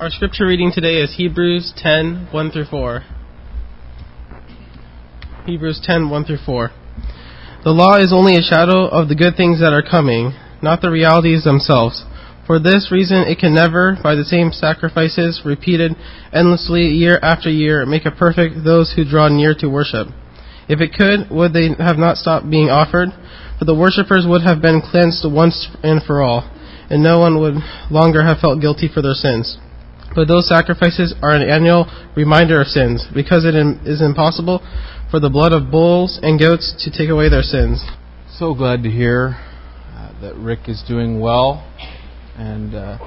Our 0.00 0.10
scripture 0.10 0.46
reading 0.46 0.70
today 0.72 1.02
is 1.02 1.16
Hebrews 1.16 1.72
10 1.76 2.28
1 2.30 2.50
through 2.52 2.66
4. 2.66 3.02
Hebrews 5.44 5.80
10 5.82 6.08
1 6.08 6.24
through 6.24 6.38
4. 6.46 6.70
The 7.64 7.72
law 7.72 7.98
is 7.98 8.12
only 8.12 8.36
a 8.36 8.40
shadow 8.40 8.86
of 8.86 9.08
the 9.08 9.16
good 9.16 9.34
things 9.36 9.58
that 9.58 9.72
are 9.72 9.82
coming, 9.82 10.38
not 10.62 10.82
the 10.82 10.92
realities 10.92 11.42
themselves. 11.42 12.04
For 12.46 12.60
this 12.60 12.92
reason, 12.92 13.26
it 13.26 13.40
can 13.40 13.56
never, 13.56 13.98
by 14.00 14.14
the 14.14 14.22
same 14.22 14.52
sacrifices 14.52 15.42
repeated 15.44 15.96
endlessly 16.32 16.82
year 16.82 17.18
after 17.20 17.50
year, 17.50 17.84
make 17.84 18.06
a 18.06 18.12
perfect 18.12 18.62
those 18.62 18.94
who 18.94 19.02
draw 19.04 19.26
near 19.26 19.52
to 19.58 19.66
worship. 19.68 20.06
If 20.68 20.80
it 20.80 20.94
could, 20.94 21.28
would 21.28 21.52
they 21.52 21.74
have 21.76 21.98
not 21.98 22.18
stopped 22.18 22.48
being 22.48 22.70
offered? 22.70 23.08
For 23.58 23.64
the 23.64 23.74
worshippers 23.74 24.26
would 24.28 24.42
have 24.42 24.62
been 24.62 24.80
cleansed 24.80 25.26
once 25.26 25.66
and 25.82 26.00
for 26.04 26.22
all, 26.22 26.46
and 26.88 27.02
no 27.02 27.18
one 27.18 27.40
would 27.40 27.54
longer 27.90 28.22
have 28.22 28.38
felt 28.38 28.60
guilty 28.60 28.86
for 28.86 29.02
their 29.02 29.18
sins. 29.18 29.58
But 30.14 30.26
those 30.26 30.48
sacrifices 30.48 31.14
are 31.22 31.30
an 31.30 31.42
annual 31.48 31.86
reminder 32.16 32.60
of 32.60 32.66
sins, 32.66 33.06
because 33.14 33.44
it 33.44 33.54
is 33.86 34.02
impossible 34.02 34.60
for 35.10 35.20
the 35.20 35.30
blood 35.30 35.52
of 35.52 35.70
bulls 35.70 36.18
and 36.22 36.38
goats 36.38 36.74
to 36.84 36.90
take 36.90 37.08
away 37.08 37.28
their 37.28 37.42
sins. 37.42 37.84
So 38.38 38.54
glad 38.54 38.82
to 38.82 38.90
hear 38.90 39.36
uh, 39.94 40.20
that 40.20 40.34
Rick 40.36 40.68
is 40.68 40.82
doing 40.86 41.20
well. 41.20 41.64
And 42.36 42.74
uh, 42.74 42.98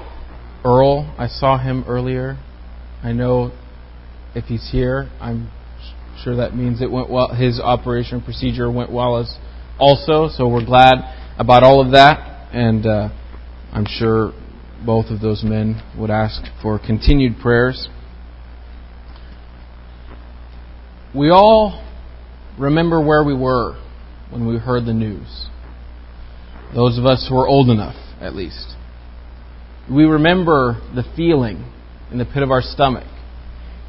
Earl, 0.64 1.14
I 1.18 1.26
saw 1.26 1.58
him 1.58 1.84
earlier. 1.86 2.38
I 3.02 3.12
know 3.12 3.52
if 4.34 4.44
he's 4.44 4.70
here, 4.70 5.10
I'm 5.20 5.50
sure 6.22 6.36
that 6.36 6.54
means 6.54 6.80
it 6.80 6.90
went 6.90 7.10
well. 7.10 7.34
His 7.34 7.60
operation 7.60 8.22
procedure 8.22 8.70
went 8.70 8.92
well 8.92 9.18
as 9.18 9.36
also. 9.78 10.28
So 10.28 10.48
we're 10.48 10.64
glad 10.64 10.94
about 11.38 11.62
all 11.62 11.84
of 11.84 11.92
that. 11.92 12.48
And 12.52 12.86
uh, 12.86 13.08
I'm 13.72 13.86
sure 13.88 14.32
both 14.84 15.06
of 15.06 15.20
those 15.20 15.42
men 15.44 15.82
would 15.96 16.10
ask 16.10 16.42
for 16.60 16.78
continued 16.78 17.38
prayers. 17.40 17.88
We 21.14 21.30
all 21.30 21.86
remember 22.58 23.04
where 23.04 23.22
we 23.24 23.34
were 23.34 23.78
when 24.30 24.46
we 24.46 24.58
heard 24.58 24.86
the 24.86 24.94
news. 24.94 25.46
Those 26.74 26.98
of 26.98 27.04
us 27.04 27.26
who 27.28 27.36
are 27.36 27.46
old 27.46 27.68
enough, 27.68 27.96
at 28.20 28.34
least. 28.34 28.74
We 29.90 30.04
remember 30.04 30.80
the 30.94 31.04
feeling 31.16 31.70
in 32.10 32.18
the 32.18 32.24
pit 32.24 32.42
of 32.42 32.50
our 32.50 32.62
stomach. 32.62 33.06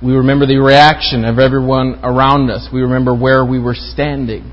We 0.03 0.13
remember 0.13 0.45
the 0.45 0.57
reaction 0.57 1.23
of 1.23 1.39
everyone 1.39 2.01
around 2.03 2.49
us. 2.49 2.67
We 2.73 2.81
remember 2.81 3.15
where 3.15 3.45
we 3.45 3.59
were 3.59 3.75
standing. 3.75 4.51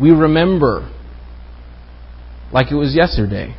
We 0.00 0.10
remember 0.10 0.94
like 2.52 2.70
it 2.70 2.76
was 2.76 2.94
yesterday. 2.94 3.56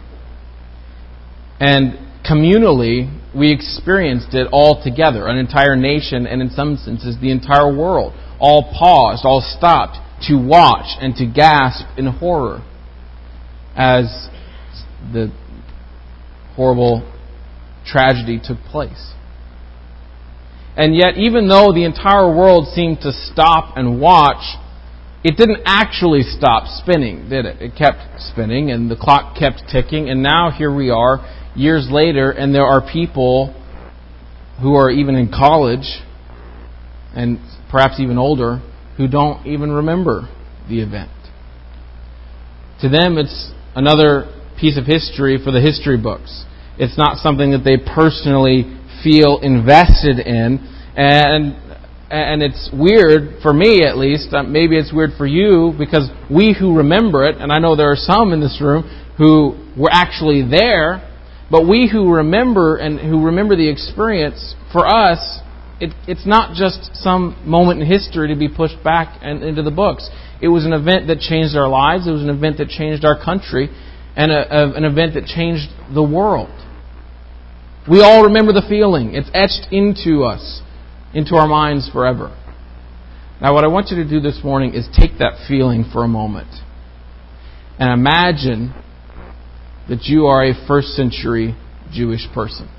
And 1.59 2.08
communally, 2.29 3.09
we 3.35 3.51
experienced 3.51 4.33
it 4.33 4.47
all 4.51 4.83
together. 4.83 5.27
An 5.27 5.37
entire 5.37 5.75
nation, 5.75 6.27
and 6.27 6.41
in 6.41 6.49
some 6.51 6.77
senses, 6.77 7.17
the 7.19 7.31
entire 7.31 7.75
world, 7.75 8.13
all 8.39 8.73
paused, 8.77 9.25
all 9.25 9.41
stopped 9.41 9.97
to 10.27 10.35
watch 10.35 10.97
and 11.01 11.15
to 11.15 11.25
gasp 11.25 11.85
in 11.97 12.05
horror 12.05 12.61
as 13.75 14.27
the 15.13 15.31
horrible 16.55 17.09
tragedy 17.85 18.39
took 18.43 18.57
place. 18.69 19.13
And 20.75 20.95
yet, 20.95 21.17
even 21.17 21.47
though 21.47 21.73
the 21.73 21.83
entire 21.83 22.27
world 22.27 22.67
seemed 22.73 23.01
to 23.01 23.11
stop 23.11 23.75
and 23.75 23.99
watch, 23.99 24.57
it 25.23 25.35
didn't 25.35 25.63
actually 25.65 26.21
stop 26.21 26.63
spinning, 26.67 27.29
did 27.29 27.45
it? 27.45 27.61
It 27.61 27.75
kept 27.77 28.21
spinning 28.21 28.71
and 28.71 28.89
the 28.89 28.95
clock 28.95 29.35
kept 29.37 29.63
ticking, 29.71 30.09
and 30.09 30.23
now 30.23 30.51
here 30.51 30.73
we 30.73 30.89
are 30.89 31.19
years 31.55 31.87
later, 31.89 32.31
and 32.31 32.53
there 32.53 32.65
are 32.65 32.81
people 32.81 33.53
who 34.61 34.75
are 34.75 34.89
even 34.89 35.15
in 35.15 35.29
college 35.29 36.01
and 37.15 37.39
perhaps 37.71 37.99
even 37.99 38.17
older 38.17 38.61
who 38.97 39.07
don't 39.07 39.45
even 39.47 39.71
remember 39.71 40.29
the 40.67 40.81
event. 40.81 41.11
To 42.81 42.89
them, 42.89 43.17
it's 43.17 43.51
another 43.75 44.33
piece 44.59 44.77
of 44.77 44.85
history 44.85 45.39
for 45.43 45.51
the 45.51 45.61
history 45.61 45.97
books. 45.97 46.45
It's 46.77 46.97
not 46.97 47.17
something 47.17 47.51
that 47.51 47.63
they 47.63 47.77
personally 47.77 48.63
feel 49.03 49.39
invested 49.41 50.19
in, 50.19 50.59
and 50.95 51.55
and 52.11 52.41
it's 52.41 52.69
weird 52.73 53.41
for 53.41 53.53
me 53.53 53.85
at 53.85 53.97
least. 53.97 54.33
Uh, 54.33 54.43
maybe 54.43 54.77
it's 54.77 54.91
weird 54.93 55.11
for 55.17 55.27
you 55.27 55.73
because 55.77 56.09
we 56.29 56.55
who 56.57 56.77
remember 56.77 57.25
it, 57.27 57.37
and 57.37 57.51
I 57.51 57.59
know 57.59 57.75
there 57.75 57.91
are 57.91 57.99
some 57.99 58.33
in 58.33 58.39
this 58.39 58.59
room 58.61 58.83
who 59.17 59.55
were 59.77 59.91
actually 59.91 60.47
there, 60.49 61.05
but 61.51 61.67
we 61.67 61.89
who 61.91 62.13
remember 62.13 62.77
and 62.77 62.99
who 62.99 63.25
remember 63.25 63.55
the 63.55 63.69
experience, 63.69 64.55
for 64.71 64.85
us, 64.85 65.39
it, 65.79 65.93
it's 66.07 66.25
not 66.25 66.55
just 66.55 66.91
some 66.95 67.41
moment 67.45 67.81
in 67.81 67.87
history 67.87 68.27
to 68.33 68.35
be 68.35 68.49
pushed 68.49 68.83
back 68.83 69.19
and 69.21 69.43
into 69.43 69.63
the 69.63 69.71
books. 69.71 70.09
It 70.41 70.49
was 70.49 70.65
an 70.65 70.73
event 70.73 71.07
that 71.07 71.19
changed 71.19 71.55
our 71.55 71.67
lives. 71.67 72.07
It 72.07 72.11
was 72.11 72.21
an 72.21 72.29
event 72.29 72.57
that 72.57 72.69
changed 72.69 73.03
our 73.03 73.17
country, 73.21 73.69
and 74.15 74.31
a, 74.31 74.55
a, 74.55 74.73
an 74.73 74.83
event 74.83 75.15
that 75.15 75.25
changed 75.25 75.69
the 75.93 76.03
world. 76.03 76.49
We 77.89 78.01
all 78.01 78.25
remember 78.25 78.53
the 78.53 78.65
feeling. 78.67 79.15
It's 79.15 79.29
etched 79.33 79.71
into 79.71 80.23
us, 80.23 80.61
into 81.13 81.35
our 81.35 81.47
minds 81.47 81.89
forever. 81.91 82.35
Now, 83.41 83.53
what 83.53 83.63
I 83.63 83.67
want 83.67 83.87
you 83.89 84.03
to 84.03 84.07
do 84.07 84.19
this 84.19 84.41
morning 84.43 84.75
is 84.75 84.87
take 84.95 85.17
that 85.19 85.45
feeling 85.47 85.89
for 85.91 86.03
a 86.03 86.07
moment 86.07 86.49
and 87.79 87.93
imagine 87.93 88.73
that 89.89 90.05
you 90.05 90.27
are 90.27 90.43
a 90.43 90.67
first 90.67 90.89
century 90.89 91.55
Jewish 91.91 92.27
person. 92.33 92.69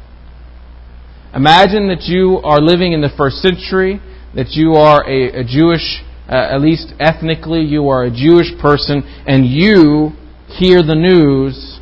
Imagine 1.34 1.88
that 1.88 2.04
you 2.04 2.41
are 2.43 2.60
living 2.60 2.93
in 2.93 3.00
the 3.00 3.10
first 3.16 3.37
century, 3.37 4.00
that 4.34 4.50
you 4.50 4.75
are 4.75 5.04
a, 5.09 5.41
a 5.41 5.44
Jewish, 5.44 6.03
uh, 6.28 6.54
at 6.54 6.60
least 6.60 6.93
ethnically, 6.99 7.60
you 7.60 7.88
are 7.88 8.04
a 8.04 8.10
Jewish 8.10 8.49
person, 8.60 9.03
and 9.26 9.47
you 9.47 10.10
hear 10.47 10.82
the 10.82 10.94
news 10.94 11.81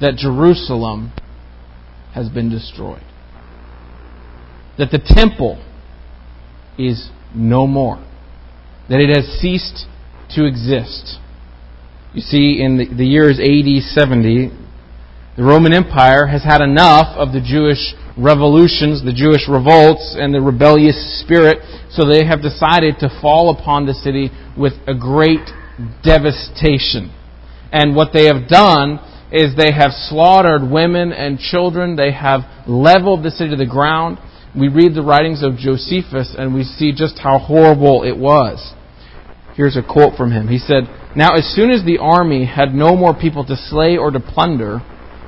that 0.00 0.16
Jerusalem 0.16 1.12
has 2.14 2.28
been 2.28 2.50
destroyed. 2.50 3.04
That 4.78 4.90
the 4.90 5.00
temple 5.04 5.62
is 6.78 7.10
no 7.34 7.66
more. 7.66 8.04
That 8.88 9.00
it 9.00 9.14
has 9.14 9.26
ceased 9.40 9.86
to 10.30 10.46
exist. 10.46 11.18
You 12.14 12.20
see, 12.20 12.60
in 12.60 12.76
the, 12.76 12.86
the 12.94 13.06
years 13.06 13.40
AD 13.40 13.82
70, 13.94 14.52
the 15.36 15.42
Roman 15.42 15.72
Empire 15.72 16.26
has 16.26 16.44
had 16.44 16.60
enough 16.60 17.16
of 17.16 17.32
the 17.32 17.40
Jewish 17.40 17.94
revolutions, 18.18 19.02
the 19.02 19.16
Jewish 19.16 19.48
revolts, 19.48 20.14
and 20.18 20.34
the 20.34 20.42
rebellious 20.42 21.24
spirit, 21.24 21.64
so 21.88 22.04
they 22.04 22.26
have 22.26 22.42
decided 22.42 23.00
to 23.00 23.08
fall 23.22 23.48
upon 23.48 23.86
the 23.86 23.94
city 23.94 24.28
with 24.58 24.74
a 24.86 24.92
great 24.92 25.48
devastation. 26.04 27.08
And 27.72 27.96
what 27.96 28.12
they 28.12 28.26
have 28.26 28.46
done 28.46 29.00
is 29.32 29.56
they 29.56 29.72
have 29.72 29.92
slaughtered 29.92 30.70
women 30.70 31.12
and 31.12 31.38
children, 31.38 31.96
they 31.96 32.12
have 32.12 32.40
leveled 32.68 33.24
the 33.24 33.30
city 33.30 33.50
to 33.50 33.56
the 33.56 33.64
ground. 33.64 34.18
We 34.54 34.68
read 34.68 34.94
the 34.94 35.00
writings 35.00 35.42
of 35.42 35.56
Josephus 35.56 36.36
and 36.36 36.52
we 36.52 36.64
see 36.64 36.92
just 36.92 37.18
how 37.18 37.38
horrible 37.38 38.02
it 38.04 38.18
was. 38.18 38.74
Here's 39.56 39.76
a 39.76 39.82
quote 39.82 40.16
from 40.18 40.32
him. 40.32 40.48
He 40.48 40.58
said, 40.58 40.84
Now 41.14 41.36
as 41.36 41.44
soon 41.54 41.70
as 41.70 41.84
the 41.84 41.98
army 41.98 42.46
had 42.46 42.74
no 42.74 42.96
more 42.96 43.14
people 43.14 43.44
to 43.46 43.56
slay 43.56 43.96
or 43.96 44.10
to 44.10 44.20
plunder, 44.20 44.80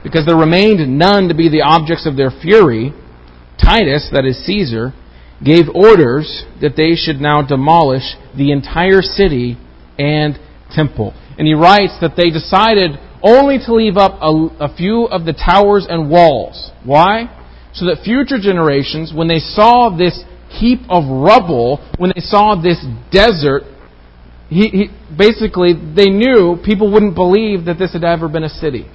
because 0.03 0.27
there 0.27 0.37
remained 0.37 0.99
none 0.99 1.29
to 1.29 1.35
be 1.35 1.49
the 1.49 1.63
objects 1.63 2.07
of 2.07 2.17
their 2.17 2.31
fury, 2.31 2.93
Titus, 3.59 4.09
that 4.13 4.25
is 4.25 4.45
Caesar, 4.47 4.93
gave 5.45 5.65
orders 5.75 6.45
that 6.61 6.77
they 6.77 6.95
should 6.95 7.21
now 7.21 7.43
demolish 7.43 8.15
the 8.37 8.53
entire 8.53 9.03
city 9.03 9.59
and 9.99 10.39
temple. 10.75 11.15
And 11.39 11.47
he 11.47 11.55
writes 11.55 11.95
that 12.01 12.17
they 12.17 12.31
decided 12.31 12.99
only 13.23 13.59
to 13.65 13.75
leave 13.75 13.97
up 13.97 14.21
a, 14.21 14.31
a, 14.61 14.77
few 14.77 15.05
of 15.07 15.25
the 15.25 15.33
towers 15.33 15.87
and 15.89 16.11
walls. 16.11 16.71
Why? 16.85 17.31
So 17.73 17.87
that 17.87 18.05
future 18.05 18.39
generations, 18.39 19.13
when 19.15 19.29
they 19.29 19.39
saw 19.39 19.95
this 19.97 20.23
heap 20.51 20.81
of 20.89 21.05
rubble, 21.09 21.81
when 21.99 22.13
they 22.15 22.21
saw 22.21 22.55
this 22.55 22.85
desert, 23.11 23.63
he, 24.49 24.69
he, 24.69 24.91
basically 25.17 25.75
they 25.75 26.11
knew 26.11 26.59
people 26.65 26.93
wouldn't 26.93 27.15
believe 27.15 27.67
that 27.67 27.79
this 27.79 27.93
had 27.93 28.05
ever 28.05 28.29
been 28.29 28.45
a 28.45 28.49
city. 28.49 28.87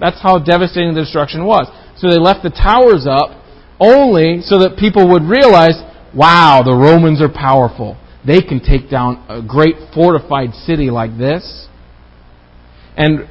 That's 0.00 0.20
how 0.20 0.38
devastating 0.38 0.94
the 0.94 1.02
destruction 1.02 1.44
was. 1.44 1.70
So 1.96 2.10
they 2.10 2.18
left 2.18 2.42
the 2.42 2.50
towers 2.50 3.06
up 3.08 3.38
only 3.78 4.40
so 4.42 4.58
that 4.60 4.76
people 4.76 5.10
would 5.12 5.22
realize, 5.22 5.78
wow, 6.14 6.62
the 6.64 6.74
Romans 6.74 7.22
are 7.22 7.32
powerful. 7.32 7.96
They 8.26 8.40
can 8.40 8.60
take 8.60 8.90
down 8.90 9.24
a 9.28 9.42
great 9.42 9.74
fortified 9.94 10.54
city 10.54 10.90
like 10.90 11.18
this. 11.18 11.68
And 12.96 13.28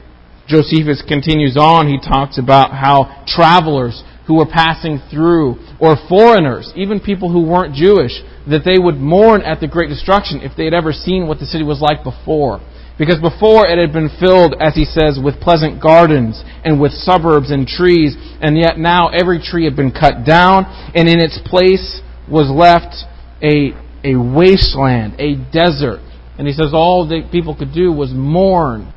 Josephus 0.48 1.04
continues 1.08 1.56
on. 1.58 1.88
He 1.88 2.00
talks 2.00 2.38
about 2.38 2.72
how 2.72 3.24
travelers 3.28 4.04
who 4.28 4.36
were 4.36 4.46
passing 4.46 5.02
through, 5.10 5.56
or 5.80 5.98
foreigners, 6.08 6.72
even 6.76 7.00
people 7.00 7.32
who 7.32 7.42
weren't 7.42 7.74
Jewish, 7.74 8.22
that 8.50 8.64
they 8.64 8.78
would 8.78 8.96
mourn 8.96 9.42
at 9.42 9.60
the 9.60 9.68
great 9.68 9.90
destruction 9.90 10.42
if 10.42 10.56
they 10.56 10.66
had 10.66 10.74
ever 10.74 10.92
seen 10.94 11.28
what 11.28 11.40
the 11.40 11.46
city 11.46 11.64
was 11.64 11.82
like 11.82 12.04
before. 12.04 12.62
Because 12.98 13.20
before 13.20 13.66
it 13.66 13.80
had 13.80 13.94
been 13.94 14.12
filled, 14.20 14.56
as 14.60 14.76
he 14.76 14.86
says, 14.86 15.18
with 15.22 15.42
pleasant 15.42 15.82
gardens 15.82 16.44
and 16.64 16.80
with 16.80 16.92
suburbs 16.92 17.50
and 17.50 17.66
trees, 17.66 18.16
and 18.42 18.58
yet 18.58 18.78
now 18.78 19.10
every 19.10 19.42
tree 19.42 19.66
had 19.66 19.76
been 19.76 19.92
cut 19.92 20.24
down, 20.24 20.66
and 20.94 21.10
in 21.10 21.20
its 21.20 21.40
place 21.46 22.02
was 22.30 22.50
left 22.52 22.94
a, 23.42 23.74
a 24.04 24.16
wasteland, 24.16 25.16
a 25.20 25.36
desert. 25.52 26.02
And 26.38 26.46
he 26.48 26.54
says 26.54 26.74
all 26.74 27.08
the 27.08 27.28
people 27.32 27.56
could 27.56 27.74
do 27.74 27.92
was 27.92 28.12
mourn 28.14 28.94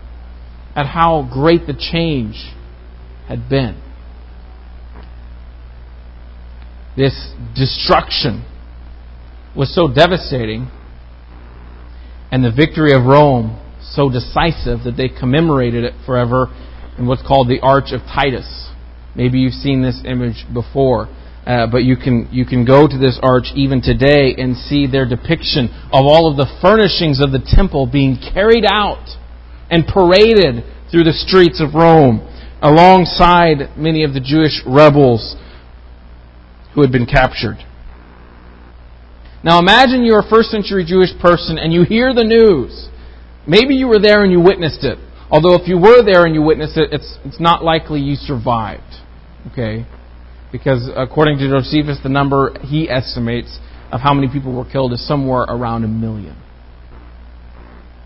at 0.77 0.87
how 0.87 1.29
great 1.33 1.67
the 1.67 1.75
change 1.75 2.53
had 3.27 3.49
been. 3.49 3.81
This 6.97 7.33
destruction 7.57 8.45
was 9.57 9.75
so 9.75 9.89
devastating, 9.93 10.71
and 12.31 12.45
the 12.45 12.53
victory 12.53 12.93
of 12.93 13.05
Rome 13.05 13.61
so 13.81 14.09
decisive 14.09 14.85
that 14.85 14.95
they 14.97 15.09
commemorated 15.09 15.85
it 15.85 15.95
forever 16.07 16.47
in 16.97 17.07
what's 17.07 17.23
called 17.27 17.49
the 17.49 17.61
Arch 17.61 17.91
of 17.93 18.01
Titus. 18.03 18.71
Maybe 19.15 19.39
you've 19.39 19.55
seen 19.55 19.83
this 19.83 20.03
image 20.05 20.47
before. 20.53 21.09
Uh, 21.47 21.67
but 21.71 21.85
you 21.85 21.95
can 21.95 22.27
you 22.33 22.47
can 22.47 22.65
go 22.65 22.89
to 22.89 22.97
this 22.97 23.21
arch 23.23 23.53
even 23.55 23.83
today 23.83 24.35
and 24.39 24.57
see 24.57 24.87
their 24.87 25.07
depiction 25.07 25.69
of 25.93 26.09
all 26.09 26.31
of 26.31 26.39
the 26.39 26.49
furnishings 26.63 27.21
of 27.21 27.33
the 27.33 27.45
temple 27.55 27.87
being 27.87 28.17
carried 28.17 28.65
out 28.65 29.05
and 29.71 29.87
paraded 29.87 30.65
through 30.91 31.05
the 31.05 31.13
streets 31.13 31.61
of 31.61 31.75
Rome 31.75 32.25
alongside 32.63 33.77
many 33.77 34.05
of 34.05 34.15
the 34.15 34.25
Jewish 34.25 34.63
rebels 34.65 35.37
who 36.75 36.83
had 36.83 36.93
been 36.93 37.07
captured. 37.07 37.57
Now 39.43 39.59
imagine 39.59 40.05
you're 40.05 40.21
a 40.21 40.29
first 40.29 40.51
century 40.51 40.85
Jewish 40.85 41.11
person 41.21 41.59
and 41.59 41.73
you 41.73 41.85
hear 41.85 42.15
the 42.15 42.25
news. 42.25 42.89
Maybe 43.47 43.75
you 43.75 43.87
were 43.87 44.01
there 44.01 44.23
and 44.23 44.33
you 44.33 44.41
witnessed 44.41 44.85
it. 44.85 44.99
Although 45.31 45.55
if 45.61 45.69
you 45.69 45.79
were 45.79 46.03
there 46.03 46.25
and 46.25 46.35
you 46.35 46.43
witnessed 46.43 46.77
it, 46.77 46.93
it's, 46.93 47.19
it's 47.25 47.41
not 47.41 47.63
likely 47.63 48.01
you 48.01 48.15
survived. 48.15 48.83
Okay? 49.53 49.85
because 50.55 50.89
according 50.95 51.37
to 51.37 51.49
Josephus, 51.49 51.99
the 52.05 52.09
number 52.09 52.57
he 52.63 52.89
estimates 52.89 53.59
of 53.91 54.01
how 54.01 54.15
many 54.15 54.29
people 54.33 54.55
were 54.55 54.65
killed 54.65 54.93
is 54.93 55.05
somewhere 55.05 55.43
around 55.43 55.83
a 55.83 55.89
million. 55.89 56.37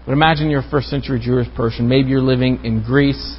But 0.07 0.13
imagine 0.13 0.49
you're 0.49 0.67
a 0.67 0.71
first 0.71 0.89
century 0.89 1.21
Jewish 1.23 1.47
person. 1.55 1.91
Maybe 1.91 2.09
you're 2.09 2.23
living 2.23 2.65
in 2.65 2.83
Greece. 2.83 3.37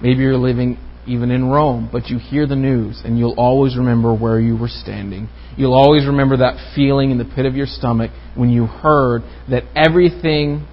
Maybe 0.00 0.20
you're 0.20 0.38
living 0.38 0.78
even 1.06 1.30
in 1.30 1.48
Rome. 1.48 1.88
But 1.90 2.08
you 2.08 2.18
hear 2.18 2.46
the 2.46 2.56
news, 2.56 3.02
and 3.04 3.18
you'll 3.18 3.38
always 3.38 3.76
remember 3.76 4.14
where 4.14 4.40
you 4.40 4.56
were 4.56 4.68
standing. 4.68 5.28
You'll 5.56 5.74
always 5.74 6.06
remember 6.06 6.38
that 6.38 6.72
feeling 6.74 7.10
in 7.10 7.18
the 7.18 7.24
pit 7.24 7.46
of 7.46 7.54
your 7.54 7.66
stomach 7.66 8.10
when 8.34 8.50
you 8.50 8.66
heard 8.66 9.22
that 9.48 9.64
everything 9.74 10.66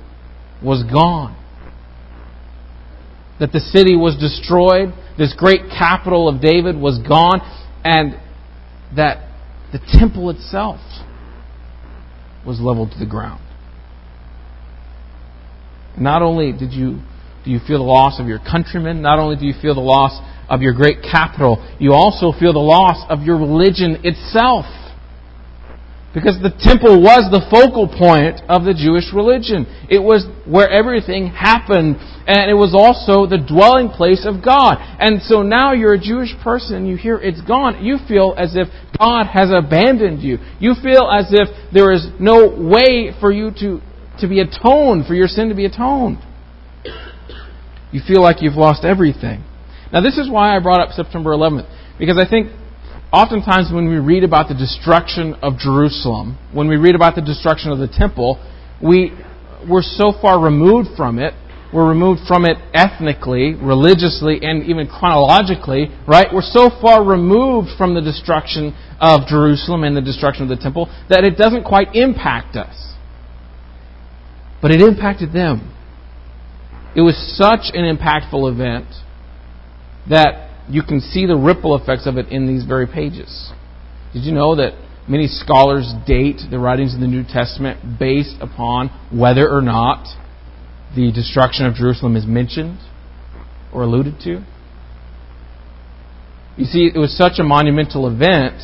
was 0.64 0.84
gone. 0.84 1.38
That 3.40 3.52
the 3.52 3.60
city 3.60 3.96
was 3.96 4.16
destroyed. 4.18 4.94
This 5.18 5.34
great 5.38 5.62
capital 5.70 6.28
of 6.30 6.42
David 6.42 6.78
was 6.78 7.00
gone 7.00 7.42
and 7.84 8.20
that 8.96 9.30
the 9.72 9.80
temple 10.00 10.30
itself 10.30 10.80
was 12.46 12.60
leveled 12.60 12.92
to 12.92 13.00
the 13.00 13.06
ground. 13.06 13.42
Not 15.98 16.22
only 16.22 16.52
did 16.52 16.74
you 16.74 17.02
do 17.44 17.52
you 17.52 17.60
feel 17.68 17.80
the 17.80 17.84
loss 17.84 18.20
of 18.20 18.28
your 18.28 18.40
countrymen, 18.40 19.02
not 19.02 19.20
only 19.20 19.36
do 19.36 19.46
you 19.46 19.54
feel 19.62 19.76
the 19.76 19.82
loss 19.82 20.20
of 20.50 20.62
your 20.62 20.74
great 20.74 21.02
capital, 21.02 21.60
you 21.80 21.94
also 21.94 22.32
feel 22.32 22.54
the 22.54 22.60
loss 22.60 23.06
of 23.10 23.22
your 23.22 23.38
religion 23.38 24.00
itself. 24.04 24.66
Because 26.14 26.38
the 26.44 26.54
temple 26.54 27.02
was 27.02 27.26
the 27.34 27.42
focal 27.50 27.90
point 27.90 28.38
of 28.46 28.70
the 28.70 28.78
Jewish 28.78 29.10
religion. 29.10 29.66
It 29.90 29.98
was 29.98 30.30
where 30.46 30.70
everything 30.70 31.34
happened, 31.34 31.98
and 32.30 32.52
it 32.52 32.54
was 32.54 32.78
also 32.78 33.26
the 33.26 33.42
dwelling 33.42 33.90
place 33.90 34.22
of 34.22 34.46
God. 34.46 34.78
And 34.78 35.24
so 35.24 35.42
now 35.42 35.74
you're 35.74 35.98
a 35.98 36.00
Jewish 36.00 36.30
person 36.44 36.76
and 36.78 36.88
you 36.88 36.98
hear 36.98 37.18
it's 37.18 37.42
gone. 37.42 37.84
You 37.84 37.98
feel 38.08 38.36
as 38.38 38.54
if 38.54 38.70
God 38.94 39.26
has 39.26 39.50
abandoned 39.50 40.22
you. 40.22 40.38
You 40.60 40.76
feel 40.78 41.10
as 41.10 41.34
if 41.34 41.50
there 41.74 41.92
is 41.92 42.06
no 42.20 42.46
way 42.46 43.10
for 43.20 43.32
you 43.32 43.50
to, 43.58 43.82
to 44.22 44.28
be 44.30 44.40
atoned, 44.40 45.08
for 45.08 45.16
your 45.16 45.28
sin 45.28 45.50
to 45.50 45.56
be 45.56 45.66
atoned. 45.66 46.22
You 47.94 48.02
feel 48.06 48.22
like 48.22 48.42
you've 48.42 48.56
lost 48.58 48.84
everything. 48.84 49.46
Now, 49.94 50.02
this 50.02 50.18
is 50.18 50.30
why 50.30 50.56
I 50.56 50.60
brought 50.60 50.82
up 50.82 50.90
September 50.92 51.30
11th, 51.30 51.70
because 52.00 52.18
I 52.18 52.28
think 52.28 52.50
oftentimes 53.14 53.70
when 53.72 53.88
we 53.88 53.98
read 53.98 54.24
about 54.24 54.50
the 54.50 54.56
destruction 54.56 55.36
of 55.44 55.60
Jerusalem, 55.60 56.40
when 56.52 56.68
we 56.68 56.76
read 56.76 56.96
about 56.96 57.14
the 57.14 57.22
destruction 57.22 57.72
of 57.72 57.78
the 57.78 57.88
temple, 57.88 58.42
we, 58.82 59.14
we're 59.70 59.84
so 59.86 60.12
far 60.20 60.44
removed 60.44 60.90
from 60.98 61.20
it. 61.20 61.36
We're 61.72 61.88
removed 61.88 62.22
from 62.28 62.46
it 62.46 62.58
ethnically, 62.74 63.54
religiously, 63.54 64.40
and 64.42 64.64
even 64.64 64.88
chronologically, 64.88 65.90
right? 66.08 66.28
We're 66.34 66.42
so 66.42 66.70
far 66.82 67.04
removed 67.04 67.70
from 67.78 67.94
the 67.94 68.02
destruction 68.02 68.76
of 69.00 69.28
Jerusalem 69.28 69.84
and 69.84 69.96
the 69.96 70.02
destruction 70.02 70.44
of 70.44 70.50
the 70.50 70.62
temple 70.62 70.90
that 71.10 71.24
it 71.24 71.38
doesn't 71.38 71.64
quite 71.64 71.96
impact 71.96 72.56
us. 72.56 72.94
But 74.62 74.72
it 74.72 74.82
impacted 74.82 75.34
them. 75.34 75.74
It 76.96 77.02
was 77.02 77.18
such 77.38 77.74
an 77.74 77.84
impactful 77.86 78.52
event 78.52 78.86
that 80.10 80.52
you 80.70 80.84
can 80.84 81.02
see 81.02 81.26
the 81.26 81.36
ripple 81.36 81.76
effects 81.76 82.06
of 82.06 82.18
it 82.18 82.28
in 82.30 82.48
these 82.48 82.66
very 82.66 82.88
pages. 82.88 83.52
Did 84.14 84.24
you 84.24 84.32
know 84.32 84.56
that 84.56 84.74
many 85.08 85.28
scholars 85.28 85.92
date 86.06 86.42
the 86.50 86.60
writings 86.60 86.94
of 86.94 87.02
the 87.02 87.08
New 87.08 87.24
Testament 87.24 88.00
based 88.00 88.36
upon 88.40 88.90
whether 89.12 89.50
or 89.50 89.62
not 89.62 90.06
the 90.96 91.12
destruction 91.12 91.66
of 91.66 91.74
Jerusalem 91.74 92.16
is 92.16 92.26
mentioned 92.28 92.78
or 93.74 93.84
alluded 93.84 94.20
to? 94.22 94.46
You 96.56 96.66
see, 96.66 96.92
it 96.94 97.00
was 97.00 97.18
such 97.18 97.40
a 97.40 97.44
monumental 97.44 98.08
event 98.08 98.62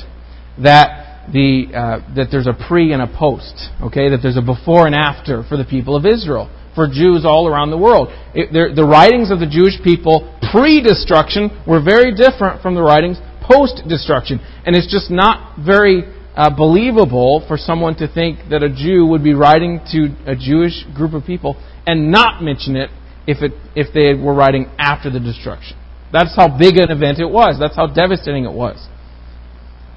that 0.62 1.32
the 1.34 1.66
uh, 1.74 2.16
that 2.16 2.28
there's 2.30 2.46
a 2.46 2.54
pre 2.68 2.94
and 2.94 3.02
a 3.02 3.08
post. 3.08 3.70
Okay, 3.82 4.10
that 4.10 4.20
there's 4.22 4.38
a 4.38 4.42
before 4.42 4.86
and 4.86 4.96
after 4.96 5.44
for 5.44 5.58
the 5.58 5.66
people 5.66 5.96
of 5.96 6.06
Israel 6.06 6.50
for 6.80 6.88
Jews 6.88 7.28
all 7.28 7.44
around 7.46 7.76
the 7.76 7.78
world. 7.78 8.08
It, 8.32 8.56
the 8.56 8.88
writings 8.88 9.36
of 9.36 9.44
the 9.44 9.52
Jewish 9.52 9.76
people 9.84 10.32
pre 10.48 10.80
destruction 10.80 11.52
were 11.68 11.84
very 11.84 12.16
different 12.16 12.64
from 12.64 12.72
the 12.72 12.82
writings 12.82 13.20
post 13.44 13.84
destruction. 13.84 14.40
And 14.64 14.80
it's 14.80 14.88
just 14.88 15.12
not 15.12 15.60
very 15.60 16.08
uh, 16.40 16.56
believable 16.56 17.44
for 17.50 17.58
someone 17.58 17.98
to 17.98 18.08
think 18.08 18.48
that 18.50 18.64
a 18.64 18.72
Jew 18.72 19.06
would 19.12 19.24
be 19.24 19.34
writing 19.34 19.82
to 19.92 20.16
a 20.24 20.40
Jewish 20.40 20.88
group 20.96 21.12
of 21.12 21.26
people 21.26 21.60
and 21.86 22.12
not 22.12 22.42
mention 22.42 22.78
it 22.78 22.90
if, 23.28 23.44
it, 23.44 23.52
if 23.76 23.92
they 23.92 24.16
were 24.16 24.34
writing 24.34 24.72
after 24.80 25.10
the 25.12 25.20
destruction. 25.20 25.76
That's 26.14 26.34
how 26.34 26.48
big 26.48 26.78
an 26.78 26.92
event 26.96 27.20
it 27.20 27.30
was. 27.30 27.58
That's 27.60 27.76
how 27.76 27.88
devastating 27.88 28.46
it 28.46 28.54
was. 28.54 28.88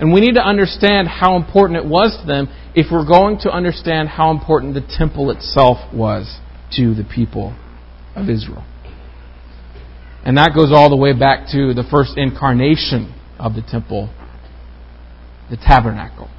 And 0.01 0.13
we 0.13 0.21
need 0.21 0.35
to 0.35 0.43
understand 0.43 1.07
how 1.07 1.37
important 1.37 1.79
it 1.79 1.87
was 1.87 2.19
to 2.21 2.27
them 2.27 2.49
if 2.75 2.91
we're 2.91 3.07
going 3.07 3.39
to 3.47 3.51
understand 3.51 4.09
how 4.09 4.33
important 4.33 4.75
the 4.75 4.83
temple 4.83 5.31
itself 5.31 5.79
was 5.95 6.41
to 6.77 6.95
the 6.95 7.05
people 7.05 7.57
of 8.15 8.29
Israel. 8.29 8.65
And 10.25 10.39
that 10.39 10.53
goes 10.55 10.71
all 10.73 10.89
the 10.89 10.97
way 10.97 11.13
back 11.13 11.47
to 11.53 11.75
the 11.75 11.85
first 11.91 12.17
incarnation 12.17 13.13
of 13.39 13.55
the 13.55 13.63
temple, 13.63 14.13
the 15.51 15.57
tabernacle. 15.57 16.31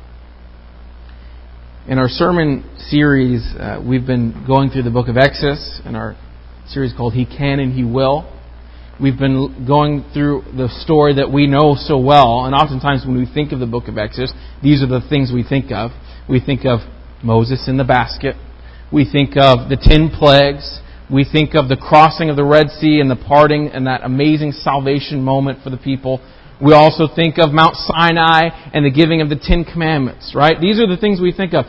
In 1.85 1.97
our 1.97 2.07
sermon 2.07 2.63
series, 2.77 3.43
uh, 3.59 3.83
we've 3.85 4.07
been 4.07 4.45
going 4.47 4.69
through 4.69 4.83
the 4.83 4.91
book 4.91 5.09
of 5.09 5.17
Exodus 5.17 5.81
in 5.83 5.95
our 5.95 6.15
series 6.67 6.93
called 6.95 7.13
He 7.13 7.25
Can 7.25 7.59
and 7.59 7.73
He 7.73 7.83
Will. 7.83 8.29
We've 9.01 9.17
been 9.19 9.65
going 9.67 10.05
through 10.13 10.43
the 10.55 10.69
story 10.81 11.15
that 11.15 11.29
we 11.29 11.45
know 11.45 11.75
so 11.77 11.97
well, 11.97 12.45
and 12.45 12.55
oftentimes 12.55 13.03
when 13.05 13.17
we 13.17 13.25
think 13.25 13.51
of 13.51 13.59
the 13.59 13.65
book 13.65 13.89
of 13.89 13.97
Exodus, 13.97 14.31
these 14.61 14.81
are 14.81 14.87
the 14.87 15.01
things 15.09 15.31
we 15.33 15.43
think 15.43 15.71
of. 15.71 15.91
We 16.29 16.39
think 16.39 16.61
of 16.63 16.79
Moses 17.21 17.67
in 17.67 17.75
the 17.75 17.83
basket. 17.83 18.35
We 18.93 19.09
think 19.09 19.31
of 19.37 19.69
the 19.69 19.77
ten 19.81 20.11
plagues. 20.13 20.79
We 21.09 21.25
think 21.25 21.55
of 21.55 21.67
the 21.67 21.75
crossing 21.75 22.29
of 22.29 22.35
the 22.35 22.43
Red 22.43 22.69
Sea 22.69 22.99
and 22.99 23.09
the 23.09 23.15
parting 23.15 23.69
and 23.73 23.87
that 23.87 24.01
amazing 24.03 24.51
salvation 24.51 25.23
moment 25.23 25.63
for 25.63 25.71
the 25.71 25.77
people. 25.77 26.21
We 26.61 26.73
also 26.73 27.07
think 27.13 27.39
of 27.39 27.51
Mount 27.51 27.75
Sinai 27.75 28.49
and 28.71 28.85
the 28.85 28.91
giving 28.91 29.21
of 29.21 29.29
the 29.29 29.35
Ten 29.35 29.65
Commandments, 29.65 30.33
right? 30.35 30.61
These 30.61 30.79
are 30.79 30.85
the 30.85 30.97
things 30.97 31.19
we 31.19 31.31
think 31.31 31.55
of. 31.55 31.65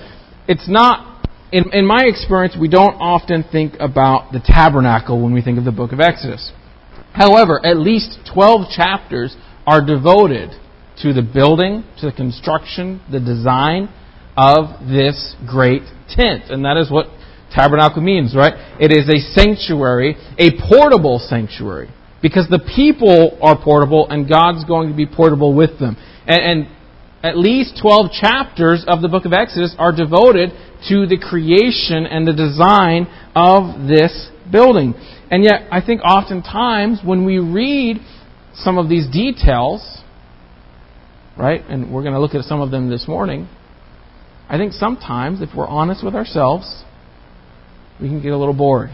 It's 0.47 0.69
not, 0.69 1.27
in, 1.51 1.65
in 1.73 1.87
my 1.87 2.05
experience, 2.05 2.59
we 2.61 2.69
don't 2.69 2.97
often 3.01 3.43
think 3.51 3.73
about 3.81 4.33
the 4.33 4.43
tabernacle 4.45 5.23
when 5.23 5.33
we 5.33 5.41
think 5.41 5.57
of 5.57 5.65
the 5.65 5.73
book 5.73 5.93
of 5.93 6.01
Exodus. 6.01 6.53
However, 7.15 7.59
at 7.65 7.79
least 7.79 8.19
12 8.35 8.69
chapters 8.77 9.35
are 9.67 9.81
devoted 9.81 10.51
to 11.01 11.15
the 11.15 11.23
building, 11.23 11.85
to 12.01 12.11
the 12.11 12.13
construction, 12.13 13.01
the 13.11 13.19
design 13.19 13.89
of 14.37 14.87
this 14.87 15.37
great 15.47 15.83
tent. 16.09 16.45
And 16.51 16.65
that 16.65 16.77
is 16.77 16.91
what 16.91 17.07
tabernacle 17.55 18.03
means, 18.03 18.35
right? 18.35 18.55
It 18.81 18.91
is 18.91 19.09
a 19.09 19.19
sanctuary, 19.33 20.17
a 20.39 20.51
portable 20.69 21.19
sanctuary. 21.19 21.91
Because 22.21 22.49
the 22.49 22.59
people 22.75 23.39
are 23.43 23.57
portable 23.61 24.09
and 24.09 24.29
God's 24.29 24.65
going 24.65 24.89
to 24.89 24.97
be 24.97 25.07
portable 25.07 25.55
with 25.55 25.79
them. 25.79 25.97
And, 26.27 26.41
and 26.41 26.77
at 27.23 27.39
least 27.39 27.79
12 27.81 28.13
chapters 28.13 28.85
of 28.89 29.03
the 29.03 29.09
book 29.09 29.25
of 29.25 29.33
Exodus 29.33 29.75
are 29.79 29.93
devoted 29.95 30.51
to 30.89 31.07
the 31.07 31.19
creation 31.19 32.07
and 32.07 32.27
the 32.27 32.33
design 32.33 33.07
of 33.35 33.89
this 33.89 34.31
building. 34.51 34.95
And 35.31 35.45
yet, 35.45 35.69
I 35.71 35.85
think 35.85 36.03
oftentimes 36.03 37.01
when 37.05 37.25
we 37.25 37.39
read 37.39 37.99
some 38.55 38.79
of 38.79 38.89
these 38.89 39.09
details, 39.11 40.03
right, 41.39 41.63
and 41.69 41.93
we're 41.93 42.03
going 42.03 42.15
to 42.15 42.21
look 42.21 42.35
at 42.35 42.45
some 42.45 42.61
of 42.61 42.71
them 42.71 42.91
this 42.91 43.09
morning, 43.09 43.49
I 44.49 44.59
think 44.59 44.73
sometimes, 44.73 45.41
if 45.41 45.51
we're 45.57 45.67
honest 45.67 46.05
with 46.05 46.15
ourselves, 46.15 46.85
we 48.01 48.09
can 48.09 48.23
get 48.23 48.33
a 48.33 48.37
little 48.37 48.55
bored. 48.55 48.91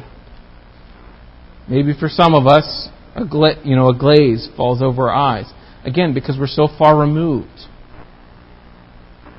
Maybe 1.69 1.93
for 1.99 2.09
some 2.09 2.35
of 2.35 2.47
us, 2.47 2.89
a 3.15 3.25
gla- 3.25 3.63
you 3.65 3.77
know, 3.77 3.89
a 3.89 3.99
glaze 3.99 4.49
falls 4.57 4.83
over 4.83 5.11
our 5.11 5.15
eyes. 5.15 5.47
Again, 5.85 6.15
because 6.15 6.37
we're 6.39 6.47
so 6.47 6.69
far 6.79 6.99
removed. 6.99 7.67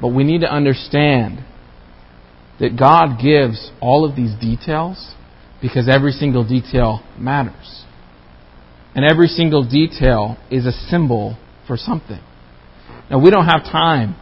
But 0.02 0.10
we 0.10 0.24
need 0.24 0.42
to 0.42 0.52
understand 0.52 1.46
that 2.60 2.78
God 2.78 3.20
gives 3.22 3.72
all 3.80 4.04
of 4.04 4.16
these 4.16 4.34
details 4.40 5.14
because 5.62 5.88
every 5.90 6.12
single 6.12 6.48
detail 6.48 7.04
matters. 7.18 7.84
And 8.96 9.06
every 9.06 9.28
single 9.28 9.68
detail 9.68 10.38
is 10.50 10.66
a 10.66 10.72
symbol 10.72 11.38
for 11.68 11.78
something. 11.78 12.20
Now, 13.10 13.24
we 13.24 13.30
don't 13.30 13.46
have 13.46 13.64
time 13.64 14.16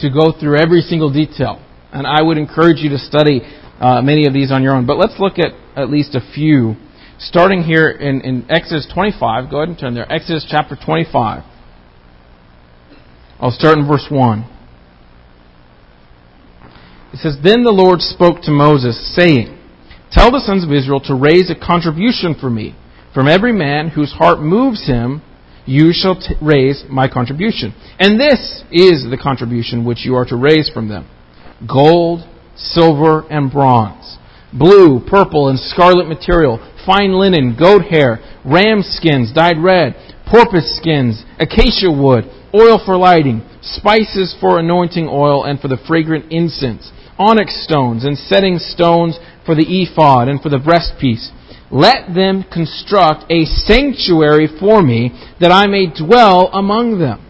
to 0.00 0.10
go 0.10 0.32
through 0.38 0.58
every 0.58 0.80
single 0.80 1.12
detail. 1.12 1.62
And 1.92 2.06
I 2.06 2.22
would 2.22 2.38
encourage 2.38 2.78
you 2.78 2.90
to 2.90 2.98
study 2.98 3.40
uh, 3.80 4.02
many 4.02 4.26
of 4.26 4.32
these 4.32 4.52
on 4.52 4.62
your 4.62 4.74
own. 4.74 4.86
But 4.86 4.98
let's 4.98 5.18
look 5.18 5.38
at 5.38 5.52
at 5.76 5.90
least 5.90 6.14
a 6.14 6.20
few. 6.34 6.74
Starting 7.18 7.62
here 7.62 7.88
in, 7.88 8.20
in 8.20 8.46
Exodus 8.50 8.88
25. 8.92 9.50
Go 9.50 9.58
ahead 9.58 9.68
and 9.68 9.78
turn 9.78 9.94
there. 9.94 10.10
Exodus 10.10 10.46
chapter 10.48 10.76
25. 10.76 11.42
I'll 13.40 13.50
start 13.50 13.78
in 13.78 13.86
verse 13.86 14.06
1. 14.10 14.54
It 17.12 17.18
says, 17.18 17.36
Then 17.42 17.62
the 17.62 17.72
Lord 17.72 18.00
spoke 18.00 18.42
to 18.42 18.50
Moses, 18.50 19.14
saying, 19.16 19.56
Tell 20.10 20.30
the 20.30 20.40
sons 20.40 20.64
of 20.64 20.72
Israel 20.72 21.00
to 21.06 21.14
raise 21.14 21.50
a 21.50 21.54
contribution 21.54 22.34
for 22.38 22.50
me. 22.50 22.76
From 23.14 23.28
every 23.28 23.52
man 23.52 23.88
whose 23.88 24.12
heart 24.12 24.40
moves 24.40 24.86
him, 24.86 25.22
you 25.68 25.92
shall 25.92 26.16
t- 26.16 26.34
raise 26.40 26.82
my 26.88 27.08
contribution. 27.08 27.74
And 28.00 28.18
this 28.18 28.64
is 28.72 29.04
the 29.10 29.20
contribution 29.22 29.84
which 29.84 30.04
you 30.04 30.14
are 30.14 30.24
to 30.24 30.36
raise 30.36 30.70
from 30.72 30.88
them. 30.88 31.06
Gold, 31.68 32.26
silver, 32.56 33.26
and 33.28 33.52
bronze, 33.52 34.16
blue, 34.50 35.04
purple, 35.06 35.48
and 35.48 35.58
scarlet 35.60 36.08
material, 36.08 36.56
fine 36.86 37.12
linen, 37.12 37.54
goat 37.58 37.82
hair, 37.82 38.18
ram 38.46 38.80
skins 38.80 39.30
dyed 39.34 39.58
red, 39.58 39.94
porpoise 40.26 40.74
skins, 40.80 41.22
acacia 41.38 41.92
wood, 41.92 42.24
oil 42.54 42.80
for 42.82 42.96
lighting, 42.96 43.46
spices 43.60 44.34
for 44.40 44.58
anointing 44.58 45.06
oil 45.06 45.44
and 45.44 45.60
for 45.60 45.68
the 45.68 45.78
fragrant 45.86 46.32
incense, 46.32 46.90
onyx 47.18 47.62
stones 47.64 48.04
and 48.04 48.16
setting 48.16 48.58
stones 48.58 49.18
for 49.44 49.54
the 49.54 49.66
ephod 49.68 50.28
and 50.28 50.40
for 50.40 50.48
the 50.48 50.56
breastpiece 50.56 51.28
let 51.70 52.14
them 52.14 52.44
construct 52.50 53.30
a 53.30 53.44
sanctuary 53.44 54.48
for 54.58 54.82
me, 54.82 55.10
that 55.40 55.52
I 55.52 55.66
may 55.66 55.86
dwell 55.86 56.48
among 56.52 56.98
them, 56.98 57.24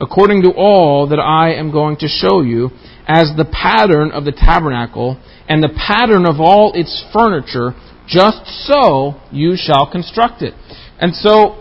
according 0.00 0.42
to 0.42 0.52
all 0.52 1.08
that 1.08 1.18
I 1.18 1.54
am 1.54 1.72
going 1.72 1.96
to 1.98 2.08
show 2.08 2.42
you, 2.42 2.70
as 3.06 3.32
the 3.36 3.48
pattern 3.50 4.12
of 4.12 4.24
the 4.24 4.32
tabernacle, 4.32 5.20
and 5.48 5.62
the 5.62 5.74
pattern 5.74 6.24
of 6.24 6.40
all 6.40 6.72
its 6.74 7.04
furniture, 7.12 7.74
just 8.06 8.46
so 8.66 9.20
you 9.32 9.54
shall 9.56 9.90
construct 9.90 10.42
it. 10.42 10.54
And 11.00 11.14
so, 11.14 11.58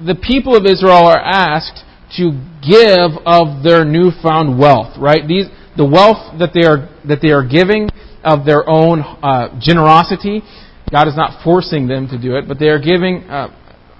the 0.00 0.14
people 0.14 0.56
of 0.56 0.64
Israel 0.64 1.04
are 1.04 1.20
asked 1.20 1.84
to 2.16 2.32
give 2.64 3.20
of 3.26 3.62
their 3.62 3.84
newfound 3.84 4.58
wealth, 4.58 4.96
right? 4.98 5.26
These, 5.28 5.46
the 5.76 5.84
wealth 5.84 6.38
that 6.38 6.52
they 6.54 6.64
are, 6.64 6.88
that 7.06 7.20
they 7.20 7.30
are 7.30 7.46
giving 7.46 7.90
of 8.24 8.46
their 8.46 8.68
own 8.68 9.00
uh, 9.00 9.58
generosity 9.60 10.42
God 10.90 11.08
is 11.08 11.16
not 11.16 11.42
forcing 11.44 11.86
them 11.86 12.08
to 12.08 12.18
do 12.20 12.36
it, 12.36 12.48
but 12.48 12.58
they 12.58 12.68
are 12.68 12.80
giving 12.80 13.24
uh, 13.24 13.48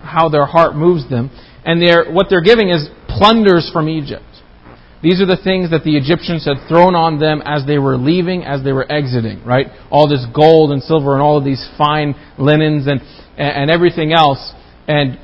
how 0.03 0.29
their 0.29 0.47
heart 0.47 0.75
moves 0.75 1.09
them. 1.09 1.31
And 1.65 1.83
they're, 1.83 2.11
what 2.11 2.27
they're 2.31 2.43
giving 2.43 2.71
is 2.71 2.89
plunders 3.09 3.71
from 3.73 3.89
Egypt. 3.89 4.25
These 5.03 5.21
are 5.21 5.27
the 5.27 5.39
things 5.39 5.71
that 5.71 5.85
the 5.85 5.97
Egyptians 5.97 6.45
had 6.45 6.67
thrown 6.67 6.97
on 6.97 7.21
them 7.21 7.41
as 7.45 7.65
they 7.67 7.79
were 7.79 7.97
leaving, 7.97 8.43
as 8.43 8.65
they 8.65 8.73
were 8.73 8.91
exiting, 8.91 9.45
right? 9.45 9.67
All 9.91 10.09
this 10.09 10.27
gold 10.35 10.73
and 10.73 10.83
silver 10.83 11.13
and 11.13 11.23
all 11.23 11.39
of 11.39 11.45
these 11.45 11.63
fine 11.79 12.15
linens 12.37 12.89
and, 12.89 13.01
and 13.37 13.71
everything 13.71 14.13
else. 14.13 14.53
And 14.89 15.21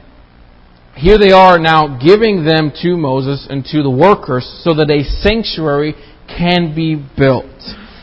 here 0.94 1.18
they 1.18 1.32
are 1.32 1.58
now 1.58 1.98
giving 1.98 2.44
them 2.44 2.70
to 2.82 2.96
Moses 2.96 3.48
and 3.50 3.64
to 3.64 3.82
the 3.82 3.90
workers 3.90 4.46
so 4.62 4.74
that 4.74 4.90
a 4.90 5.02
sanctuary 5.22 5.94
can 6.28 6.74
be 6.74 6.94
built. 6.94 7.50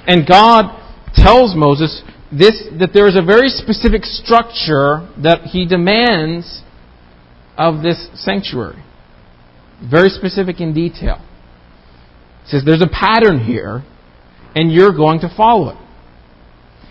And 0.08 0.27
God 0.27 0.75
tells 1.15 1.56
Moses, 1.56 2.01
this, 2.32 2.64
that 2.80 2.92
there 2.94 3.08
is 3.08 3.18
a 3.18 3.22
very 3.22 3.50
specific 3.50 4.06
structure 4.06 5.08
that 5.22 5.52
he 5.52 5.66
demands 5.68 6.62
of 7.58 7.84
this 7.84 8.10
sanctuary. 8.16 8.82
Very 9.90 10.10
specific 10.10 10.62
in 10.62 10.74
detail. 10.74 11.18
He 12.44 12.50
says 12.50 12.64
there's 12.66 12.82
a 12.82 12.90
pattern 12.90 13.40
here, 13.40 13.84
and 14.56 14.72
you're 14.72 14.96
going 14.96 15.20
to 15.22 15.34
follow 15.36 15.70
it. 15.70 15.78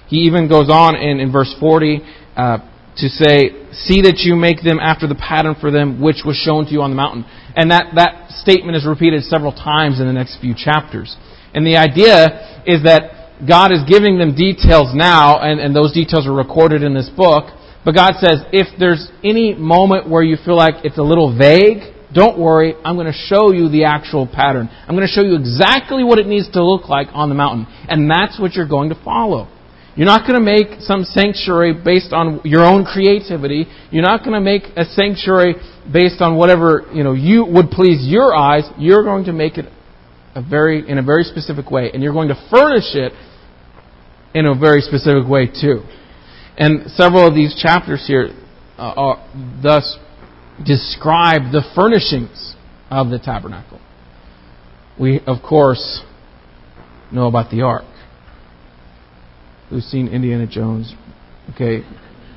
He 0.09 0.27
even 0.27 0.49
goes 0.49 0.69
on 0.69 0.97
in, 0.97 1.21
in 1.21 1.33
verse 1.33 1.55
40 1.59 2.01
uh, 2.37 2.59
to 2.97 3.09
say, 3.09 3.57
See 3.73 4.03
that 4.03 4.19
you 4.27 4.35
make 4.35 4.63
them 4.63 4.79
after 4.81 5.07
the 5.07 5.15
pattern 5.15 5.55
for 5.61 5.71
them 5.71 6.03
which 6.03 6.23
was 6.27 6.37
shown 6.37 6.67
to 6.67 6.73
you 6.73 6.83
on 6.83 6.91
the 6.91 6.97
mountain. 6.97 7.25
And 7.57 7.71
that, 7.71 7.95
that 7.95 8.31
statement 8.31 8.77
is 8.77 8.85
repeated 8.87 9.23
several 9.23 9.53
times 9.53 10.01
in 10.01 10.07
the 10.07 10.13
next 10.13 10.41
few 10.41 10.55
chapters. 10.55 11.17
And 11.55 11.67
the 11.67 11.77
idea 11.77 12.63
is 12.67 12.83
that 12.85 13.20
God 13.47 13.73
is 13.73 13.81
giving 13.89 14.19
them 14.19 14.35
details 14.35 14.93
now, 14.95 15.41
and, 15.41 15.61
and 15.61 15.75
those 15.75 15.93
details 15.93 16.27
are 16.27 16.33
recorded 16.33 16.83
in 16.83 16.95
this 16.95 17.09
book. 17.09 17.53
But 17.85 17.95
God 17.95 18.15
says, 18.21 18.45
if 18.53 18.69
there's 18.79 19.09
any 19.25 19.55
moment 19.55 20.09
where 20.09 20.23
you 20.23 20.37
feel 20.45 20.57
like 20.57 20.85
it's 20.85 20.99
a 20.99 21.03
little 21.03 21.37
vague, 21.37 21.95
don't 22.13 22.39
worry, 22.39 22.75
I'm 22.85 22.97
going 22.97 23.07
to 23.07 23.13
show 23.13 23.53
you 23.53 23.69
the 23.69 23.85
actual 23.85 24.27
pattern. 24.27 24.69
I'm 24.87 24.95
going 24.95 25.07
to 25.07 25.13
show 25.13 25.23
you 25.23 25.37
exactly 25.37 26.05
what 26.05 26.19
it 26.19 26.27
needs 26.27 26.51
to 26.53 26.65
look 26.65 26.89
like 26.89 27.09
on 27.13 27.29
the 27.29 27.35
mountain. 27.35 27.67
And 27.89 28.11
that's 28.11 28.39
what 28.39 28.55
you're 28.55 28.69
going 28.69 28.91
to 28.91 29.01
follow. 29.05 29.49
You're 29.97 30.07
not 30.07 30.27
going 30.27 30.39
to 30.39 30.45
make 30.45 30.81
some 30.81 31.05
sanctuary 31.05 31.73
based 31.73 32.13
on 32.13 32.41
your 32.45 32.65
own 32.65 32.85
creativity. 32.85 33.67
You're 33.91 34.03
not 34.03 34.25
going 34.25 34.35
to 34.35 34.41
make 34.41 34.65
a 34.77 34.85
sanctuary 34.85 35.55
based 35.91 36.21
on 36.21 36.37
whatever, 36.37 36.87
you 36.93 37.03
know, 37.03 37.13
you 37.13 37.45
would 37.45 37.71
please 37.71 38.07
your 38.07 38.35
eyes. 38.35 38.65
You're 38.79 39.03
going 39.03 39.25
to 39.25 39.33
make 39.33 39.59
it 39.59 39.67
a 40.35 40.43
very, 40.43 40.89
in 40.89 40.99
a 40.99 41.03
very 41.03 41.25
specific 41.25 41.71
way. 41.71 41.91
And 41.93 42.03
you're 42.03 42.13
going 42.13 42.29
to 42.29 42.47
furnish 42.51 42.95
it 42.95 43.13
in 44.35 44.47
a 44.47 44.55
very 44.55 44.81
specific 44.81 45.29
way 45.29 45.47
too. 45.47 45.83
And 46.57 46.91
several 46.91 47.27
of 47.27 47.35
these 47.35 47.55
chapters 47.61 48.05
here 48.07 48.31
uh, 48.79 48.93
are, 48.97 49.61
thus 49.63 49.99
describe 50.65 51.53
the 51.53 51.63
furnishings 51.75 52.55
of 52.91 53.11
the 53.11 53.19
tabernacle. 53.19 53.81
We, 54.99 55.21
of 55.27 55.43
course, 55.43 56.03
know 57.11 57.27
about 57.27 57.51
the 57.51 57.63
ark. 57.63 57.85
Who's 59.71 59.85
seen 59.85 60.09
Indiana 60.09 60.47
Jones? 60.47 60.95
Okay, 61.55 61.83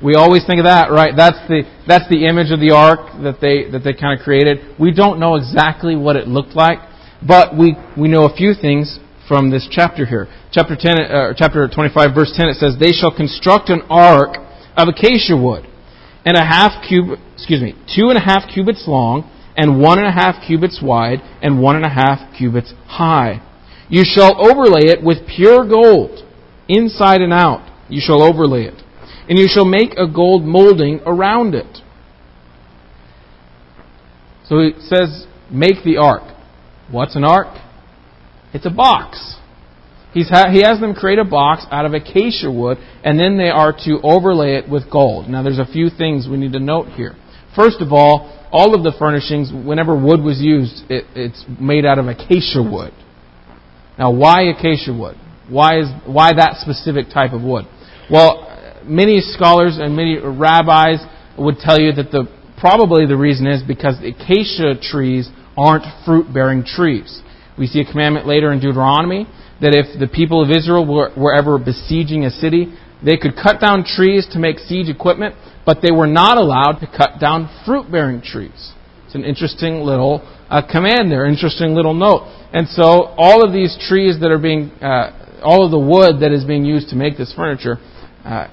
we 0.02 0.14
always 0.14 0.46
think 0.46 0.58
of 0.58 0.64
that, 0.64 0.90
right? 0.90 1.12
That's 1.16 1.38
the 1.48 1.62
that's 1.86 2.08
the 2.08 2.26
image 2.26 2.50
of 2.50 2.60
the 2.60 2.70
ark 2.70 3.12
that 3.22 3.40
they 3.40 3.70
that 3.70 3.84
they 3.84 3.92
kind 3.92 4.18
of 4.18 4.24
created. 4.24 4.58
We 4.78 4.92
don't 4.92 5.20
know 5.20 5.34
exactly 5.34 5.96
what 5.96 6.16
it 6.16 6.26
looked 6.26 6.54
like, 6.54 6.78
but 7.26 7.56
we 7.56 7.76
we 7.98 8.08
know 8.08 8.24
a 8.24 8.34
few 8.34 8.54
things 8.54 8.98
from 9.28 9.50
this 9.50 9.66
chapter 9.70 10.06
here. 10.06 10.28
Chapter 10.52 10.76
10, 10.78 11.00
uh, 11.00 11.34
chapter 11.36 11.68
25, 11.68 12.14
verse 12.14 12.32
10, 12.36 12.48
it 12.48 12.56
says, 12.56 12.76
They 12.78 12.92
shall 12.92 13.14
construct 13.14 13.70
an 13.70 13.82
ark 13.88 14.36
of 14.76 14.88
acacia 14.88 15.36
wood, 15.36 15.66
and 16.24 16.36
a 16.36 16.44
half 16.44 16.86
cube, 16.86 17.18
excuse 17.34 17.60
me, 17.60 17.74
two 17.94 18.08
and 18.08 18.18
a 18.18 18.20
half 18.20 18.48
cubits 18.52 18.84
long, 18.86 19.30
and 19.56 19.80
one 19.80 19.98
and 19.98 20.06
a 20.06 20.12
half 20.12 20.44
cubits 20.46 20.80
wide, 20.82 21.20
and 21.42 21.60
one 21.60 21.76
and 21.76 21.84
a 21.84 21.88
half 21.88 22.36
cubits 22.36 22.74
high. 22.86 23.40
You 23.88 24.02
shall 24.04 24.34
overlay 24.44 24.90
it 24.90 25.02
with 25.02 25.28
pure 25.28 25.68
gold, 25.68 26.26
inside 26.68 27.20
and 27.20 27.32
out. 27.32 27.70
You 27.88 28.00
shall 28.04 28.22
overlay 28.22 28.64
it. 28.64 28.82
And 29.28 29.38
you 29.38 29.46
shall 29.48 29.64
make 29.64 29.92
a 29.92 30.06
gold 30.06 30.44
molding 30.44 31.00
around 31.06 31.54
it. 31.54 31.78
So 34.44 34.58
it 34.58 34.80
says, 34.80 35.26
make 35.50 35.84
the 35.84 35.96
ark. 35.96 36.22
What's 36.90 37.16
an 37.16 37.24
ark? 37.24 37.63
It's 38.54 38.64
a 38.64 38.70
box. 38.70 39.36
Ha- 40.14 40.50
he 40.52 40.62
has 40.62 40.78
them 40.80 40.94
create 40.94 41.18
a 41.18 41.24
box 41.24 41.66
out 41.70 41.84
of 41.84 41.92
acacia 41.92 42.50
wood, 42.50 42.78
and 43.02 43.18
then 43.18 43.36
they 43.36 43.50
are 43.50 43.72
to 43.84 43.98
overlay 44.02 44.54
it 44.54 44.68
with 44.68 44.88
gold. 44.90 45.28
Now, 45.28 45.42
there's 45.42 45.58
a 45.58 45.66
few 45.66 45.90
things 45.90 46.28
we 46.30 46.36
need 46.36 46.52
to 46.52 46.60
note 46.60 46.86
here. 46.90 47.16
First 47.56 47.80
of 47.80 47.92
all, 47.92 48.30
all 48.52 48.74
of 48.76 48.84
the 48.84 48.94
furnishings, 48.96 49.50
whenever 49.52 49.96
wood 49.96 50.22
was 50.22 50.40
used, 50.40 50.88
it, 50.88 51.04
it's 51.16 51.44
made 51.60 51.84
out 51.84 51.98
of 51.98 52.06
acacia 52.06 52.62
wood. 52.62 52.92
Now, 53.98 54.12
why 54.12 54.42
acacia 54.42 54.92
wood? 54.92 55.16
Why 55.48 55.80
is 55.80 55.86
why 56.06 56.32
that 56.34 56.58
specific 56.60 57.12
type 57.12 57.32
of 57.32 57.42
wood? 57.42 57.64
Well, 58.10 58.82
many 58.84 59.20
scholars 59.20 59.78
and 59.80 59.96
many 59.96 60.18
rabbis 60.18 61.04
would 61.36 61.56
tell 61.58 61.80
you 61.80 61.92
that 61.92 62.10
the 62.10 62.26
probably 62.58 63.06
the 63.06 63.16
reason 63.16 63.46
is 63.46 63.62
because 63.62 63.98
acacia 63.98 64.80
trees 64.80 65.28
aren't 65.56 65.84
fruit-bearing 66.04 66.64
trees. 66.64 67.20
We 67.58 67.66
see 67.66 67.80
a 67.80 67.84
commandment 67.90 68.26
later 68.26 68.52
in 68.52 68.60
Deuteronomy 68.60 69.26
that 69.60 69.74
if 69.74 69.98
the 69.98 70.08
people 70.08 70.42
of 70.42 70.50
Israel 70.50 70.84
were, 70.86 71.12
were 71.16 71.34
ever 71.34 71.58
besieging 71.58 72.24
a 72.24 72.30
city, 72.30 72.74
They 73.04 73.18
could 73.18 73.34
cut 73.36 73.60
down 73.60 73.84
trees 73.84 74.26
to 74.32 74.38
make 74.38 74.58
siege 74.58 74.88
equipment, 74.88 75.34
but 75.66 75.82
they 75.82 75.92
were 75.92 76.06
not 76.06 76.38
allowed 76.38 76.78
to 76.80 76.86
cut 76.86 77.20
down 77.20 77.50
fruit 77.66 77.90
bearing 77.90 78.22
trees. 78.22 78.72
It's 79.04 79.14
an 79.14 79.24
interesting 79.24 79.80
little 79.80 80.22
uh, 80.48 80.62
command 80.70 81.10
there, 81.10 81.26
interesting 81.26 81.74
little 81.74 81.92
note. 81.92 82.22
And 82.52 82.66
so 82.68 83.12
all 83.18 83.44
of 83.44 83.52
these 83.52 83.76
trees 83.88 84.20
that 84.20 84.30
are 84.30 84.38
being, 84.38 84.70
uh, 84.80 85.40
all 85.42 85.64
of 85.64 85.70
the 85.70 85.78
wood 85.78 86.22
that 86.22 86.32
is 86.32 86.44
being 86.44 86.64
used 86.64 86.88
to 86.90 86.96
make 86.96 87.18
this 87.18 87.32
furniture, 87.34 87.76
uh, 88.24 88.48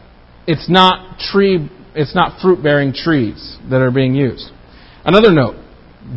it's 0.47 0.69
not 0.69 1.19
tree, 1.19 1.69
it's 1.95 2.13
not 2.13 2.41
fruit 2.41 2.61
bearing 2.61 2.93
trees 2.93 3.57
that 3.69 3.79
are 3.81 3.91
being 3.91 4.15
used. 4.15 4.51
Another 5.05 5.31
note, 5.31 5.55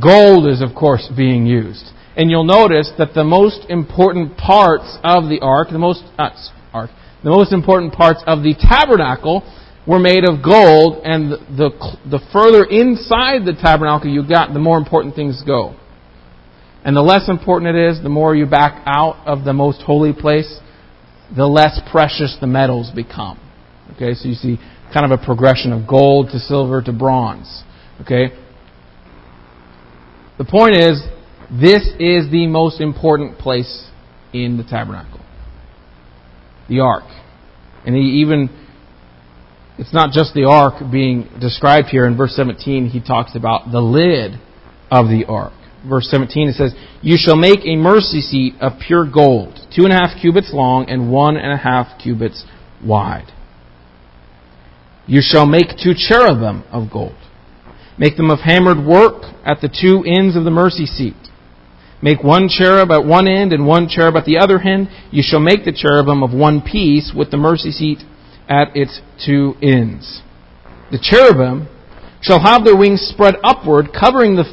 gold 0.03 0.49
is 0.49 0.61
of 0.61 0.75
course 0.75 1.09
being 1.17 1.47
used. 1.47 1.85
And 2.17 2.31
you'll 2.31 2.45
notice 2.45 2.93
that 2.99 3.15
the 3.15 3.25
most 3.25 3.67
important 3.69 4.37
parts 4.37 4.99
of 5.03 5.29
the 5.29 5.41
ark, 5.43 5.69
the 5.71 5.79
most, 5.79 6.05
uh, 6.19 6.31
ark, 6.73 6.91
the 7.25 7.31
most 7.31 7.53
important 7.53 7.93
parts 7.93 8.23
of 8.27 8.43
the 8.43 8.55
tabernacle 8.55 9.43
were 9.87 9.99
made 9.99 10.25
of 10.25 10.43
gold, 10.43 11.03
and 11.05 11.33
the, 11.33 11.37
the, 11.57 11.71
the 12.11 12.21
further 12.33 12.65
inside 12.65 13.45
the 13.45 13.53
tabernacle 13.61 14.09
you 14.09 14.27
got, 14.27 14.53
the 14.55 14.61
more 14.61 14.79
important 14.79 15.15
things 15.15 15.43
go. 15.45 15.77
And 16.85 16.97
the 16.97 17.03
less 17.03 17.29
important 17.29 17.77
it 17.77 17.91
is, 17.91 18.03
the 18.03 18.09
more 18.09 18.35
you 18.35 18.47
back 18.47 18.83
out 18.87 19.27
of 19.27 19.45
the 19.45 19.53
most 19.53 19.83
holy 19.83 20.13
place, 20.13 20.61
the 21.35 21.47
less 21.47 21.81
precious 21.91 22.37
the 22.41 22.47
metals 22.47 22.91
become. 22.95 23.41
Okay, 23.95 24.15
so 24.15 24.29
you 24.29 24.35
see 24.35 24.59
kind 24.93 25.11
of 25.11 25.19
a 25.19 25.23
progression 25.23 25.73
of 25.73 25.89
gold 25.89 26.29
to 26.31 26.39
silver 26.39 26.81
to 26.83 26.93
bronze. 26.93 27.63
Okay? 28.01 28.29
The 30.39 30.45
point 30.45 30.75
is, 30.77 31.03
this 31.51 31.83
is 31.99 32.31
the 32.31 32.47
most 32.47 32.81
important 32.81 33.39
place 33.39 33.89
in 34.33 34.57
the 34.57 34.65
tabernacle. 34.65 35.21
The 36.69 36.81
ark. 36.81 37.05
And 37.87 37.95
he 37.95 38.23
even 38.23 38.49
it's 39.79 39.93
not 39.93 40.13
just 40.13 40.35
the 40.35 40.45
ark 40.45 40.75
being 40.91 41.29
described 41.41 41.89
here. 41.89 42.07
In 42.07 42.17
verse 42.17 42.35
17, 42.37 42.87
he 42.89 43.01
talks 43.01 43.35
about 43.35 43.73
the 43.73 43.81
lid 43.81 44.41
of 44.91 45.09
the 45.09 45.25
ark. 45.29 45.53
Verse 45.89 46.09
17, 46.11 46.49
it 46.49 46.55
says, 46.55 46.75
You 47.03 47.17
shall 47.19 47.37
make 47.37 47.61
a 47.65 47.77
mercy 47.77 48.21
seat 48.21 48.55
of 48.61 48.79
pure 48.79 49.05
gold, 49.11 49.59
two 49.75 49.83
and 49.83 49.93
a 49.93 49.97
half 49.97 50.21
cubits 50.21 50.51
long 50.53 50.89
and 50.89 51.11
one 51.11 51.37
and 51.37 51.53
a 51.53 51.57
half 51.57 52.01
cubits 52.01 52.45
wide. 52.83 53.33
You 55.07 55.21
shall 55.23 55.45
make 55.45 55.77
two 55.83 55.93
cherubim 55.97 56.63
of 56.71 56.91
gold. 56.91 57.17
Make 57.99 58.17
them 58.17 58.31
of 58.31 58.41
hammered 58.41 58.79
work 58.79 59.25
at 59.45 59.61
the 59.61 59.69
two 59.69 60.03
ends 60.07 60.37
of 60.37 60.45
the 60.45 60.51
mercy 60.51 60.87
seat. 60.87 61.15
Make 62.05 62.23
one 62.23 62.51
cherub 62.51 62.93
at 62.93 63.07
one 63.07 63.27
end 63.27 63.55
and 63.55 63.67
one 63.67 63.89
cherub 63.89 64.15
at 64.15 64.27
the 64.27 64.37
other 64.37 64.61
end. 64.61 64.91
You 65.11 65.23
shall 65.25 65.41
make 65.41 65.65
the 65.65 65.73
cherubim 65.73 66.23
of 66.23 66.35
one 66.35 66.61
piece 66.61 67.15
with 67.17 67.31
the 67.31 67.39
mercy 67.39 67.71
seat 67.71 68.01
at 68.47 68.77
its 68.77 69.01
two 69.25 69.55
ends. 69.63 70.21
The 70.93 70.99
cherubim 71.01 71.67
shall 72.21 72.41
have 72.41 72.63
their 72.63 72.77
wings 72.77 73.01
spread 73.01 73.37
upward, 73.43 73.89
covering 73.99 74.37
the, 74.37 74.45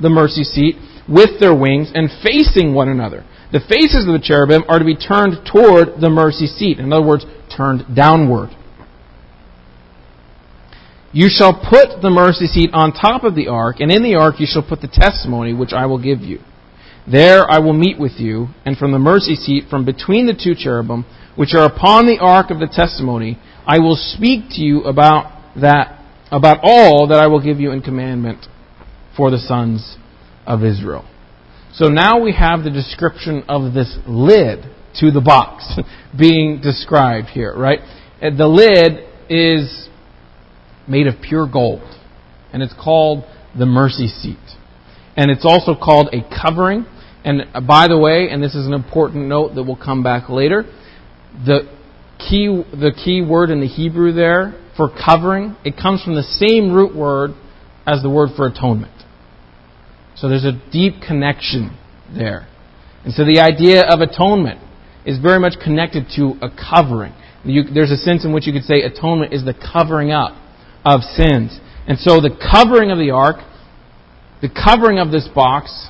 the 0.00 0.10
mercy 0.10 0.44
seat 0.44 0.76
with 1.08 1.40
their 1.40 1.52
wings 1.52 1.90
and 1.92 2.08
facing 2.22 2.72
one 2.72 2.88
another. 2.88 3.26
The 3.50 3.58
faces 3.58 4.06
of 4.06 4.12
the 4.12 4.22
cherubim 4.22 4.62
are 4.68 4.78
to 4.78 4.84
be 4.84 4.94
turned 4.94 5.44
toward 5.44 6.00
the 6.00 6.08
mercy 6.08 6.46
seat. 6.46 6.78
In 6.78 6.92
other 6.92 7.04
words, 7.04 7.26
turned 7.54 7.96
downward. 7.96 8.50
You 11.12 11.26
shall 11.28 11.52
put 11.52 12.00
the 12.00 12.10
mercy 12.10 12.46
seat 12.46 12.70
on 12.72 12.92
top 12.92 13.24
of 13.24 13.34
the 13.34 13.48
ark, 13.48 13.80
and 13.80 13.90
in 13.90 14.04
the 14.04 14.14
ark 14.14 14.36
you 14.38 14.46
shall 14.48 14.62
put 14.62 14.80
the 14.80 14.86
testimony 14.86 15.52
which 15.52 15.72
I 15.72 15.86
will 15.86 16.00
give 16.00 16.20
you. 16.20 16.38
There 17.10 17.50
I 17.50 17.58
will 17.58 17.72
meet 17.72 17.98
with 17.98 18.12
you, 18.18 18.48
and 18.64 18.76
from 18.76 18.92
the 18.92 18.98
mercy 18.98 19.34
seat, 19.34 19.64
from 19.68 19.84
between 19.84 20.26
the 20.26 20.34
two 20.34 20.54
cherubim, 20.56 21.04
which 21.36 21.54
are 21.54 21.64
upon 21.64 22.06
the 22.06 22.18
ark 22.20 22.50
of 22.50 22.60
the 22.60 22.70
testimony, 22.70 23.38
I 23.66 23.78
will 23.78 23.96
speak 23.96 24.50
to 24.50 24.62
you 24.62 24.82
about 24.82 25.60
that, 25.60 25.98
about 26.30 26.58
all 26.62 27.08
that 27.08 27.18
I 27.18 27.26
will 27.26 27.42
give 27.42 27.60
you 27.60 27.72
in 27.72 27.82
commandment 27.82 28.46
for 29.16 29.30
the 29.30 29.38
sons 29.38 29.96
of 30.46 30.62
Israel. 30.62 31.08
So 31.74 31.86
now 31.86 32.20
we 32.20 32.32
have 32.34 32.64
the 32.64 32.70
description 32.70 33.44
of 33.48 33.72
this 33.72 33.98
lid 34.06 34.64
to 35.00 35.10
the 35.10 35.22
box 35.22 35.78
being 36.18 36.60
described 36.60 37.28
here, 37.28 37.54
right? 37.56 37.80
The 38.20 38.46
lid 38.46 39.08
is 39.28 39.88
made 40.86 41.06
of 41.06 41.14
pure 41.22 41.48
gold, 41.50 41.82
and 42.52 42.62
it's 42.62 42.74
called 42.74 43.24
the 43.58 43.66
mercy 43.66 44.06
seat. 44.06 44.38
And 45.16 45.30
it's 45.30 45.44
also 45.44 45.74
called 45.74 46.10
a 46.12 46.22
covering. 46.42 46.86
And 47.24 47.42
uh, 47.54 47.60
by 47.60 47.88
the 47.88 47.98
way, 47.98 48.28
and 48.30 48.42
this 48.42 48.54
is 48.54 48.66
an 48.66 48.72
important 48.72 49.26
note 49.28 49.54
that 49.54 49.62
will 49.62 49.76
come 49.76 50.02
back 50.02 50.28
later, 50.28 50.64
the 51.46 51.68
key, 52.18 52.46
the 52.72 52.92
key 53.04 53.22
word 53.22 53.50
in 53.50 53.60
the 53.60 53.66
Hebrew 53.66 54.12
there 54.12 54.58
for 54.76 54.88
covering, 54.88 55.56
it 55.64 55.76
comes 55.76 56.02
from 56.02 56.14
the 56.14 56.22
same 56.22 56.72
root 56.72 56.94
word 56.94 57.32
as 57.86 58.02
the 58.02 58.10
word 58.10 58.30
for 58.36 58.46
atonement. 58.46 58.92
So 60.16 60.28
there's 60.28 60.44
a 60.44 60.60
deep 60.70 60.94
connection 61.06 61.76
there. 62.14 62.48
And 63.04 63.12
so 63.12 63.24
the 63.24 63.40
idea 63.40 63.82
of 63.82 64.00
atonement 64.00 64.60
is 65.04 65.18
very 65.18 65.40
much 65.40 65.54
connected 65.62 66.06
to 66.16 66.34
a 66.40 66.48
covering. 66.48 67.12
You, 67.44 67.64
there's 67.64 67.90
a 67.90 67.96
sense 67.96 68.24
in 68.24 68.32
which 68.32 68.46
you 68.46 68.52
could 68.52 68.62
say 68.62 68.82
atonement 68.82 69.32
is 69.32 69.44
the 69.44 69.54
covering 69.54 70.12
up 70.12 70.36
of 70.84 71.00
sins. 71.02 71.58
And 71.88 71.98
so 71.98 72.20
the 72.20 72.30
covering 72.30 72.92
of 72.92 72.98
the 72.98 73.10
ark, 73.10 73.36
the 74.40 74.48
covering 74.48 74.98
of 74.98 75.10
this 75.10 75.28
box, 75.34 75.88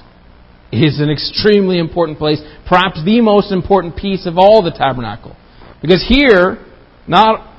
is 0.72 1.00
an 1.00 1.10
extremely 1.10 1.78
important 1.78 2.18
place, 2.18 2.40
perhaps 2.66 3.04
the 3.04 3.20
most 3.20 3.52
important 3.52 3.96
piece 3.96 4.26
of 4.26 4.38
all 4.38 4.62
the 4.62 4.70
tabernacle. 4.70 5.36
Because 5.82 6.04
here, 6.08 6.64
not 7.06 7.54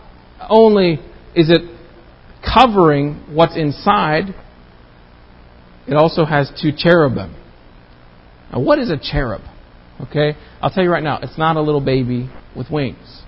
only 0.49 0.93
is 1.35 1.49
it 1.49 1.61
covering 2.43 3.23
what's 3.29 3.55
inside, 3.55 4.33
it 5.87 5.93
also 5.93 6.25
has 6.25 6.51
two 6.61 6.71
cherubim. 6.75 7.35
Now, 8.51 8.61
what 8.61 8.79
is 8.79 8.89
a 8.89 8.97
cherub? 8.97 9.41
Okay? 10.01 10.37
I'll 10.61 10.69
tell 10.71 10.83
you 10.83 10.89
right 10.89 11.03
now, 11.03 11.19
it's 11.21 11.37
not 11.37 11.55
a 11.55 11.61
little 11.61 11.81
baby 11.81 12.29
with 12.55 12.69
wings. 12.71 13.21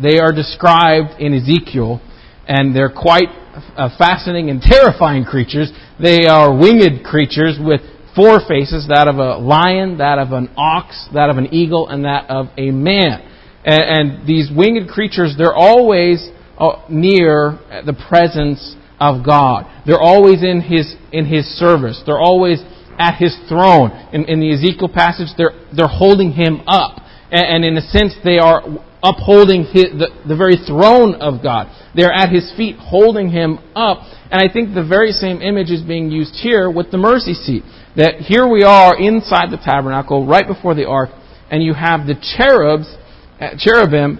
They 0.00 0.18
are 0.20 0.32
described 0.32 1.20
in 1.20 1.34
Ezekiel, 1.34 2.00
and 2.46 2.74
they're 2.74 2.92
quite 2.92 3.28
uh, 3.76 3.90
fascinating 3.98 4.50
and 4.50 4.60
terrifying 4.60 5.24
creatures. 5.24 5.70
They 6.00 6.26
are 6.26 6.56
winged 6.56 7.04
creatures 7.04 7.58
with 7.60 7.80
four 8.14 8.40
faces 8.46 8.88
that 8.88 9.08
of 9.08 9.16
a 9.16 9.38
lion, 9.38 9.98
that 9.98 10.18
of 10.18 10.32
an 10.32 10.50
ox, 10.56 11.08
that 11.14 11.30
of 11.30 11.38
an 11.38 11.52
eagle, 11.52 11.88
and 11.88 12.04
that 12.04 12.28
of 12.28 12.46
a 12.56 12.70
man. 12.70 13.28
And, 13.64 13.82
and 13.82 14.28
these 14.28 14.50
winged 14.54 14.88
creatures, 14.88 15.34
they're 15.38 15.54
always 15.54 16.28
uh, 16.58 16.82
near 16.88 17.58
the 17.86 17.96
presence 18.08 18.76
of 19.00 19.24
God. 19.24 19.66
They're 19.86 20.00
always 20.00 20.42
in 20.42 20.60
His, 20.60 20.94
in 21.12 21.26
His 21.26 21.44
service. 21.58 22.02
They're 22.06 22.20
always 22.20 22.62
at 22.98 23.16
His 23.18 23.36
throne. 23.48 23.90
In, 24.12 24.24
in 24.26 24.40
the 24.40 24.52
Ezekiel 24.52 24.90
passage, 24.92 25.28
they're, 25.36 25.52
they're 25.74 25.88
holding 25.88 26.32
Him 26.32 26.62
up. 26.66 27.00
And, 27.30 27.64
and 27.64 27.64
in 27.64 27.76
a 27.76 27.82
sense, 27.82 28.14
they 28.24 28.38
are 28.38 28.62
upholding 29.02 29.64
his, 29.64 29.90
the, 29.98 30.08
the 30.28 30.36
very 30.36 30.54
throne 30.54 31.16
of 31.16 31.42
God. 31.42 31.66
They're 31.96 32.12
at 32.12 32.30
His 32.30 32.52
feet 32.56 32.76
holding 32.78 33.30
Him 33.30 33.58
up. 33.74 33.98
And 34.30 34.40
I 34.40 34.52
think 34.52 34.74
the 34.74 34.86
very 34.86 35.12
same 35.12 35.42
image 35.42 35.70
is 35.70 35.82
being 35.82 36.10
used 36.10 36.34
here 36.36 36.70
with 36.70 36.90
the 36.90 36.98
mercy 36.98 37.34
seat 37.34 37.64
that 37.96 38.16
here 38.20 38.48
we 38.48 38.62
are 38.62 38.98
inside 38.98 39.50
the 39.50 39.60
tabernacle, 39.62 40.26
right 40.26 40.46
before 40.46 40.74
the 40.74 40.86
ark, 40.86 41.10
and 41.50 41.62
you 41.62 41.74
have 41.74 42.06
the 42.06 42.14
cherubs, 42.36 42.94
uh, 43.40 43.50
cherubim, 43.58 44.18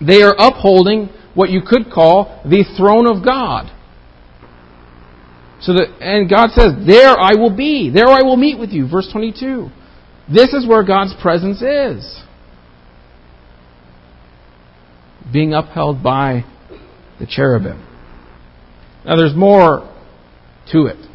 they 0.00 0.22
are 0.22 0.34
upholding 0.38 1.08
what 1.34 1.50
you 1.50 1.60
could 1.66 1.90
call 1.92 2.40
the 2.44 2.64
throne 2.76 3.06
of 3.06 3.24
God. 3.24 3.70
So 5.60 5.74
that, 5.74 5.98
and 6.00 6.30
God 6.30 6.50
says, 6.50 6.72
There 6.86 7.18
I 7.18 7.34
will 7.34 7.54
be, 7.54 7.90
there 7.90 8.08
I 8.08 8.22
will 8.22 8.36
meet 8.36 8.58
with 8.58 8.70
you. 8.70 8.88
Verse 8.88 9.08
22. 9.12 9.68
This 10.32 10.52
is 10.54 10.66
where 10.66 10.84
God's 10.84 11.14
presence 11.20 11.60
is. 11.60 12.22
Being 15.32 15.52
upheld 15.52 16.02
by 16.02 16.44
the 17.18 17.26
cherubim. 17.26 17.86
Now 19.04 19.16
there's 19.16 19.34
more 19.34 19.92
to 20.72 20.86
it 20.86 21.09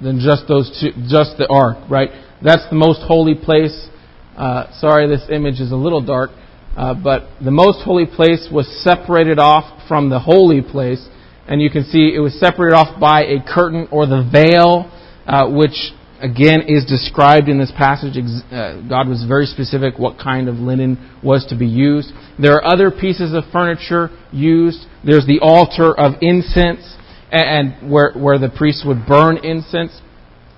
than 0.00 0.20
just 0.20 0.48
those 0.48 0.70
two, 0.80 0.90
just 1.08 1.38
the 1.38 1.46
ark, 1.48 1.78
right? 1.90 2.10
That's 2.42 2.68
the 2.68 2.76
most 2.76 3.00
holy 3.02 3.34
place. 3.34 3.88
Uh, 4.36 4.72
sorry, 4.80 5.08
this 5.08 5.22
image 5.30 5.60
is 5.60 5.70
a 5.72 5.76
little 5.76 6.04
dark, 6.04 6.30
uh, 6.76 6.94
but 6.94 7.28
the 7.42 7.50
most 7.50 7.84
holy 7.84 8.06
place 8.06 8.48
was 8.50 8.66
separated 8.82 9.38
off 9.38 9.86
from 9.88 10.10
the 10.10 10.18
holy 10.18 10.60
place, 10.60 11.06
and 11.46 11.62
you 11.62 11.70
can 11.70 11.84
see 11.84 12.12
it 12.14 12.20
was 12.20 12.38
separated 12.40 12.74
off 12.74 13.00
by 13.00 13.22
a 13.22 13.38
curtain 13.46 13.88
or 13.92 14.06
the 14.06 14.28
veil, 14.30 14.90
uh, 15.26 15.48
which 15.48 15.92
again 16.20 16.62
is 16.66 16.84
described 16.84 17.48
in 17.48 17.58
this 17.58 17.72
passage. 17.76 18.16
Uh, 18.16 18.80
God 18.88 19.08
was 19.08 19.24
very 19.28 19.46
specific 19.46 19.98
what 19.98 20.18
kind 20.18 20.48
of 20.48 20.56
linen 20.56 20.98
was 21.22 21.46
to 21.50 21.56
be 21.56 21.66
used. 21.66 22.12
There 22.40 22.54
are 22.54 22.64
other 22.64 22.90
pieces 22.90 23.32
of 23.34 23.44
furniture 23.52 24.10
used. 24.32 24.86
There's 25.04 25.26
the 25.26 25.38
altar 25.40 25.94
of 25.96 26.14
incense 26.20 26.96
and 27.42 27.90
where, 27.90 28.12
where 28.12 28.38
the 28.38 28.48
priests 28.48 28.84
would 28.86 29.06
burn 29.06 29.38
incense. 29.38 30.00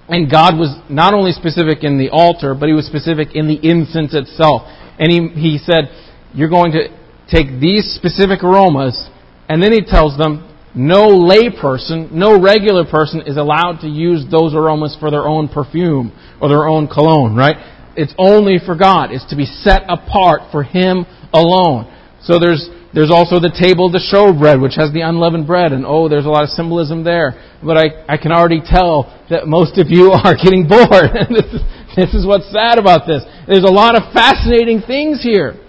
And 0.08 0.30
God 0.30 0.56
was 0.56 0.78
not 0.88 1.14
only 1.14 1.32
specific 1.32 1.82
in 1.82 1.98
the 1.98 2.10
altar, 2.10 2.54
but 2.54 2.68
He 2.68 2.74
was 2.74 2.86
specific 2.86 3.34
in 3.34 3.48
the 3.48 3.58
incense 3.62 4.14
itself. 4.14 4.62
And 4.98 5.10
He, 5.10 5.28
he 5.40 5.58
said, 5.58 5.90
You're 6.34 6.50
going 6.50 6.72
to 6.72 6.88
take 7.30 7.60
these 7.60 7.94
specific 7.94 8.44
aromas, 8.44 9.08
and 9.48 9.62
then 9.62 9.72
he 9.72 9.82
tells 9.82 10.16
them 10.16 10.42
no 10.74 11.08
lay 11.08 11.48
person, 11.50 12.10
no 12.12 12.40
regular 12.40 12.84
person 12.84 13.22
is 13.26 13.36
allowed 13.36 13.80
to 13.80 13.88
use 13.88 14.24
those 14.30 14.54
aromas 14.54 14.96
for 15.00 15.10
their 15.10 15.26
own 15.26 15.48
perfume 15.48 16.12
or 16.40 16.48
their 16.48 16.68
own 16.68 16.86
cologne, 16.86 17.34
right? 17.34 17.56
It's 17.96 18.14
only 18.18 18.58
for 18.64 18.76
God. 18.76 19.10
It's 19.10 19.28
to 19.30 19.36
be 19.36 19.46
set 19.46 19.82
apart 19.88 20.52
for 20.52 20.62
Him 20.62 21.06
alone. 21.32 21.90
So 22.22 22.38
there's, 22.38 22.68
there's 22.96 23.12
also 23.12 23.36
the 23.36 23.52
table 23.52 23.84
of 23.84 23.92
the 23.92 24.00
showbread, 24.00 24.56
which 24.56 24.80
has 24.80 24.88
the 24.96 25.04
unleavened 25.04 25.46
bread, 25.46 25.76
and 25.76 25.84
oh, 25.84 26.08
there's 26.08 26.24
a 26.24 26.32
lot 26.32 26.44
of 26.44 26.48
symbolism 26.48 27.04
there. 27.04 27.36
But 27.60 27.76
I, 27.76 27.86
I 28.08 28.16
can 28.16 28.32
already 28.32 28.64
tell 28.64 29.12
that 29.28 29.44
most 29.44 29.76
of 29.76 29.92
you 29.92 30.12
are 30.16 30.32
getting 30.32 30.64
bored. 30.64 31.12
this, 31.28 31.44
is, 31.44 31.60
this 31.92 32.14
is 32.16 32.24
what's 32.24 32.48
sad 32.48 32.80
about 32.80 33.04
this. 33.06 33.20
There's 33.46 33.68
a 33.68 33.70
lot 33.70 34.00
of 34.00 34.14
fascinating 34.16 34.80
things 34.80 35.22
here. 35.22 35.60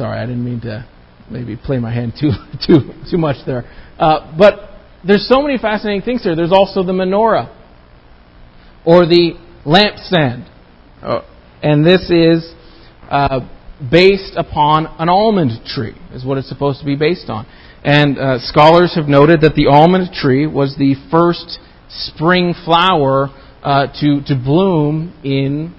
Sorry, 0.00 0.16
I 0.18 0.24
didn't 0.24 0.42
mean 0.42 0.62
to 0.62 0.88
maybe 1.30 1.54
play 1.54 1.76
my 1.76 1.92
hand 1.92 2.14
too 2.18 2.32
too 2.66 2.96
too 3.10 3.18
much 3.18 3.44
there. 3.44 3.68
Uh, 4.00 4.34
but 4.38 4.72
there's 5.06 5.28
so 5.28 5.42
many 5.42 5.58
fascinating 5.58 6.00
things 6.00 6.24
here. 6.24 6.34
There's 6.34 6.52
also 6.52 6.82
the 6.82 6.96
menorah 6.96 7.52
or 8.86 9.04
the 9.04 9.36
lampstand, 9.66 10.48
uh, 11.02 11.20
and 11.62 11.84
this 11.84 12.08
is 12.08 12.54
uh, 13.10 13.40
based 13.90 14.34
upon 14.36 14.86
an 14.98 15.08
almond 15.08 15.64
tree, 15.66 15.94
is 16.12 16.24
what 16.24 16.38
it's 16.38 16.48
supposed 16.48 16.80
to 16.80 16.86
be 16.86 16.96
based 16.96 17.28
on. 17.28 17.46
And 17.84 18.18
uh, 18.18 18.38
scholars 18.40 18.94
have 18.96 19.06
noted 19.06 19.42
that 19.42 19.54
the 19.54 19.66
almond 19.66 20.12
tree 20.14 20.46
was 20.46 20.76
the 20.76 20.94
first 21.10 21.58
spring 21.88 22.54
flower 22.64 23.28
uh, 23.62 23.86
to 24.00 24.22
to 24.26 24.34
bloom 24.42 25.12
in 25.22 25.74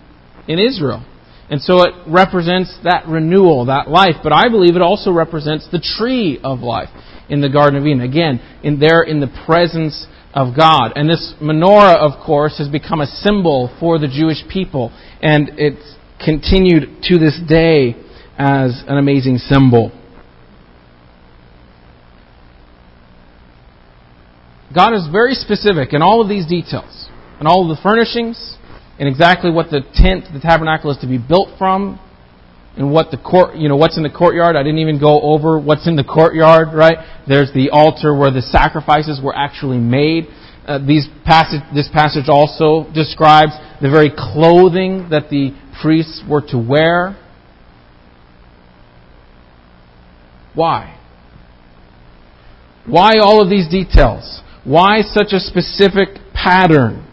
in 0.47 0.59
Israel. 0.59 1.05
And 1.49 1.61
so 1.61 1.81
it 1.83 1.93
represents 2.07 2.75
that 2.83 3.07
renewal, 3.07 3.65
that 3.65 3.87
life. 3.87 4.15
But 4.23 4.33
I 4.33 4.49
believe 4.49 4.75
it 4.75 4.81
also 4.81 5.11
represents 5.11 5.67
the 5.71 5.79
tree 5.79 6.39
of 6.43 6.59
life 6.59 6.89
in 7.29 7.41
the 7.41 7.49
Garden 7.49 7.79
of 7.79 7.85
Eden. 7.85 8.01
Again, 8.01 8.41
in 8.63 8.79
there 8.79 9.03
in 9.03 9.19
the 9.19 9.29
presence 9.45 10.07
of 10.33 10.55
God. 10.55 10.91
And 10.95 11.09
this 11.09 11.33
menorah, 11.41 11.97
of 11.97 12.23
course, 12.25 12.57
has 12.57 12.67
become 12.67 12.99
a 12.99 13.05
symbol 13.05 13.75
for 13.79 13.99
the 13.99 14.07
Jewish 14.07 14.43
people. 14.51 14.91
And 15.21 15.51
it's 15.57 15.94
continued 16.23 17.03
to 17.03 17.17
this 17.17 17.39
day 17.47 17.95
as 18.37 18.83
an 18.87 18.97
amazing 18.97 19.37
symbol. 19.37 19.91
God 24.73 24.93
is 24.93 25.07
very 25.09 25.35
specific 25.35 25.93
in 25.93 26.01
all 26.01 26.21
of 26.21 26.27
these 26.27 26.45
details, 26.45 27.07
in 27.39 27.47
all 27.47 27.69
of 27.69 27.75
the 27.75 27.81
furnishings, 27.81 28.57
and 28.99 29.07
exactly 29.07 29.49
what 29.49 29.69
the 29.69 29.81
tent, 29.93 30.25
the 30.33 30.39
tabernacle 30.39 30.91
is 30.91 30.97
to 30.97 31.07
be 31.07 31.17
built 31.17 31.49
from, 31.57 31.99
and 32.75 32.91
what 32.91 33.09
the 33.09 33.17
court, 33.17 33.55
you 33.55 33.69
know, 33.69 33.77
what's 33.77 33.95
in 33.95 34.03
the 34.03 34.09
courtyard. 34.09 34.55
I 34.55 34.63
didn't 34.63 34.79
even 34.79 34.99
go 34.99 35.21
over 35.21 35.57
what's 35.59 35.87
in 35.87 35.95
the 35.95 36.03
courtyard, 36.03 36.69
right? 36.73 36.97
There's 37.27 37.51
the 37.53 37.69
altar 37.71 38.13
where 38.13 38.31
the 38.31 38.41
sacrifices 38.41 39.21
were 39.23 39.35
actually 39.35 39.77
made. 39.77 40.27
Uh, 40.67 40.79
these 40.85 41.07
passage, 41.23 41.61
this 41.73 41.87
passage 41.93 42.25
also 42.27 42.91
describes 42.93 43.53
the 43.81 43.89
very 43.89 44.11
clothing 44.11 45.07
that 45.09 45.29
the 45.29 45.55
priests 45.81 46.23
were 46.29 46.41
to 46.49 46.57
wear. 46.57 47.17
Why? 50.53 50.97
Why 52.87 53.13
all 53.21 53.41
of 53.41 53.49
these 53.49 53.67
details? 53.67 54.41
Why 54.63 55.01
such 55.01 55.31
a 55.31 55.39
specific 55.39 56.09
pattern? 56.33 57.05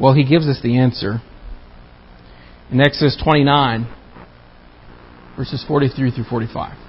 Well, 0.00 0.14
he 0.14 0.24
gives 0.24 0.46
us 0.46 0.60
the 0.62 0.78
answer. 0.78 1.20
In 2.70 2.80
Exodus 2.80 3.20
29, 3.22 3.88
verses 5.36 5.64
43 5.66 6.10
through 6.12 6.24
45. 6.24 6.87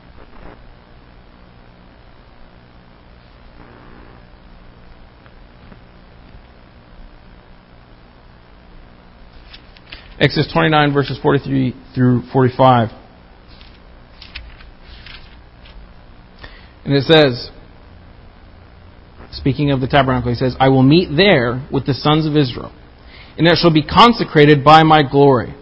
Exodus 10.20 10.52
29, 10.52 10.94
verses 10.94 11.20
43 11.22 11.76
through 11.96 12.24
45. 12.34 12.90
And 16.86 16.94
it 16.94 17.04
says, 17.04 17.50
speaking 19.32 19.72
of 19.72 19.80
the 19.80 19.88
tabernacle, 19.88 20.30
he 20.32 20.36
says, 20.36 20.56
I 20.60 20.70
will 20.70 20.84
meet 20.84 21.16
there 21.16 21.68
with 21.72 21.86
the 21.86 21.94
sons 21.94 22.26
of 22.26 22.36
Israel 22.36 22.74
and 23.40 23.48
it 23.48 23.58
shall 23.58 23.74
be 23.74 23.82
consecrated 23.82 24.66
by 24.66 24.84
my 24.84 25.02
glory. 25.02 25.56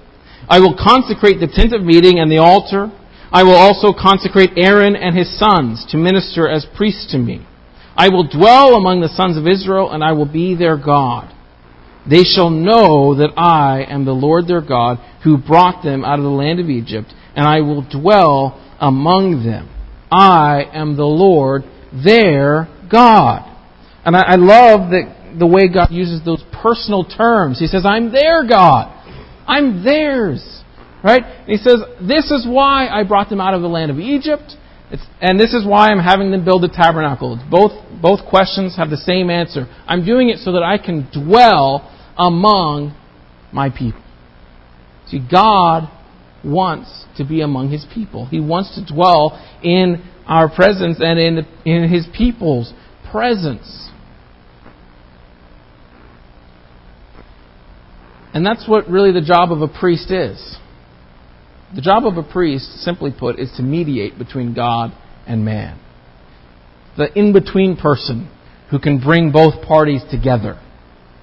I 0.50 0.60
will 0.60 0.76
consecrate 0.76 1.39
the 1.39 1.48
tent 1.48 1.74
of 1.74 1.84
meeting 1.84 2.20
and 2.20 2.30
the 2.32 2.39
altar. 2.39 2.91
I 3.32 3.43
will 3.43 3.56
also 3.56 3.93
consecrate 3.93 4.58
Aaron 4.58 4.96
and 4.96 5.15
his 5.15 5.38
sons 5.38 5.86
to 5.91 5.98
minister 5.98 6.50
as 6.50 6.65
priests 6.76 7.12
to 7.12 7.20
me. 7.20 7.46
I 7.96 8.10
will 8.10 8.28
dwell 8.28 8.74
among 8.76 9.02
the 9.02 9.10
sons 9.10 9.38
of 9.38 9.48
Israel, 9.48 9.91
and 9.91 10.04
I 10.04 10.13
will 10.13 10.26
be 10.26 10.56
their 10.56 10.76
God. 10.76 11.32
They 12.10 12.24
shall 12.24 12.50
know 12.50 13.15
that 13.15 13.34
I 13.38 13.86
am 13.89 14.06
the 14.06 14.13
Lord 14.13 14.48
their 14.48 14.62
God, 14.62 15.00
who 15.24 15.38
brought 15.38 15.84
them 15.84 16.06
out 16.06 16.20
of 16.20 16.24
the 16.24 16.30
land 16.30 16.60
of 16.60 16.70
Egypt, 16.70 17.13
and 17.36 17.46
I 17.46 17.62
will 17.62 17.82
dwell 17.82 18.63
among 18.80 19.43
them. 19.46 19.70
I 20.12 20.63
am 20.74 20.96
the 20.96 21.04
Lord 21.04 21.63
their 21.91 22.70
God. 22.89 23.43
And 24.06 24.15
I, 24.15 24.22
I 24.22 24.36
love 24.36 24.91
that 24.91 25.36
the 25.38 25.48
way 25.48 25.67
God 25.67 25.89
uses 25.91 26.24
those 26.24 26.43
personal 26.63 27.04
terms. 27.04 27.60
He 27.60 27.67
says, 27.67 27.86
I'm 27.86 28.12
their 28.12 28.48
God. 28.48 28.93
I'm 29.46 29.84
theirs. 29.84 30.63
Right? 31.04 31.22
And 31.24 31.48
he 31.48 31.58
says, 31.58 31.82
This 32.02 32.32
is 32.32 32.48
why 32.48 32.88
I 32.88 33.04
brought 33.04 33.30
them 33.30 33.41
out 33.41 33.54
of 33.54 33.62
the 33.62 33.67
land 33.67 33.91
of 33.91 34.00
Egypt. 34.00 34.56
It's, 34.89 35.06
and 35.20 35.38
this 35.38 35.54
is 35.54 35.65
why 35.65 35.89
I'm 35.89 36.00
having 36.00 36.32
them 36.32 36.46
build 36.46 36.63
a 36.63 36.70
tabernacle. 36.70 37.38
Both, 37.52 37.74
both 38.02 38.28
questions 38.30 38.78
have 38.78 38.89
the 38.89 38.98
same 38.98 39.30
answer. 39.30 39.67
I'm 39.86 40.06
doing 40.06 40.30
it 40.30 40.39
so 40.39 40.54
that 40.54 40.63
I 40.63 40.78
can 40.78 41.10
dwell 41.12 41.93
among 42.17 42.95
my 43.51 43.69
people. 43.69 44.01
See, 45.08 45.19
God 45.19 45.89
wants 46.43 47.06
to 47.17 47.25
be 47.25 47.41
among 47.41 47.71
His 47.71 47.86
people. 47.93 48.25
He 48.25 48.39
wants 48.39 48.75
to 48.75 48.93
dwell 48.93 49.39
in 49.63 50.03
our 50.25 50.53
presence 50.53 50.97
and 50.99 51.19
in, 51.19 51.45
in 51.65 51.89
His 51.89 52.08
people's 52.15 52.73
presence. 53.12 53.89
And 58.34 58.45
that's 58.45 58.67
what 58.67 58.88
really 58.88 59.12
the 59.12 59.25
job 59.25 59.51
of 59.51 59.62
a 59.62 59.67
priest 59.67 60.12
is. 60.12 60.58
The 61.75 61.82
job 61.82 62.06
of 62.06 62.17
a 62.17 62.23
priest, 62.23 62.65
simply 62.84 63.12
put, 63.17 63.39
is 63.39 63.51
to 63.58 63.63
mediate 63.63 64.17
between 64.17 64.53
God 64.53 64.91
and 65.25 65.43
man. 65.43 65.80
The 66.97 67.12
in 67.17 67.34
between 67.34 67.77
person 67.77 68.32
who 68.69 68.80
can 68.80 68.99
bring 68.99 69.32
both 69.32 69.65
parties 69.65 70.01
together. 70.10 70.62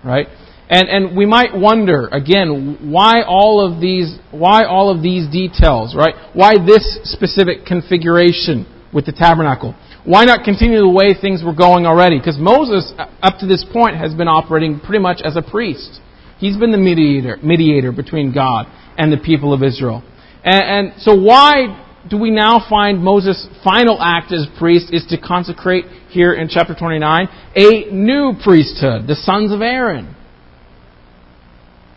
Right? 0.04 0.26
And, 0.68 0.88
and 0.88 1.16
we 1.16 1.26
might 1.26 1.54
wonder, 1.54 2.08
again, 2.08 2.90
why 2.90 3.22
all 3.22 3.60
of 3.60 3.80
these, 3.80 4.18
why 4.30 4.64
all 4.64 4.90
of 4.90 5.02
these 5.02 5.30
details, 5.30 5.94
right? 5.94 6.14
Why 6.32 6.54
this 6.54 7.00
specific 7.04 7.66
configuration 7.66 8.66
with 8.92 9.04
the 9.04 9.12
tabernacle? 9.12 9.74
Why 10.04 10.24
not 10.24 10.44
continue 10.44 10.78
the 10.78 10.88
way 10.88 11.14
things 11.18 11.42
were 11.42 11.54
going 11.54 11.86
already? 11.86 12.18
Because 12.18 12.38
Moses, 12.38 12.92
uh, 12.98 13.06
up 13.22 13.38
to 13.40 13.46
this 13.46 13.64
point, 13.72 13.96
has 13.96 14.14
been 14.14 14.28
operating 14.28 14.80
pretty 14.80 15.00
much 15.00 15.20
as 15.22 15.36
a 15.36 15.42
priest. 15.42 16.00
He's 16.38 16.56
been 16.56 16.72
the 16.72 16.78
mediator, 16.78 17.38
mediator 17.42 17.92
between 17.92 18.32
God 18.32 18.66
and 18.96 19.12
the 19.12 19.18
people 19.18 19.52
of 19.52 19.62
Israel. 19.62 20.02
And, 20.44 20.92
and 20.92 21.02
so 21.02 21.14
why 21.14 21.84
do 22.08 22.18
we 22.18 22.30
now 22.30 22.64
find 22.68 23.02
Moses' 23.02 23.46
final 23.62 24.00
act 24.00 24.32
as 24.32 24.46
priest 24.58 24.92
is 24.92 25.06
to 25.08 25.18
consecrate 25.18 25.86
here 26.10 26.34
in 26.34 26.48
chapter 26.48 26.74
29 26.74 27.28
a 27.56 27.90
new 27.90 28.34
priesthood, 28.42 29.06
the 29.06 29.14
sons 29.14 29.52
of 29.52 29.62
Aaron? 29.62 30.13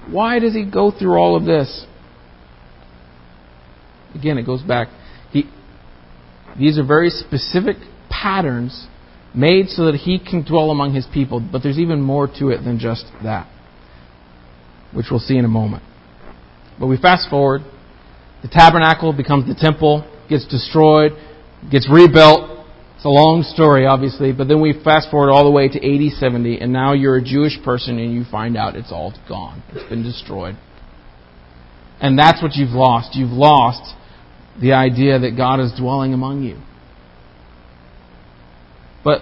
Why 0.10 0.40
does 0.40 0.54
he 0.54 0.66
go 0.70 0.92
through 0.92 1.18
all 1.18 1.36
of 1.36 1.46
this? 1.46 1.86
Again, 4.16 4.38
it 4.38 4.46
goes 4.46 4.62
back. 4.62 4.88
He, 5.32 5.46
these 6.58 6.78
are 6.78 6.86
very 6.86 7.10
specific 7.10 7.78
patterns 8.10 8.88
made 9.36 9.70
so 9.70 9.86
that 9.86 9.96
he 9.96 10.18
can 10.18 10.44
dwell 10.44 10.72
among 10.72 10.96
his 10.96 11.06
people, 11.14 11.40
but 11.40 11.62
there's 11.62 11.78
even 11.78 12.02
more 12.02 12.28
to 12.40 12.50
it 12.50 12.64
than 12.64 12.80
just 12.80 13.06
that 13.24 13.48
which 14.94 15.08
we'll 15.12 15.20
see 15.20 15.38
in 15.38 15.46
a 15.46 15.50
moment. 15.50 15.84
But 16.80 16.88
we 16.88 16.98
fast 16.98 17.30
forward. 17.30 17.62
The 18.42 18.48
tabernacle 18.48 19.14
becomes 19.14 19.48
the 19.48 19.56
temple, 19.56 20.10
gets 20.30 20.48
destroyed, 20.48 21.12
gets 21.70 21.90
rebuilt. 21.90 22.57
A 23.08 23.10
long 23.10 23.44
story, 23.44 23.86
obviously, 23.86 24.34
but 24.34 24.50
then 24.50 24.60
we 24.60 24.74
fast 24.84 25.10
forward 25.10 25.32
all 25.32 25.46
the 25.46 25.50
way 25.50 25.70
to 25.70 25.78
AD 25.78 26.12
70, 26.20 26.60
and 26.60 26.74
now 26.74 26.92
you're 26.92 27.16
a 27.16 27.24
Jewish 27.24 27.58
person 27.64 27.98
and 28.00 28.14
you 28.14 28.26
find 28.30 28.58
out 28.58 28.76
it's 28.76 28.92
all 28.92 29.14
gone. 29.30 29.64
It's 29.70 29.88
been 29.88 30.04
destroyed. 30.04 30.58
And 32.02 32.20
that's 32.20 32.44
what 32.44 32.56
you've 32.56 32.76
lost. 32.76 33.16
You've 33.16 33.32
lost 33.32 33.96
the 34.60 34.74
idea 34.74 35.20
that 35.20 35.38
God 35.38 35.62
is 35.62 35.72
dwelling 35.80 36.14
among 36.14 36.44
you. 36.44 36.58
But 39.06 39.22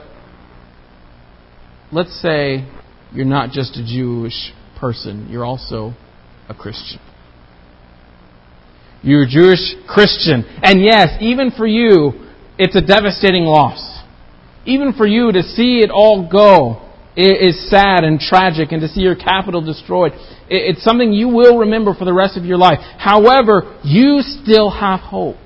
let's 1.91 2.19
say 2.19 2.67
you're 3.13 3.26
not 3.26 3.52
just 3.52 3.78
a 3.78 3.86
Jewish 3.86 4.52
person, 4.80 5.28
you're 5.30 5.45
also 5.45 5.93
a 6.50 6.56
Christian. 6.56 7.00
You're 9.04 9.26
a 9.26 9.30
Jewish 9.30 9.76
Christian. 9.88 10.43
And 10.63 10.84
yes, 10.84 11.10
even 11.21 11.52
for 11.52 11.67
you, 11.67 12.24
it's 12.57 12.75
a 12.75 12.81
devastating 12.81 13.43
loss. 13.43 14.03
Even 14.65 14.93
for 14.93 15.05
you 15.05 15.31
to 15.31 15.43
see 15.43 15.79
it 15.79 15.89
all 15.91 16.27
go 16.29 16.81
is 17.15 17.69
sad 17.69 18.03
and 18.03 18.19
tragic, 18.19 18.71
and 18.71 18.81
to 18.81 18.87
see 18.87 19.01
your 19.01 19.15
capital 19.15 19.61
destroyed, 19.61 20.11
it's 20.49 20.83
something 20.83 21.13
you 21.13 21.29
will 21.29 21.59
remember 21.59 21.93
for 21.93 22.03
the 22.03 22.13
rest 22.13 22.37
of 22.37 22.43
your 22.43 22.57
life. 22.57 22.79
However, 22.97 23.79
you 23.83 24.19
still 24.21 24.69
have 24.69 24.99
hope. 24.99 25.37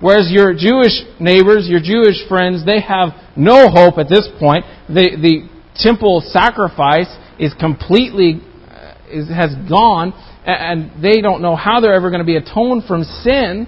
Whereas 0.00 0.30
your 0.30 0.54
Jewish 0.54 1.02
neighbors, 1.20 1.66
your 1.68 1.80
Jewish 1.80 2.26
friends, 2.28 2.64
they 2.64 2.80
have 2.80 3.10
no 3.36 3.68
hope 3.68 3.98
at 3.98 4.08
this 4.08 4.28
point. 4.38 4.64
The, 4.88 5.18
the 5.20 5.48
temple 5.74 6.22
sacrifice 6.24 7.14
is 7.38 7.52
completely 7.58 8.40
uh, 8.70 8.94
is, 9.10 9.28
has 9.28 9.54
gone, 9.68 10.14
and 10.46 11.02
they 11.02 11.20
don't 11.20 11.42
know 11.42 11.56
how 11.56 11.80
they're 11.80 11.94
ever 11.94 12.10
going 12.10 12.20
to 12.20 12.26
be 12.26 12.36
atoned 12.36 12.84
from 12.86 13.02
sin. 13.02 13.66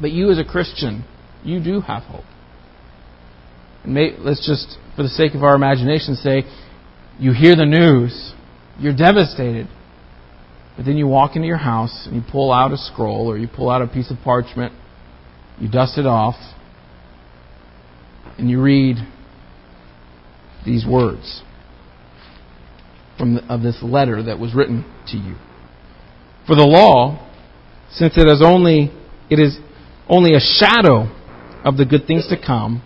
But 0.00 0.10
you, 0.10 0.30
as 0.30 0.38
a 0.38 0.44
Christian, 0.44 1.04
you 1.46 1.62
do 1.62 1.80
have 1.80 2.02
hope. 2.04 2.24
And 3.84 3.94
may, 3.94 4.16
let's 4.18 4.46
just, 4.46 4.78
for 4.96 5.02
the 5.02 5.08
sake 5.08 5.34
of 5.34 5.42
our 5.42 5.54
imagination, 5.54 6.14
say 6.16 6.42
you 7.18 7.32
hear 7.32 7.54
the 7.54 7.66
news, 7.66 8.34
you're 8.78 8.96
devastated. 8.96 9.68
But 10.76 10.84
then 10.84 10.96
you 10.98 11.06
walk 11.06 11.36
into 11.36 11.48
your 11.48 11.56
house 11.56 12.06
and 12.06 12.16
you 12.16 12.22
pull 12.30 12.52
out 12.52 12.72
a 12.72 12.76
scroll 12.76 13.28
or 13.28 13.38
you 13.38 13.48
pull 13.48 13.70
out 13.70 13.80
a 13.80 13.86
piece 13.86 14.10
of 14.10 14.18
parchment 14.22 14.72
you 15.58 15.70
dust 15.70 15.96
it 15.96 16.06
off, 16.06 16.34
and 18.38 18.50
you 18.50 18.60
read 18.60 18.96
these 20.66 20.84
words 20.86 21.42
from 23.16 23.36
the, 23.36 23.44
of 23.44 23.62
this 23.62 23.78
letter 23.82 24.22
that 24.24 24.38
was 24.38 24.54
written 24.54 24.84
to 25.06 25.16
you. 25.16 25.36
For 26.46 26.54
the 26.54 26.66
law, 26.66 27.26
since 27.90 28.18
it 28.18 28.26
is 28.26 28.42
only 28.44 28.92
it 29.30 29.38
is 29.38 29.58
only 30.08 30.34
a 30.34 30.40
shadow 30.40 31.10
of 31.66 31.76
the 31.76 31.84
good 31.84 32.06
things 32.06 32.28
to 32.28 32.40
come, 32.40 32.80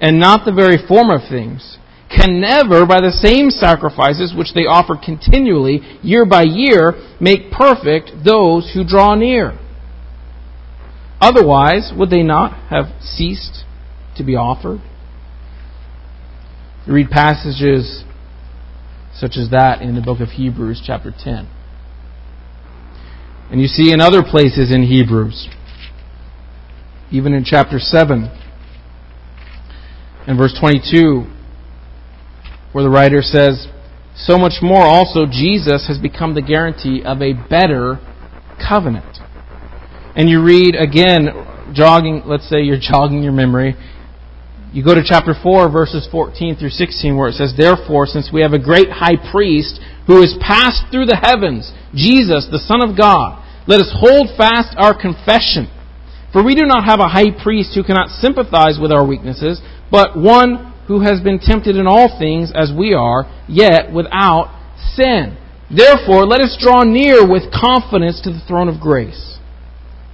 and 0.00 0.18
not 0.18 0.46
the 0.46 0.52
very 0.52 0.78
form 0.78 1.10
of 1.10 1.28
things, 1.28 1.78
can 2.08 2.40
never, 2.40 2.86
by 2.86 3.00
the 3.00 3.10
same 3.10 3.50
sacrifices 3.50 4.32
which 4.32 4.54
they 4.54 4.62
offer 4.62 4.94
continually, 4.96 5.80
year 6.02 6.24
by 6.24 6.44
year, 6.44 6.94
make 7.20 7.50
perfect 7.50 8.12
those 8.24 8.70
who 8.72 8.86
draw 8.86 9.16
near. 9.16 9.58
Otherwise, 11.20 11.92
would 11.96 12.10
they 12.10 12.22
not 12.22 12.70
have 12.70 12.86
ceased 13.00 13.64
to 14.16 14.22
be 14.22 14.36
offered? 14.36 14.80
You 16.86 16.92
read 16.92 17.10
passages 17.10 18.04
such 19.12 19.36
as 19.36 19.50
that 19.50 19.82
in 19.82 19.96
the 19.96 20.02
book 20.02 20.20
of 20.20 20.28
Hebrews, 20.28 20.82
chapter 20.86 21.10
10. 21.10 21.48
And 23.50 23.60
you 23.60 23.66
see 23.66 23.92
in 23.92 24.00
other 24.00 24.22
places 24.22 24.72
in 24.72 24.82
Hebrews, 24.82 25.48
even 27.10 27.32
in 27.32 27.44
chapter 27.44 27.78
7 27.78 28.30
and 30.26 30.38
verse 30.38 30.56
22, 30.58 31.24
where 32.72 32.84
the 32.84 32.90
writer 32.90 33.22
says, 33.22 33.68
So 34.16 34.38
much 34.38 34.54
more 34.62 34.82
also 34.82 35.26
Jesus 35.30 35.86
has 35.88 35.98
become 35.98 36.34
the 36.34 36.42
guarantee 36.42 37.02
of 37.04 37.22
a 37.22 37.32
better 37.32 38.00
covenant 38.58 39.18
and 40.16 40.30
you 40.30 40.42
read 40.42 40.74
again, 40.74 41.28
jogging, 41.74 42.22
let's 42.24 42.48
say 42.48 42.62
you're 42.62 42.80
jogging 42.80 43.22
your 43.22 43.36
memory, 43.36 43.76
you 44.72 44.82
go 44.82 44.94
to 44.94 45.04
chapter 45.04 45.34
4, 45.40 45.70
verses 45.70 46.08
14 46.10 46.56
through 46.56 46.70
16, 46.70 47.16
where 47.16 47.28
it 47.28 47.34
says, 47.34 47.54
Therefore, 47.56 48.06
since 48.06 48.30
we 48.32 48.42
have 48.42 48.52
a 48.52 48.58
great 48.58 48.90
high 48.90 49.16
priest 49.30 49.78
who 50.06 50.20
has 50.20 50.34
passed 50.40 50.90
through 50.90 51.06
the 51.06 51.16
heavens, 51.16 51.72
Jesus, 51.94 52.48
the 52.50 52.58
Son 52.58 52.82
of 52.82 52.96
God, 52.96 53.44
let 53.68 53.80
us 53.80 53.94
hold 53.94 54.28
fast 54.36 54.74
our 54.76 54.92
confession. 54.92 55.70
For 56.36 56.44
we 56.44 56.54
do 56.54 56.66
not 56.66 56.84
have 56.84 57.00
a 57.00 57.08
high 57.08 57.30
priest 57.30 57.74
who 57.74 57.82
cannot 57.82 58.10
sympathize 58.10 58.78
with 58.78 58.92
our 58.92 59.06
weaknesses, 59.06 59.58
but 59.90 60.18
one 60.18 60.74
who 60.86 61.00
has 61.00 61.18
been 61.18 61.38
tempted 61.38 61.76
in 61.76 61.86
all 61.86 62.18
things 62.18 62.52
as 62.54 62.70
we 62.76 62.92
are, 62.92 63.24
yet 63.48 63.90
without 63.90 64.52
sin. 64.92 65.38
Therefore, 65.74 66.26
let 66.26 66.42
us 66.42 66.58
draw 66.60 66.82
near 66.82 67.26
with 67.26 67.44
confidence 67.50 68.20
to 68.24 68.30
the 68.30 68.42
throne 68.46 68.68
of 68.68 68.82
grace 68.82 69.38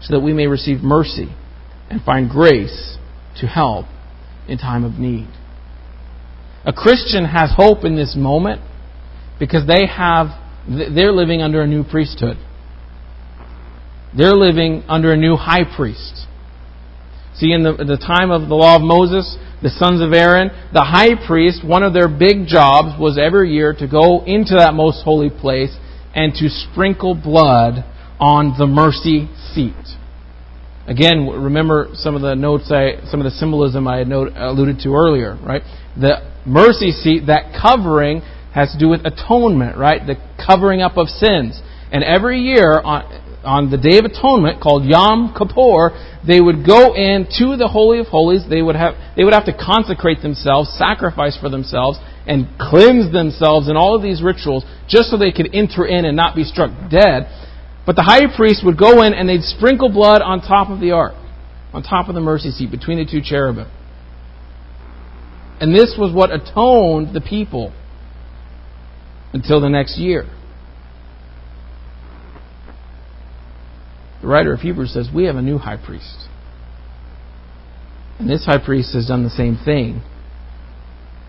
so 0.00 0.14
that 0.14 0.20
we 0.20 0.32
may 0.32 0.46
receive 0.46 0.78
mercy 0.78 1.34
and 1.90 2.00
find 2.02 2.30
grace 2.30 2.98
to 3.40 3.48
help 3.48 3.86
in 4.46 4.58
time 4.58 4.84
of 4.84 5.00
need. 5.00 5.26
A 6.64 6.72
Christian 6.72 7.24
has 7.24 7.50
hope 7.56 7.84
in 7.84 7.96
this 7.96 8.14
moment 8.16 8.60
because 9.40 9.66
they 9.66 9.88
have 9.88 10.28
they're 10.68 11.10
living 11.10 11.42
under 11.42 11.62
a 11.62 11.66
new 11.66 11.82
priesthood. 11.82 12.36
They're 14.16 14.34
living 14.34 14.84
under 14.88 15.12
a 15.12 15.16
new 15.16 15.36
high 15.36 15.64
priest. 15.64 16.26
See, 17.34 17.52
in 17.52 17.62
the, 17.62 17.72
the 17.72 17.96
time 17.96 18.30
of 18.30 18.48
the 18.48 18.54
law 18.54 18.76
of 18.76 18.82
Moses, 18.82 19.36
the 19.62 19.70
sons 19.70 20.02
of 20.02 20.12
Aaron, 20.12 20.50
the 20.72 20.84
high 20.84 21.14
priest, 21.26 21.64
one 21.64 21.82
of 21.82 21.94
their 21.94 22.08
big 22.08 22.46
jobs 22.46 22.98
was 23.00 23.18
every 23.18 23.52
year 23.52 23.72
to 23.78 23.88
go 23.88 24.24
into 24.24 24.54
that 24.54 24.74
most 24.74 25.02
holy 25.02 25.30
place 25.30 25.74
and 26.14 26.34
to 26.34 26.48
sprinkle 26.48 27.14
blood 27.14 27.84
on 28.20 28.54
the 28.58 28.66
mercy 28.66 29.28
seat. 29.54 29.72
Again, 30.86 31.28
remember 31.28 31.90
some 31.94 32.16
of 32.16 32.22
the 32.22 32.34
notes, 32.34 32.70
I, 32.70 33.06
some 33.08 33.20
of 33.20 33.24
the 33.24 33.30
symbolism 33.30 33.86
I 33.86 33.98
had 33.98 34.08
note, 34.08 34.32
alluded 34.36 34.80
to 34.80 34.94
earlier, 34.94 35.38
right? 35.42 35.62
The 35.96 36.30
mercy 36.44 36.90
seat, 36.90 37.26
that 37.26 37.56
covering, 37.60 38.20
has 38.52 38.72
to 38.72 38.78
do 38.78 38.88
with 38.88 39.06
atonement, 39.06 39.78
right? 39.78 40.04
The 40.04 40.16
covering 40.44 40.82
up 40.82 40.96
of 40.96 41.08
sins. 41.08 41.60
And 41.92 42.02
every 42.02 42.40
year 42.40 42.80
on, 42.80 43.21
on 43.44 43.70
the 43.70 43.78
Day 43.78 43.98
of 43.98 44.04
Atonement, 44.04 44.60
called 44.60 44.84
Yom 44.84 45.34
Kippur, 45.36 45.90
they 46.26 46.40
would 46.40 46.64
go 46.66 46.94
in 46.94 47.26
to 47.38 47.56
the 47.56 47.68
Holy 47.68 47.98
of 47.98 48.06
Holies. 48.06 48.44
They 48.48 48.62
would 48.62 48.76
have 48.76 48.94
they 49.16 49.24
would 49.24 49.34
have 49.34 49.46
to 49.46 49.56
consecrate 49.56 50.22
themselves, 50.22 50.70
sacrifice 50.78 51.36
for 51.36 51.48
themselves, 51.48 51.98
and 52.26 52.46
cleanse 52.58 53.12
themselves 53.12 53.68
in 53.68 53.76
all 53.76 53.96
of 53.96 54.02
these 54.02 54.22
rituals, 54.22 54.64
just 54.88 55.10
so 55.10 55.18
they 55.18 55.32
could 55.32 55.50
enter 55.52 55.84
in 55.84 56.04
and 56.04 56.16
not 56.16 56.36
be 56.36 56.44
struck 56.44 56.70
dead. 56.90 57.26
But 57.84 57.96
the 57.96 58.02
high 58.02 58.30
priest 58.34 58.62
would 58.64 58.78
go 58.78 59.02
in 59.02 59.12
and 59.12 59.28
they'd 59.28 59.42
sprinkle 59.42 59.90
blood 59.90 60.22
on 60.22 60.40
top 60.40 60.70
of 60.70 60.80
the 60.80 60.92
ark, 60.92 61.14
on 61.72 61.82
top 61.82 62.08
of 62.08 62.14
the 62.14 62.20
mercy 62.20 62.50
seat, 62.50 62.70
between 62.70 62.98
the 62.98 63.10
two 63.10 63.20
cherubim. 63.22 63.66
And 65.60 65.74
this 65.74 65.96
was 65.98 66.14
what 66.14 66.30
atoned 66.30 67.14
the 67.14 67.20
people 67.20 67.72
until 69.32 69.60
the 69.60 69.68
next 69.68 69.98
year. 69.98 70.26
The 74.22 74.28
writer 74.28 74.52
of 74.52 74.60
Hebrews 74.60 74.94
says, 74.94 75.08
We 75.12 75.24
have 75.24 75.36
a 75.36 75.42
new 75.42 75.58
high 75.58 75.76
priest. 75.76 76.28
And 78.18 78.30
this 78.30 78.44
high 78.44 78.64
priest 78.64 78.94
has 78.94 79.06
done 79.08 79.24
the 79.24 79.30
same 79.30 79.58
thing, 79.64 80.00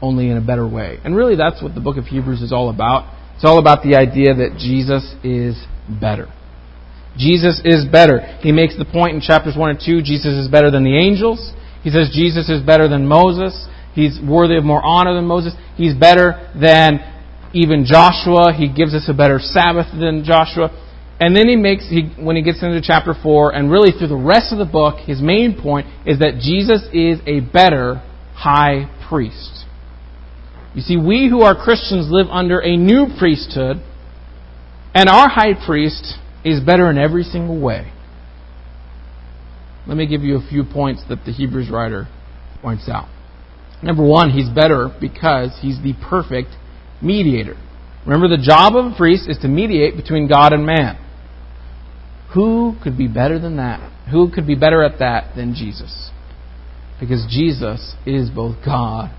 only 0.02 0.30
in 0.30 0.38
a 0.38 0.42
better 0.42 0.68
way. 0.68 1.00
And 1.04 1.16
really, 1.16 1.36
that's 1.36 1.62
what 1.62 1.74
the 1.74 1.82
book 1.82 1.98
of 1.98 2.06
Hebrews 2.06 2.42
is 2.42 2.54
all 2.54 2.70
about. 2.70 3.12
It's 3.36 3.46
all 3.46 3.58
about 3.58 3.84
the 3.84 3.96
idea 3.96 4.36
that 4.36 4.58
Jesus 4.60 5.16
is 5.24 5.58
better. 5.90 6.32
Jesus 7.18 7.62
is 7.66 7.86
better. 7.86 8.20
He 8.42 8.52
makes 8.52 8.78
the 8.78 8.86
point 8.86 9.16
in 9.16 9.22
chapters 9.22 9.56
1 9.58 9.70
and 9.70 9.80
2 9.84 10.02
Jesus 10.02 10.34
is 10.34 10.48
better 10.48 10.70
than 10.70 10.84
the 10.84 10.98
angels. 10.98 11.52
He 11.84 11.90
says 11.90 12.12
Jesus 12.14 12.50
is 12.50 12.62
better 12.62 12.88
than 12.88 13.08
Moses. 13.08 13.68
He's 13.94 14.20
worthy 14.22 14.58
of 14.58 14.64
more 14.64 14.82
honor 14.84 15.14
than 15.14 15.26
Moses. 15.26 15.54
He's 15.76 15.94
better 15.94 16.50
than 16.60 17.00
even 17.54 17.86
Joshua. 17.86 18.54
He 18.54 18.72
gives 18.72 18.94
us 18.94 19.06
a 19.10 19.14
better 19.14 19.40
Sabbath 19.40 19.88
than 19.94 20.24
Joshua. 20.26 20.72
And 21.20 21.36
then 21.36 21.48
he 21.48 21.56
makes, 21.56 21.88
he, 21.88 22.12
when 22.20 22.36
he 22.36 22.42
gets 22.42 22.62
into 22.64 22.82
chapter 22.82 23.14
4, 23.14 23.54
and 23.54 23.72
really 23.72 23.92
through 23.98 24.08
the 24.08 24.16
rest 24.16 24.52
of 24.52 24.58
the 24.58 24.66
book, 24.66 25.00
his 25.00 25.22
main 25.22 25.60
point 25.62 25.88
is 26.06 26.20
that 26.20 26.40
Jesus 26.42 26.84
is 26.92 27.20
a 27.26 27.40
better 27.40 28.02
high 28.34 28.90
priest. 29.08 29.66
You 30.76 30.82
see, 30.82 30.98
we 30.98 31.30
who 31.30 31.42
are 31.42 31.56
Christians 31.56 32.08
live 32.10 32.28
under 32.30 32.60
a 32.60 32.76
new 32.76 33.08
priesthood, 33.20 33.78
and 34.96 35.08
our 35.08 35.30
high 35.30 35.54
priest 35.66 36.16
is 36.44 36.60
better 36.60 36.90
in 36.90 36.98
every 36.98 37.24
single 37.24 37.62
way. 37.62 37.92
Let 39.88 39.98
me 39.98 40.08
give 40.08 40.24
you 40.24 40.38
a 40.38 40.48
few 40.50 40.64
points 40.64 41.04
that 41.10 41.26
the 41.26 41.32
Hebrews 41.32 41.70
writer 41.70 42.08
points 42.62 42.90
out. 42.90 43.08
Number 43.84 44.04
one, 44.04 44.32
he's 44.32 44.50
better 44.50 44.90
because 45.00 45.60
he's 45.62 45.82
the 45.84 45.94
perfect 46.10 46.50
mediator. 47.02 47.58
Remember, 48.06 48.28
the 48.28 48.42
job 48.42 48.76
of 48.76 48.94
a 48.94 48.96
priest 48.96 49.30
is 49.30 49.38
to 49.40 49.48
mediate 49.48 49.96
between 49.96 50.28
God 50.28 50.54
and 50.54 50.66
man. 50.66 50.98
Who 52.34 52.76
could 52.84 52.98
be 52.98 53.08
better 53.08 53.40
than 53.40 53.58
that? 53.58 53.92
Who 54.12 54.32
could 54.32 54.48
be 54.48 54.56
better 54.56 54.84
at 54.84 55.00
that 55.00 55.36
than 55.36 55.54
Jesus? 55.54 56.12
Because 57.00 57.26
Jesus 57.30 57.96
is 58.06 58.30
both 58.30 58.58
God 58.66 59.12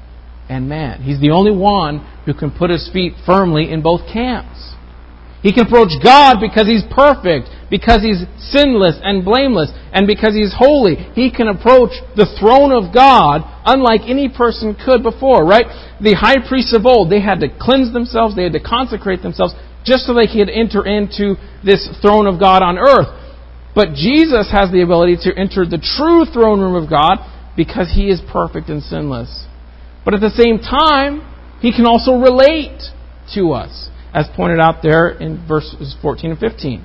and 0.49 0.69
man. 0.69 1.03
He's 1.03 1.21
the 1.21 1.31
only 1.31 1.57
one 1.57 1.99
who 2.27 2.35
can 2.35 2.51
put 2.51 2.71
his 2.71 2.91
feet 2.93 3.15
firmly 3.27 3.71
in 3.71 3.83
both 3.83 4.03
camps. 4.13 4.75
He 5.45 5.53
can 5.53 5.67
approach 5.67 5.93
God 6.03 6.41
because 6.41 6.65
He's 6.65 6.89
perfect, 6.89 7.53
because 7.69 8.01
He's 8.01 8.25
sinless 8.49 8.97
and 9.05 9.23
blameless, 9.23 9.71
and 9.93 10.07
because 10.07 10.33
He's 10.33 10.57
holy. 10.57 10.97
He 11.13 11.31
can 11.31 11.49
approach 11.49 11.93
the 12.17 12.25
throne 12.41 12.73
of 12.73 12.95
God 12.95 13.45
unlike 13.67 14.09
any 14.09 14.33
person 14.33 14.75
could 14.75 15.03
before, 15.03 15.45
right? 15.45 15.69
The 16.01 16.17
high 16.17 16.41
priests 16.49 16.73
of 16.73 16.87
old, 16.87 17.13
they 17.13 17.21
had 17.21 17.41
to 17.45 17.53
cleanse 17.61 17.93
themselves, 17.93 18.35
they 18.35 18.45
had 18.45 18.57
to 18.57 18.65
consecrate 18.65 19.21
themselves 19.21 19.53
just 19.85 20.07
so 20.07 20.15
they 20.15 20.27
could 20.27 20.51
enter 20.51 20.85
into 20.85 21.37
this 21.63 21.89
throne 22.01 22.27
of 22.27 22.41
God 22.41 22.63
on 22.63 22.79
earth. 22.79 23.21
But 23.75 23.95
Jesus 23.95 24.51
has 24.53 24.71
the 24.71 24.83
ability 24.83 25.19
to 25.23 25.37
enter 25.37 25.67
the 25.67 25.83
true 25.83 26.25
throne 26.25 26.61
room 26.61 26.75
of 26.75 26.89
God 26.89 27.19
because 27.57 27.93
he 27.95 28.09
is 28.09 28.23
perfect 28.33 28.69
and 28.69 28.83
sinless. 28.83 29.47
But 30.05 30.15
at 30.15 30.21
the 30.21 30.31
same 30.31 30.59
time, 30.59 31.23
he 31.61 31.73
can 31.73 31.87
also 31.87 32.17
relate 32.17 32.83
to 33.35 33.53
us, 33.53 33.89
as 34.13 34.27
pointed 34.37 34.61
out 34.61 34.83
there 34.83 35.11
in 35.11 35.47
verses 35.47 35.97
14 36.01 36.33
and 36.33 36.41
15. 36.41 36.85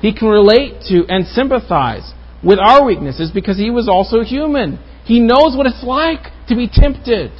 He 0.00 0.12
can 0.12 0.28
relate 0.28 0.82
to 0.88 1.06
and 1.08 1.26
sympathize 1.26 2.12
with 2.44 2.58
our 2.58 2.84
weaknesses 2.84 3.30
because 3.32 3.56
he 3.56 3.70
was 3.70 3.88
also 3.88 4.22
human. 4.22 4.78
He 5.04 5.20
knows 5.20 5.56
what 5.56 5.66
it's 5.66 5.84
like 5.84 6.32
to 6.48 6.56
be 6.56 6.68
tempted. 6.70 7.30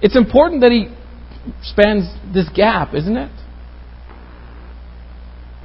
It's 0.00 0.16
important 0.16 0.62
that 0.62 0.70
he 0.70 0.88
spans 1.62 2.08
this 2.32 2.48
gap, 2.54 2.94
isn't 2.94 3.16
it? 3.16 3.30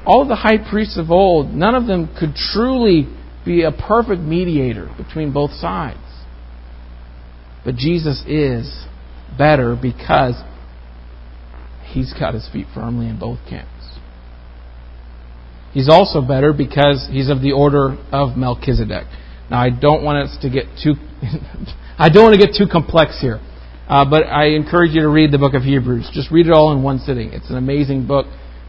All 0.05 0.27
the 0.27 0.35
high 0.35 0.57
priests 0.57 0.97
of 0.97 1.11
old, 1.11 1.53
none 1.53 1.75
of 1.75 1.87
them 1.87 2.13
could 2.19 2.35
truly 2.35 3.07
be 3.45 3.63
a 3.63 3.71
perfect 3.71 4.21
mediator 4.21 4.93
between 4.97 5.31
both 5.31 5.51
sides. 5.51 5.99
But 7.63 7.75
Jesus 7.75 8.23
is 8.27 8.85
better 9.37 9.77
because 9.81 10.35
he's 11.85 12.13
got 12.13 12.33
his 12.33 12.47
feet 12.51 12.67
firmly 12.73 13.07
in 13.07 13.17
both 13.17 13.39
camps. 13.49 13.69
He's 15.73 15.89
also 15.89 16.21
better 16.21 16.53
because 16.53 17.07
he's 17.11 17.29
of 17.29 17.41
the 17.41 17.51
order 17.51 17.97
of 18.11 18.37
Melchizedek. 18.37 19.07
Now, 19.49 19.59
I 19.61 19.69
don't 19.69 20.03
want 20.03 20.29
us 20.29 20.37
to 20.41 20.49
get 20.49 20.65
too, 20.83 20.93
I 21.97 22.09
don't 22.09 22.23
want 22.23 22.39
to 22.39 22.45
get 22.45 22.55
too 22.55 22.67
complex 22.71 23.19
here, 23.19 23.39
uh, 23.93 24.03
but 24.09 24.23
I 24.23 24.55
encourage 24.55 24.95
you 24.95 25.01
to 25.01 25.07
read 25.07 25.31
the 25.31 25.37
book 25.37 25.53
of 25.53 25.61
Hebrews. 25.61 26.09
Just 26.11 26.31
read 26.31 26.47
it 26.47 26.51
all 26.51 26.73
in 26.73 26.81
one 26.81 26.97
sitting. 26.97 27.31
It's 27.31 27.51
an 27.51 27.57
amazing 27.57 28.07
book. 28.07 28.25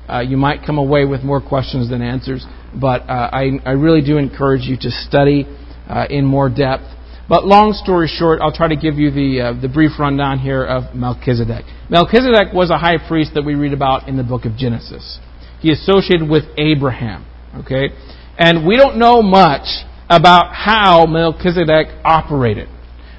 Uh, 0.07 0.21
you 0.21 0.37
might 0.37 0.67
come 0.67 0.77
away 0.77 1.07
with 1.07 1.23
more 1.23 1.41
questions 1.41 1.89
than 1.89 2.03
answers, 2.03 2.45
but 2.79 3.09
uh, 3.09 3.31
I, 3.33 3.53
I, 3.65 3.71
really 3.71 4.03
do 4.03 4.19
encourage 4.19 4.65
you 4.65 4.77
to 4.77 4.91
study 4.91 5.47
uh, 5.89 6.05
in 6.11 6.27
more 6.27 6.51
depth. 6.51 6.85
But 7.27 7.47
long 7.47 7.73
story 7.73 8.07
short, 8.07 8.41
I'll 8.43 8.53
try 8.53 8.69
to 8.69 8.77
give 8.77 8.97
you 8.97 9.11
the, 9.11 9.41
uh, 9.41 9.63
the 9.63 9.69
brief 9.69 9.93
rundown 9.99 10.41
here 10.41 10.63
of 10.63 10.95
Melchizedek. 10.95 11.65
Melchizedek 11.89 12.53
was 12.53 12.69
a 12.69 12.77
high 12.77 12.99
priest 13.09 13.31
that 13.33 13.47
we 13.47 13.55
read 13.55 13.73
about 13.73 14.07
in 14.07 14.19
the 14.19 14.25
book 14.25 14.45
of 14.45 14.59
Genesis. 14.59 15.19
He 15.61 15.73
associated 15.73 16.29
with 16.29 16.45
Abraham. 16.59 17.25
Okay? 17.61 17.89
And 18.37 18.67
we 18.67 18.77
don't 18.77 18.99
know 18.99 19.23
much 19.23 19.65
about 20.11 20.55
how 20.55 21.07
Melchizedek 21.07 21.87
operated. 22.05 22.69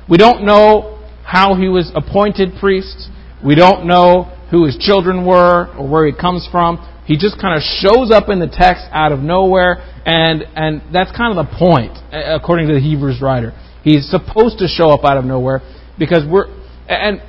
We 0.07 0.19
don't 0.19 0.45
know 0.45 0.94
how 1.25 1.55
he 1.55 1.67
was 1.67 1.91
appointed 1.95 2.53
priest. 2.59 3.09
We 3.43 3.55
don't 3.55 3.85
know 3.85 4.31
who 4.51 4.65
his 4.65 4.77
children 4.77 5.25
were 5.25 5.73
or 5.75 5.87
where 5.87 6.05
he 6.05 6.13
comes 6.13 6.47
from. 6.51 6.77
He 7.05 7.17
just 7.17 7.39
kind 7.39 7.55
of 7.55 7.61
shows 7.61 8.11
up 8.11 8.29
in 8.29 8.39
the 8.39 8.47
text 8.47 8.85
out 8.91 9.11
of 9.11 9.19
nowhere, 9.19 9.77
and, 10.05 10.43
and 10.55 10.81
that's 10.93 11.11
kind 11.15 11.37
of 11.37 11.45
the 11.45 11.57
point, 11.57 11.97
according 12.11 12.67
to 12.67 12.73
the 12.73 12.79
Hebrews 12.79 13.21
writer. 13.21 13.53
He's 13.83 14.09
supposed 14.09 14.57
to 14.59 14.67
show 14.67 14.89
up 14.89 15.05
out 15.05 15.17
of 15.17 15.25
nowhere 15.25 15.61
because 15.99 16.23
we're. 16.27 16.47
And 16.87 17.21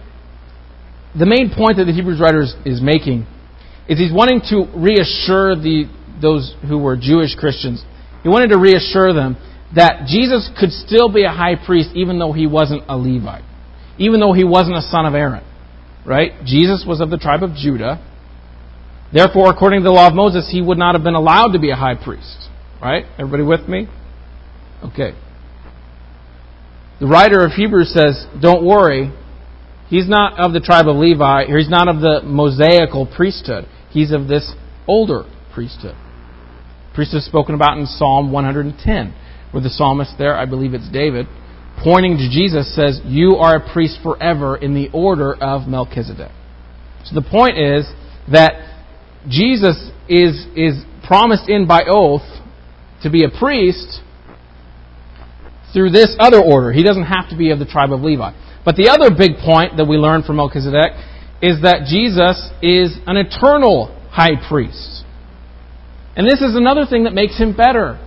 the 1.19 1.27
main 1.27 1.53
point 1.55 1.77
that 1.77 1.85
the 1.85 1.93
Hebrews 1.93 2.21
writer 2.21 2.41
is, 2.41 2.55
is 2.65 2.81
making 2.81 3.27
is 3.89 3.99
he's 3.99 4.13
wanting 4.13 4.41
to 4.51 4.69
reassure 4.77 5.55
the, 5.55 5.85
those 6.21 6.55
who 6.69 6.79
were 6.79 6.97
Jewish 6.97 7.35
Christians. 7.35 7.85
He 8.23 8.29
wanted 8.29 8.49
to 8.49 8.59
reassure 8.59 9.13
them 9.13 9.37
that 9.75 10.07
Jesus 10.07 10.51
could 10.59 10.71
still 10.71 11.13
be 11.13 11.25
a 11.25 11.31
high 11.31 11.55
priest 11.55 11.91
even 11.95 12.19
though 12.19 12.33
he 12.33 12.47
wasn't 12.47 12.83
a 12.89 12.97
Levite, 12.97 13.45
even 13.99 14.21
though 14.21 14.33
he 14.33 14.45
wasn't 14.45 14.77
a 14.77 14.83
son 14.83 15.07
of 15.07 15.15
Aaron. 15.15 15.45
Right? 16.05 16.33
Jesus 16.45 16.85
was 16.87 17.01
of 17.01 17.11
the 17.11 17.19
tribe 17.19 17.43
of 17.43 17.55
Judah. 17.55 18.03
Therefore, 19.13 19.51
according 19.51 19.81
to 19.81 19.85
the 19.85 19.91
law 19.91 20.09
of 20.09 20.15
Moses, 20.15 20.49
he 20.51 20.61
would 20.61 20.79
not 20.79 20.95
have 20.95 21.03
been 21.03 21.15
allowed 21.15 21.53
to 21.53 21.59
be 21.59 21.71
a 21.71 21.75
high 21.75 21.95
priest. 21.95 22.49
Right? 22.81 23.05
Everybody 23.19 23.43
with 23.43 23.69
me? 23.69 23.89
Okay. 24.85 25.13
The 27.01 27.07
writer 27.07 27.45
of 27.45 27.53
Hebrews 27.53 27.93
says, 27.93 28.27
Don't 28.41 28.65
worry, 28.65 29.13
he's 29.89 30.09
not 30.09 30.39
of 30.39 30.53
the 30.53 30.61
tribe 30.61 30.89
of 30.89 30.97
Levi, 30.97 31.45
or 31.49 31.59
he's 31.59 31.69
not 31.69 31.89
of 31.89 32.01
the 32.01 32.21
Mosaical 32.25 33.07
priesthood. 33.07 33.67
He's 33.91 34.13
of 34.13 34.29
this 34.29 34.55
older 34.87 35.25
priesthood. 35.53 35.97
Priesthood 36.95 37.23
spoken 37.23 37.55
about 37.55 37.79
in 37.79 37.87
Psalm 37.87 38.33
110, 38.33 39.15
where 39.51 39.63
the 39.63 39.69
psalmist 39.69 40.15
there, 40.19 40.37
I 40.37 40.47
believe 40.47 40.73
it's 40.73 40.89
David, 40.91 41.27
pointing 41.83 42.17
to 42.17 42.29
Jesus, 42.31 42.75
says, 42.75 43.01
You 43.05 43.37
are 43.37 43.57
a 43.57 43.73
priest 43.73 43.99
forever 44.03 44.57
in 44.57 44.75
the 44.75 44.89
order 44.93 45.35
of 45.35 45.69
Melchizedek. 45.69 46.33
So 47.05 47.15
the 47.15 47.29
point 47.29 47.59
is 47.59 47.87
that 48.33 48.53
Jesus 49.29 49.91
is, 50.09 50.47
is 50.57 50.85
promised 51.07 51.49
in 51.49 51.67
by 51.67 51.83
oath 51.89 52.23
to 53.03 53.11
be 53.11 53.25
a 53.25 53.29
priest 53.29 54.01
through 55.73 55.91
this 55.91 56.17
other 56.19 56.41
order. 56.43 56.73
He 56.73 56.83
doesn't 56.83 57.05
have 57.05 57.29
to 57.31 57.37
be 57.37 57.51
of 57.51 57.59
the 57.59 57.67
tribe 57.67 57.93
of 57.93 58.01
Levi. 58.01 58.33
But 58.65 58.77
the 58.77 58.89
other 58.89 59.15
big 59.15 59.39
point 59.45 59.77
that 59.77 59.87
we 59.87 59.97
learn 59.97 60.23
from 60.23 60.37
Melchizedek 60.37 60.93
is 61.43 61.63
that 61.63 61.87
Jesus 61.87 62.51
is 62.63 62.99
an 63.07 63.17
eternal 63.17 63.95
high 64.11 64.35
priest. 64.49 65.05
And 66.17 66.27
this 66.27 66.41
is 66.41 66.57
another 66.57 66.87
thing 66.89 67.05
that 67.05 67.13
makes 67.13 67.39
him 67.39 67.55
better. 67.55 68.01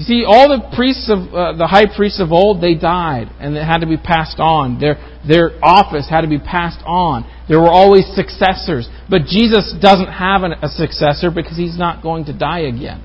You 0.00 0.04
see, 0.08 0.24
all 0.26 0.48
the 0.48 0.64
priests 0.74 1.12
of 1.12 1.28
uh, 1.28 1.52
the 1.60 1.66
high 1.68 1.84
priests 1.84 2.20
of 2.24 2.32
old, 2.32 2.62
they 2.64 2.74
died 2.74 3.28
and 3.38 3.54
it 3.54 3.64
had 3.64 3.84
to 3.84 3.86
be 3.86 3.98
passed 3.98 4.40
on. 4.40 4.80
Their 4.80 4.96
their 5.28 5.52
office 5.62 6.08
had 6.08 6.22
to 6.22 6.28
be 6.28 6.38
passed 6.40 6.80
on. 6.86 7.28
There 7.48 7.60
were 7.60 7.68
always 7.68 8.08
successors, 8.16 8.88
but 9.10 9.28
Jesus 9.28 9.76
doesn't 9.76 10.08
have 10.08 10.42
an, 10.42 10.52
a 10.62 10.68
successor 10.68 11.30
because 11.30 11.58
he's 11.58 11.76
not 11.76 12.02
going 12.02 12.24
to 12.26 12.32
die 12.32 12.60
again. 12.60 13.04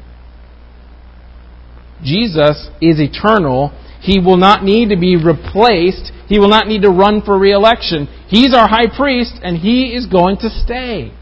Jesus 2.01 2.69
is 2.79 3.03
eternal. 3.03 3.75
He 3.99 4.19
will 4.19 4.38
not 4.38 4.63
need 4.63 4.89
to 4.89 4.97
be 4.97 5.17
replaced 5.17 6.13
he 6.27 6.39
will 6.39 6.49
not 6.49 6.67
need 6.67 6.81
to 6.81 6.89
run 6.89 7.21
for 7.23 7.38
reelection. 7.38 8.08
He's 8.27 8.53
our 8.53 8.67
high 8.67 8.88
priest, 8.95 9.39
and 9.43 9.58
he 9.58 9.93
is 9.95 10.08
going 10.08 10.38
to 10.38 10.49
stay 10.49 11.13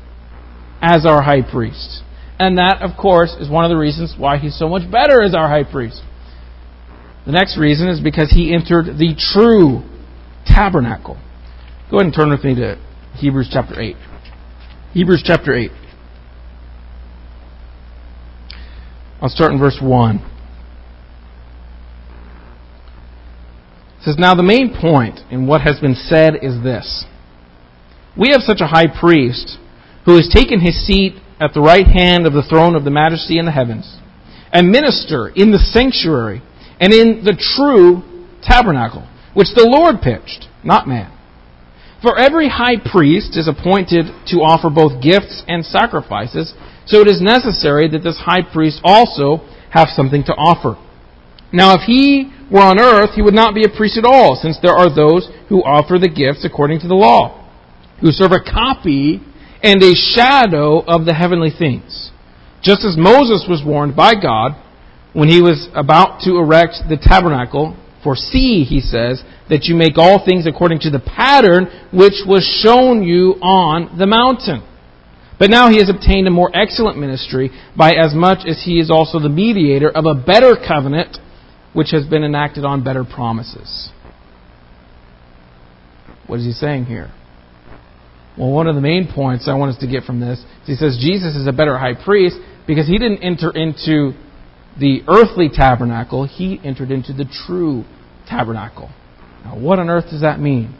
as 0.81 1.05
our 1.05 1.21
high 1.21 1.41
priest. 1.41 2.03
And 2.39 2.57
that, 2.57 2.81
of 2.81 2.97
course, 2.97 3.35
is 3.39 3.49
one 3.49 3.63
of 3.63 3.69
the 3.69 3.77
reasons 3.77 4.15
why 4.17 4.37
he's 4.37 4.57
so 4.57 4.67
much 4.67 4.89
better 4.91 5.21
as 5.21 5.35
our 5.35 5.47
high 5.47 5.69
priest. 5.69 6.01
The 7.25 7.31
next 7.31 7.57
reason 7.57 7.87
is 7.87 7.99
because 7.99 8.31
he 8.31 8.53
entered 8.53 8.97
the 8.97 9.15
true 9.17 9.83
tabernacle. 10.45 11.15
Go 11.89 11.97
ahead 11.97 12.07
and 12.07 12.15
turn 12.15 12.29
with 12.29 12.43
me 12.43 12.55
to 12.55 12.77
Hebrews 13.15 13.49
chapter 13.51 13.79
8. 13.79 13.95
Hebrews 14.93 15.23
chapter 15.25 15.53
8. 15.53 15.71
I'll 19.21 19.29
start 19.29 19.53
in 19.53 19.59
verse 19.59 19.79
1. 19.81 20.31
says, 24.03 24.15
Now 24.17 24.35
the 24.35 24.43
main 24.43 24.75
point 24.79 25.21
in 25.31 25.47
what 25.47 25.61
has 25.61 25.79
been 25.79 25.95
said 25.95 26.35
is 26.41 26.61
this 26.63 27.05
We 28.17 28.31
have 28.31 28.41
such 28.41 28.61
a 28.61 28.67
high 28.67 28.87
priest 28.87 29.57
who 30.05 30.15
has 30.15 30.29
taken 30.31 30.59
his 30.59 30.85
seat 30.85 31.15
at 31.43 31.53
the 31.53 31.61
right 31.61 31.85
hand 31.85 32.25
of 32.25 32.31
the 32.31 32.47
throne 32.47 32.75
of 32.75 32.85
the 32.85 32.91
majesty 32.91 33.37
in 33.37 33.45
the 33.45 33.51
heavens, 33.51 33.99
and 34.53 34.71
minister 34.71 35.27
in 35.27 35.51
the 35.51 35.59
sanctuary 35.59 36.41
and 36.79 36.93
in 36.93 37.23
the 37.23 37.35
true 37.35 38.01
tabernacle, 38.41 39.07
which 39.33 39.51
the 39.55 39.67
Lord 39.67 39.99
pitched, 40.01 40.47
not 40.63 40.87
man. 40.87 41.11
For 42.01 42.17
every 42.17 42.47
high 42.47 42.79
priest 42.79 43.35
is 43.35 43.47
appointed 43.47 44.07
to 44.27 44.43
offer 44.43 44.69
both 44.69 45.03
gifts 45.03 45.43
and 45.47 45.65
sacrifices, 45.65 46.53
so 46.85 46.99
it 46.99 47.07
is 47.07 47.21
necessary 47.21 47.87
that 47.89 48.03
this 48.03 48.19
high 48.19 48.43
priest 48.43 48.79
also 48.83 49.43
have 49.71 49.87
something 49.89 50.23
to 50.25 50.33
offer. 50.33 50.79
Now, 51.51 51.75
if 51.75 51.81
he 51.81 52.31
were 52.51 52.61
on 52.61 52.79
earth, 52.79 53.15
he 53.15 53.21
would 53.21 53.33
not 53.33 53.55
be 53.55 53.63
a 53.63 53.75
priest 53.75 53.97
at 53.97 54.05
all, 54.05 54.35
since 54.35 54.57
there 54.61 54.75
are 54.75 54.93
those 54.93 55.29
who 55.49 55.63
offer 55.63 55.99
the 55.99 56.09
gifts 56.09 56.45
according 56.45 56.79
to 56.81 56.87
the 56.87 56.95
law, 56.95 57.49
who 58.01 58.11
serve 58.11 58.31
a 58.31 58.43
copy 58.43 59.21
and 59.63 59.81
a 59.81 59.95
shadow 59.95 60.81
of 60.81 61.05
the 61.05 61.13
heavenly 61.13 61.49
things. 61.49 62.11
Just 62.61 62.83
as 62.83 62.95
Moses 62.97 63.45
was 63.49 63.63
warned 63.65 63.95
by 63.95 64.13
God 64.13 64.61
when 65.13 65.29
he 65.29 65.41
was 65.41 65.69
about 65.73 66.21
to 66.21 66.37
erect 66.37 66.75
the 66.89 66.97
tabernacle, 67.01 67.77
for 68.03 68.15
see, 68.15 68.63
he 68.63 68.81
says, 68.81 69.23
that 69.49 69.65
you 69.65 69.75
make 69.75 69.97
all 69.97 70.23
things 70.25 70.45
according 70.47 70.79
to 70.79 70.89
the 70.89 70.99
pattern 70.99 71.67
which 71.93 72.23
was 72.27 72.43
shown 72.63 73.03
you 73.03 73.33
on 73.41 73.97
the 73.97 74.07
mountain. 74.07 74.67
But 75.39 75.49
now 75.49 75.69
he 75.69 75.77
has 75.77 75.89
obtained 75.89 76.27
a 76.27 76.31
more 76.31 76.51
excellent 76.53 76.97
ministry 76.97 77.51
by 77.77 77.91
as 77.91 78.13
much 78.13 78.47
as 78.47 78.63
he 78.63 78.79
is 78.79 78.89
also 78.91 79.19
the 79.19 79.29
mediator 79.29 79.89
of 79.89 80.05
a 80.05 80.13
better 80.13 80.55
covenant 80.55 81.17
which 81.73 81.91
has 81.91 82.05
been 82.05 82.23
enacted 82.23 82.65
on 82.65 82.83
better 82.83 83.03
promises. 83.03 83.89
What 86.27 86.39
is 86.39 86.45
he 86.45 86.51
saying 86.51 86.85
here? 86.85 87.11
Well, 88.37 88.49
one 88.49 88.67
of 88.67 88.75
the 88.75 88.81
main 88.81 89.11
points 89.13 89.47
I 89.47 89.53
want 89.53 89.75
us 89.75 89.81
to 89.81 89.87
get 89.87 90.03
from 90.03 90.19
this 90.19 90.39
is 90.39 90.45
he 90.65 90.75
says 90.75 90.97
Jesus 90.99 91.35
is 91.35 91.47
a 91.47 91.51
better 91.51 91.77
high 91.77 91.93
priest 91.93 92.37
because 92.65 92.87
he 92.87 92.97
didn't 92.97 93.21
enter 93.21 93.51
into 93.51 94.13
the 94.79 95.01
earthly 95.07 95.49
tabernacle, 95.53 96.25
he 96.25 96.59
entered 96.63 96.89
into 96.89 97.13
the 97.13 97.25
true 97.45 97.83
tabernacle. 98.27 98.89
Now, 99.45 99.59
what 99.59 99.77
on 99.77 99.89
earth 99.89 100.05
does 100.09 100.21
that 100.21 100.39
mean? 100.39 100.75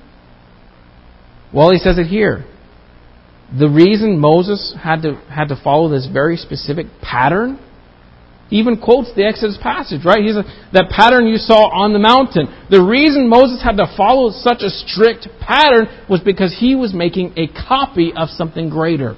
Well, 1.54 1.70
he 1.72 1.78
says 1.78 2.00
it 2.00 2.08
here. 2.08 2.46
the 3.58 3.70
reason 3.70 4.20
Moses 4.20 4.76
had 4.82 5.04
to, 5.04 5.16
had 5.30 5.50
to 5.50 5.62
follow 5.64 5.90
this 5.90 6.08
very 6.12 6.38
specific 6.38 6.88
pattern, 7.02 7.60
even 8.54 8.78
quotes 8.78 9.14
the 9.16 9.26
Exodus 9.26 9.58
passage, 9.62 10.06
right? 10.06 10.22
He's 10.22 10.38
a, 10.38 10.46
that 10.74 10.94
pattern 10.94 11.26
you 11.26 11.38
saw 11.38 11.74
on 11.74 11.92
the 11.92 12.00
mountain. 12.00 12.46
The 12.70 12.86
reason 12.86 13.28
Moses 13.28 13.64
had 13.64 13.78
to 13.78 13.90
follow 13.98 14.30
such 14.30 14.62
a 14.62 14.70
strict 14.70 15.28
pattern 15.42 15.90
was 16.08 16.22
because 16.22 16.56
he 16.60 16.76
was 16.76 16.94
making 16.94 17.34
a 17.36 17.48
copy 17.48 18.14
of 18.16 18.30
something 18.30 18.70
greater. 18.70 19.18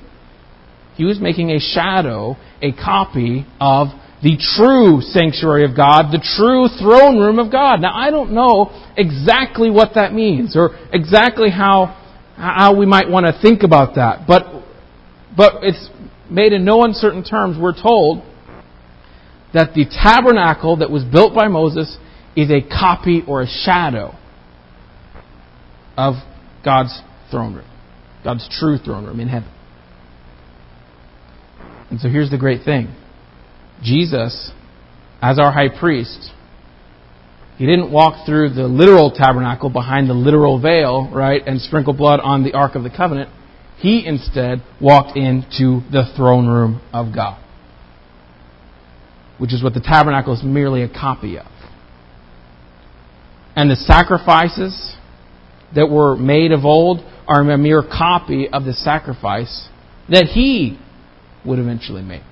He 0.95 1.03
was 1.03 1.19
making 1.19 1.51
a 1.51 1.59
shadow, 1.59 2.37
a 2.61 2.71
copy 2.71 3.45
of 3.59 3.87
the 4.23 4.39
true 4.55 5.01
sanctuary 5.01 5.65
of 5.65 5.75
God, 5.75 6.15
the 6.15 6.23
true 6.23 6.71
throne 6.79 7.19
room 7.19 7.37
of 7.37 7.51
God. 7.51 7.81
Now, 7.81 7.91
I 7.93 8.09
don't 8.11 8.31
know 8.31 8.71
exactly 8.95 9.69
what 9.69 9.95
that 9.95 10.13
means 10.13 10.55
or 10.55 10.71
exactly 10.93 11.51
how, 11.51 11.91
how 12.37 12.73
we 12.79 12.85
might 12.85 13.09
want 13.09 13.25
to 13.25 13.35
think 13.41 13.63
about 13.63 13.95
that, 13.95 14.25
but, 14.25 14.47
but 15.35 15.55
it's 15.63 15.89
made 16.31 16.53
in 16.53 16.63
no 16.63 16.85
uncertain 16.85 17.25
terms. 17.25 17.57
We're 17.59 17.75
told 17.75 18.23
that 19.55 19.73
the 19.73 19.85
tabernacle 19.85 20.77
that 20.77 20.91
was 20.91 21.03
built 21.03 21.33
by 21.33 21.47
Moses 21.47 21.97
is 22.35 22.51
a 22.51 22.61
copy 22.61 23.23
or 23.27 23.41
a 23.41 23.47
shadow 23.47 24.13
of 25.97 26.15
God's 26.63 27.01
throne 27.31 27.55
room, 27.55 27.67
God's 28.23 28.47
true 28.59 28.77
throne 28.77 29.05
room 29.05 29.19
in 29.19 29.29
heaven. 29.29 29.49
And 31.89 31.99
so 31.99 32.09
here's 32.09 32.29
the 32.29 32.37
great 32.37 32.63
thing 32.65 32.93
Jesus, 33.81 34.51
as 35.21 35.39
our 35.39 35.51
high 35.51 35.69
priest, 35.79 36.31
he 37.57 37.65
didn't 37.65 37.91
walk 37.91 38.25
through 38.25 38.49
the 38.49 38.67
literal 38.67 39.11
tabernacle 39.11 39.69
behind 39.69 40.09
the 40.09 40.13
literal 40.13 40.61
veil, 40.61 41.09
right, 41.13 41.41
and 41.45 41.61
sprinkle 41.61 41.93
blood 41.93 42.19
on 42.21 42.43
the 42.43 42.53
Ark 42.53 42.75
of 42.75 42.83
the 42.83 42.89
Covenant. 42.89 43.29
He 43.77 44.05
instead 44.05 44.61
walked 44.81 45.15
into 45.15 45.81
the 45.91 46.11
throne 46.17 46.47
room 46.47 46.81
of 46.91 47.15
God, 47.15 47.41
which 49.37 49.53
is 49.53 49.63
what 49.63 49.73
the 49.73 49.81
tabernacle 49.81 50.33
is 50.33 50.43
merely 50.43 50.83
a 50.83 50.89
copy 50.89 51.37
of. 51.37 51.47
And 53.55 53.69
the 53.71 53.75
sacrifices 53.75 54.95
that 55.73 55.89
were 55.89 56.15
made 56.15 56.51
of 56.51 56.65
old 56.65 56.99
are 57.27 57.41
a 57.41 57.57
mere 57.57 57.81
copy 57.81 58.47
of 58.49 58.65
the 58.65 58.73
sacrifice 58.73 59.69
that 60.09 60.25
he 60.25 60.79
would 61.45 61.59
eventually 61.59 62.01
make. 62.01 62.23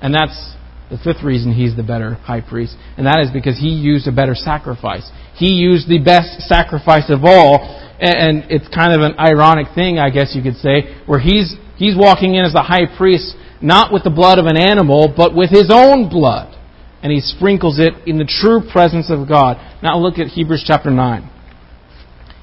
And 0.00 0.14
that's 0.14 0.54
the 0.90 0.98
fifth 0.98 1.24
reason 1.24 1.52
he's 1.52 1.76
the 1.76 1.82
better 1.82 2.14
high 2.14 2.40
priest. 2.40 2.76
And 2.96 3.06
that 3.06 3.20
is 3.20 3.30
because 3.32 3.58
he 3.58 3.68
used 3.68 4.06
a 4.06 4.12
better 4.12 4.34
sacrifice. 4.34 5.08
He 5.34 5.52
used 5.52 5.88
the 5.88 5.98
best 5.98 6.46
sacrifice 6.48 7.10
of 7.10 7.24
all. 7.24 7.82
And 7.98 8.44
it's 8.50 8.68
kind 8.68 8.92
of 8.92 9.00
an 9.00 9.18
ironic 9.18 9.74
thing, 9.74 9.98
I 9.98 10.10
guess 10.10 10.34
you 10.34 10.42
could 10.42 10.56
say, 10.56 10.94
where 11.06 11.18
he's, 11.18 11.54
he's 11.76 11.96
walking 11.96 12.34
in 12.34 12.44
as 12.44 12.52
the 12.52 12.62
high 12.62 12.86
priest, 12.96 13.34
not 13.62 13.92
with 13.92 14.04
the 14.04 14.10
blood 14.10 14.38
of 14.38 14.46
an 14.46 14.56
animal, 14.56 15.12
but 15.14 15.34
with 15.34 15.50
his 15.50 15.70
own 15.72 16.08
blood. 16.08 16.54
And 17.02 17.12
he 17.12 17.20
sprinkles 17.20 17.78
it 17.78 17.94
in 18.06 18.18
the 18.18 18.24
true 18.24 18.62
presence 18.70 19.10
of 19.10 19.28
God. 19.28 19.58
Now 19.82 19.98
look 19.98 20.18
at 20.18 20.28
Hebrews 20.28 20.64
chapter 20.66 20.90
9. 20.90 21.30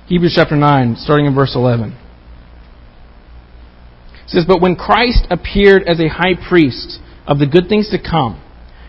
Hebrews 0.07 0.33
chapter 0.35 0.55
9, 0.55 0.95
starting 0.97 1.25
in 1.25 1.35
verse 1.35 1.53
11. 1.55 1.97
It 4.13 4.29
says, 4.29 4.45
But 4.47 4.61
when 4.61 4.75
Christ 4.75 5.27
appeared 5.29 5.83
as 5.87 5.99
a 5.99 6.07
high 6.07 6.35
priest 6.47 6.99
of 7.27 7.39
the 7.39 7.47
good 7.47 7.67
things 7.67 7.89
to 7.89 7.99
come, 7.99 8.39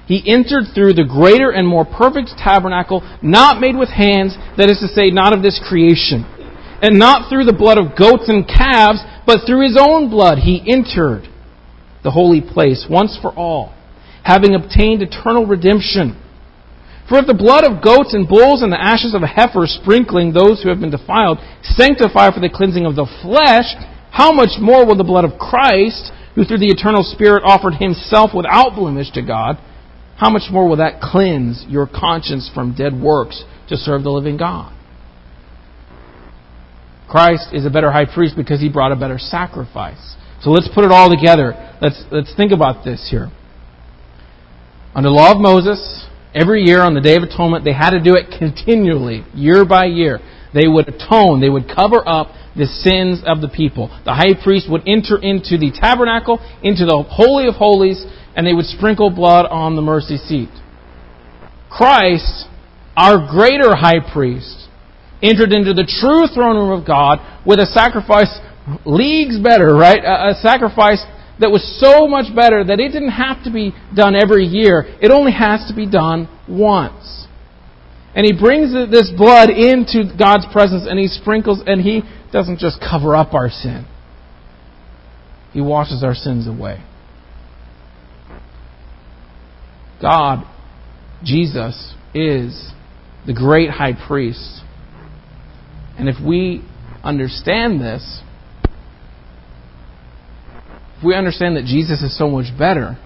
he 0.07 0.23
entered 0.27 0.75
through 0.75 0.95
the 0.95 1.09
greater 1.09 1.51
and 1.51 1.67
more 1.67 1.85
perfect 1.85 2.37
tabernacle, 2.37 3.01
not 3.23 3.61
made 3.61 3.77
with 3.77 3.89
hands, 3.89 4.37
that 4.59 4.69
is 4.69 4.79
to 4.81 4.89
say, 4.89 5.11
not 5.11 5.33
of 5.33 5.43
this 5.43 5.61
creation, 5.67 6.29
and 6.83 6.99
not 6.99 7.31
through 7.31 7.47
the 7.47 7.57
blood 7.57 7.79
of 7.79 7.97
goats 7.97 8.29
and 8.29 8.47
calves, 8.47 9.01
but 9.27 9.47
through 9.47 9.65
his 9.65 9.79
own 9.81 10.11
blood 10.11 10.39
he 10.39 10.63
entered 10.69 11.27
the 12.05 12.13
holy 12.13 12.41
place 12.41 12.87
once 12.89 13.19
for 13.21 13.33
all, 13.33 13.75
having 14.23 14.55
obtained 14.55 15.03
eternal 15.03 15.47
redemption. 15.47 16.21
For 17.09 17.19
if 17.19 17.27
the 17.27 17.35
blood 17.35 17.65
of 17.65 17.83
goats 17.85 18.15
and 18.15 18.29
bulls 18.29 18.63
and 18.63 18.73
the 18.73 18.81
ashes 18.81 19.15
of 19.15 19.23
a 19.23 19.27
heifer 19.27 19.67
sprinkling 19.67 20.33
those 20.33 20.63
who 20.63 20.69
have 20.69 20.81
been 20.81 20.93
defiled 20.93 21.39
sanctify 21.63 22.33
for 22.33 22.41
the 22.41 22.53
cleansing 22.53 22.87
of 22.87 22.97
the 22.97 23.09
flesh, 23.21 23.73
how 24.13 24.33
much 24.33 24.61
more 24.61 24.87
will 24.87 24.97
the 24.97 25.05
blood 25.05 25.25
of 25.25 25.39
Christ, 25.39 26.13
who 26.35 26.45
through 26.45 26.61
the 26.61 26.73
eternal 26.73 27.03
Spirit 27.03 27.43
offered 27.45 27.75
himself 27.75 28.31
without 28.35 28.77
blemish 28.77 29.11
to 29.13 29.23
God, 29.23 29.59
how 30.17 30.31
much 30.31 30.49
more 30.51 30.69
will 30.69 30.77
that 30.77 31.01
cleanse 31.01 31.65
your 31.69 31.87
conscience 31.87 32.51
from 32.55 32.75
dead 32.75 32.95
works 32.95 33.45
to 33.69 33.77
serve 33.77 34.05
the 34.05 34.11
living 34.11 34.37
God? 34.37 34.73
Christ 37.09 37.49
is 37.53 37.67
a 37.67 37.71
better 37.71 37.91
high 37.93 38.07
priest 38.07 38.35
because 38.37 38.61
he 38.61 38.69
brought 38.69 38.93
a 38.93 38.97
better 38.97 39.19
sacrifice. 39.19 40.17
So 40.45 40.51
let's 40.51 40.69
put 40.75 40.85
it 40.85 40.93
all 40.93 41.09
together. 41.09 41.57
Let's, 41.81 42.05
let's 42.13 42.37
think 42.37 42.53
about 42.53 42.85
this 42.85 43.09
here. 43.11 43.33
Under 44.95 45.09
the 45.09 45.15
law 45.15 45.33
of 45.33 45.41
Moses, 45.41 46.07
every 46.35 46.65
year 46.65 46.83
on 46.83 46.93
the 46.93 47.01
Day 47.01 47.17
of 47.17 47.23
Atonement, 47.23 47.65
they 47.65 47.73
had 47.73 47.97
to 47.97 48.01
do 48.01 48.13
it 48.13 48.29
continually, 48.39 49.25
year 49.33 49.65
by 49.65 49.87
year. 49.87 50.21
They 50.53 50.69
would 50.69 50.87
atone, 50.87 51.41
they 51.41 51.49
would 51.49 51.65
cover 51.65 52.05
up 52.07 52.29
the 52.55 52.67
sins 52.67 53.25
of 53.25 53.41
the 53.41 53.49
people. 53.49 53.89
The 54.05 54.13
high 54.13 54.37
priest 54.37 54.69
would 54.69 54.85
enter 54.87 55.17
into 55.17 55.57
the 55.57 55.73
tabernacle, 55.73 56.39
into 56.63 56.85
the 56.85 57.03
Holy 57.09 57.49
of 57.49 57.55
Holies, 57.55 58.05
and 58.37 58.47
they 58.47 58.53
would 58.53 58.67
sprinkle 58.67 59.09
blood 59.09 59.47
on 59.49 59.77
the 59.77 59.83
mercy 59.83 60.19
seat. 60.19 60.53
Christ, 61.73 62.45
our 62.97 63.17
greater 63.33 63.75
high 63.75 64.05
priest, 64.13 64.69
entered 65.23 65.57
into 65.57 65.73
the 65.73 65.89
true 65.89 66.29
throne 66.29 66.61
room 66.61 66.79
of 66.79 66.87
God 66.87 67.19
with 67.47 67.59
a 67.59 67.67
sacrifice 67.73 68.29
leagues 68.85 69.39
better, 69.39 69.75
right? 69.75 70.03
A, 70.03 70.31
a 70.31 70.35
sacrifice 70.41 71.05
that 71.41 71.51
was 71.51 71.63
so 71.81 72.07
much 72.07 72.35
better 72.35 72.65
that 72.65 72.81
it 72.81 72.93
didn't 72.93 73.11
have 73.11 73.43
to 73.45 73.51
be 73.51 73.75
done 73.95 74.15
every 74.15 74.45
year. 74.45 74.85
It 75.01 75.11
only 75.11 75.33
has 75.33 75.67
to 75.69 75.75
be 75.75 75.89
done 75.89 76.29
once. 76.49 77.27
And 78.15 78.25
he 78.25 78.33
brings 78.39 78.73
this 78.73 79.11
blood 79.17 79.51
into 79.51 80.15
God's 80.17 80.47
presence 80.53 80.87
and 80.89 80.99
he 80.99 81.09
sprinkles 81.09 81.61
and 81.67 81.81
he 81.81 82.03
doesn't 82.33 82.59
just 82.59 82.81
cover 82.81 83.15
up 83.15 83.33
our 83.33 83.49
sin, 83.49 83.87
He 85.53 85.61
washes 85.61 86.03
our 86.03 86.15
sins 86.15 86.49
away. 86.49 86.83
God, 90.03 90.45
Jesus, 91.23 91.95
is 92.13 92.73
the 93.27 93.33
great 93.33 93.71
high 93.71 93.95
priest. 94.07 94.61
And 95.97 96.09
if 96.09 96.17
we 96.23 96.65
understand 97.05 97.81
this, 97.81 98.21
if 101.05 101.07
we 101.07 101.15
understand 101.15 101.59
that 101.59 101.67
Jesus 101.67 102.01
is 102.01 102.17
so 102.17 102.31
much 102.31 102.47
better, 102.59 102.97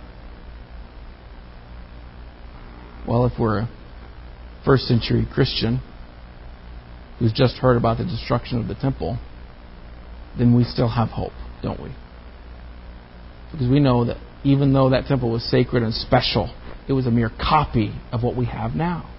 well, 3.08 3.26
if 3.26 3.32
we're 3.36 3.62
a 3.62 3.68
first 4.64 4.84
century 4.84 5.26
Christian, 5.34 5.82
who's 7.18 7.32
just 7.32 7.56
heard 7.56 7.76
about 7.76 7.98
the 7.98 8.04
destruction 8.04 8.60
of 8.60 8.68
the 8.68 8.76
temple, 8.76 9.18
then 10.38 10.54
we 10.54 10.62
still 10.62 10.88
have 10.88 11.08
hope, 11.08 11.32
don't 11.60 11.82
we? 11.82 11.90
Because 13.50 13.68
we 13.68 13.80
know 13.80 14.04
that 14.04 14.18
even 14.44 14.72
though 14.72 14.90
that 14.90 15.06
temple 15.06 15.32
was 15.32 15.42
sacred 15.50 15.82
and 15.82 15.92
special, 15.92 16.54
it 16.88 16.92
was 16.92 17.08
a 17.08 17.10
mere 17.10 17.30
copy 17.30 17.92
of 18.12 18.22
what 18.22 18.36
we 18.36 18.46
have 18.46 18.76
now. 18.76 19.12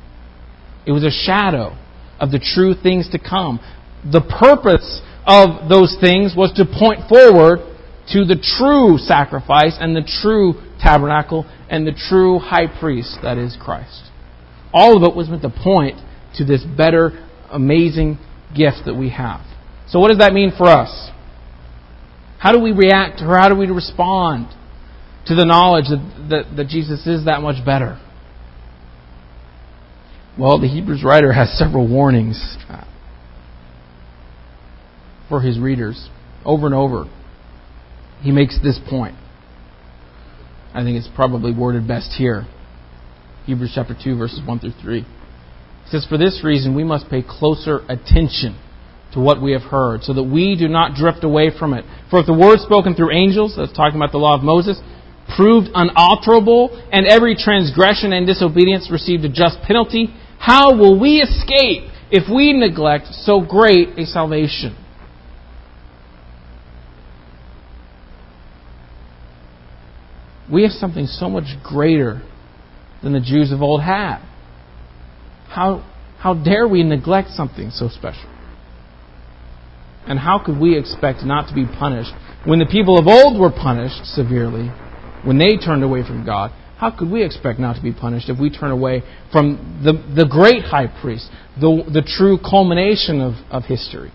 It 0.88 0.94
was 0.94 1.04
a 1.04 1.12
shadow 1.12 1.78
of 2.18 2.32
the 2.32 2.40
true 2.40 2.76
things 2.82 3.10
to 3.10 3.20
come. 3.20 3.60
The 4.10 4.22
purpose 4.22 5.02
of 5.28 5.68
those 5.68 5.98
things 6.00 6.34
was 6.34 6.54
to 6.54 6.64
point 6.64 7.10
forward 7.10 7.69
to 8.14 8.26
the 8.26 8.36
true 8.58 8.98
sacrifice 8.98 9.78
and 9.80 9.96
the 9.96 10.08
true 10.22 10.54
tabernacle 10.80 11.46
and 11.70 11.86
the 11.86 11.92
true 11.92 12.40
high 12.40 12.68
priest, 12.80 13.20
that 13.22 13.38
is 13.38 13.58
Christ. 13.60 14.10
All 14.74 14.98
of 14.98 15.04
it 15.10 15.16
was 15.16 15.30
meant 15.30 15.42
to 15.44 15.50
point 15.50 16.00
to 16.36 16.46
this 16.46 16.64
better 16.64 17.28
amazing 17.52 18.18
gift 18.56 18.78
that 18.86 18.96
we 18.96 19.10
have. 19.10 19.42
So, 19.88 20.00
what 20.00 20.10
does 20.10 20.20
that 20.20 20.34
mean 20.34 20.52
for 20.56 20.68
us? 20.68 21.10
How 22.40 22.52
do 22.52 22.60
we 22.60 22.72
react 22.72 23.22
or 23.22 23.38
how 23.38 23.50
do 23.50 23.56
we 23.56 23.68
respond 23.68 24.48
to 25.26 25.36
the 25.36 25.46
knowledge 25.46 25.86
that, 25.90 26.28
that, 26.30 26.56
that 26.56 26.68
Jesus 26.68 27.06
is 27.06 27.26
that 27.26 27.42
much 27.42 27.64
better? 27.66 28.00
Well, 30.38 30.60
the 30.60 30.68
Hebrews 30.68 31.04
writer 31.04 31.34
has 31.34 31.58
several 31.58 31.88
warnings 31.88 32.58
for 35.28 35.42
his 35.42 35.60
readers 35.60 36.10
over 36.46 36.66
and 36.66 36.74
over. 36.74 37.06
He 38.22 38.32
makes 38.32 38.60
this 38.62 38.80
point. 38.90 39.16
I 40.74 40.84
think 40.84 40.98
it's 40.98 41.10
probably 41.16 41.54
worded 41.54 41.88
best 41.88 42.12
here. 42.18 42.46
Hebrews 43.46 43.72
chapter 43.74 43.96
2, 44.02 44.18
verses 44.18 44.42
1 44.46 44.60
through 44.60 44.74
3. 44.82 45.02
He 45.02 45.90
says, 45.90 46.06
For 46.08 46.18
this 46.18 46.42
reason, 46.44 46.76
we 46.76 46.84
must 46.84 47.10
pay 47.10 47.24
closer 47.28 47.80
attention 47.90 48.60
to 49.14 49.20
what 49.20 49.42
we 49.42 49.54
have 49.54 49.64
heard, 49.64 50.04
so 50.04 50.14
that 50.14 50.24
we 50.24 50.56
do 50.56 50.68
not 50.68 50.94
drift 50.94 51.24
away 51.24 51.50
from 51.58 51.74
it. 51.74 51.84
For 52.12 52.20
if 52.20 52.28
the 52.28 52.34
word 52.34 52.60
spoken 52.60 52.94
through 52.94 53.12
angels, 53.12 53.56
that's 53.58 53.74
talking 53.74 53.96
about 53.96 54.12
the 54.12 54.20
law 54.20 54.36
of 54.36 54.44
Moses, 54.44 54.80
proved 55.36 55.70
unalterable, 55.74 56.70
and 56.92 57.08
every 57.08 57.36
transgression 57.36 58.14
and 58.14 58.28
disobedience 58.28 58.90
received 58.92 59.26
a 59.26 59.30
just 59.30 59.62
penalty, 59.64 60.14
how 60.38 60.76
will 60.78 61.00
we 61.00 61.18
escape 61.18 61.90
if 62.12 62.30
we 62.30 62.54
neglect 62.54 63.08
so 63.12 63.42
great 63.42 63.98
a 63.98 64.06
salvation? 64.06 64.78
We 70.52 70.64
have 70.64 70.72
something 70.72 71.06
so 71.06 71.30
much 71.30 71.46
greater 71.64 72.22
than 73.04 73.14
the 73.14 73.20
Jews 73.20 73.52
of 73.52 73.62
old 73.62 73.82
had. 73.82 74.20
How, 75.48 75.86
how 76.18 76.34
dare 76.34 76.68
we 76.68 76.84
neglect 76.84 77.30
something 77.32 77.72
so 77.72 77.88
special? 77.90 78.30
And 80.08 80.18
how 80.18 80.42
could 80.44 80.60
we 80.60 80.78
expect 80.78 81.24
not 81.24 81.50
to 81.50 81.56
be 81.56 81.66
punished 81.66 82.12
when 82.46 82.60
the 82.60 82.66
people 82.66 82.98
of 82.98 83.08
old 83.08 83.40
were 83.40 83.52
punished 83.52 84.06
severely, 84.06 84.70
when 85.24 85.38
they 85.38 85.58
turned 85.58 85.84
away 85.84 86.02
from 86.04 86.26
God? 86.26 86.52
How 86.78 86.98
could 86.98 87.12
we 87.12 87.24
expect 87.24 87.60
not 87.60 87.76
to 87.76 87.82
be 87.82 87.92
punished 87.92 88.30
if 88.30 88.40
we 88.40 88.50
turn 88.50 88.72
away 88.72 89.04
from 89.32 89.82
the, 89.84 89.94
the 90.16 90.26
great 90.26 90.64
high 90.64 90.88
priest, 91.02 91.30
the, 91.60 91.84
the 91.92 92.02
true 92.02 92.38
culmination 92.40 93.20
of, 93.22 93.34
of 93.52 93.66
history? 93.66 94.12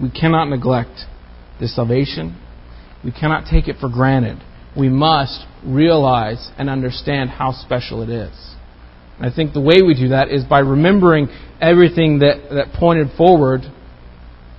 We 0.00 0.10
cannot 0.10 0.48
neglect 0.48 1.06
the 1.60 1.68
salvation. 1.68 2.36
We 3.04 3.12
cannot 3.12 3.44
take 3.50 3.68
it 3.68 3.76
for 3.80 3.88
granted. 3.88 4.38
We 4.76 4.88
must 4.88 5.46
realize 5.64 6.50
and 6.58 6.68
understand 6.68 7.30
how 7.30 7.52
special 7.52 8.02
it 8.02 8.10
is. 8.10 8.54
And 9.18 9.30
I 9.30 9.34
think 9.34 9.52
the 9.52 9.60
way 9.60 9.82
we 9.82 9.94
do 9.94 10.08
that 10.08 10.28
is 10.28 10.44
by 10.44 10.60
remembering 10.60 11.28
everything 11.60 12.20
that, 12.20 12.48
that 12.50 12.72
pointed 12.78 13.08
forward, 13.16 13.62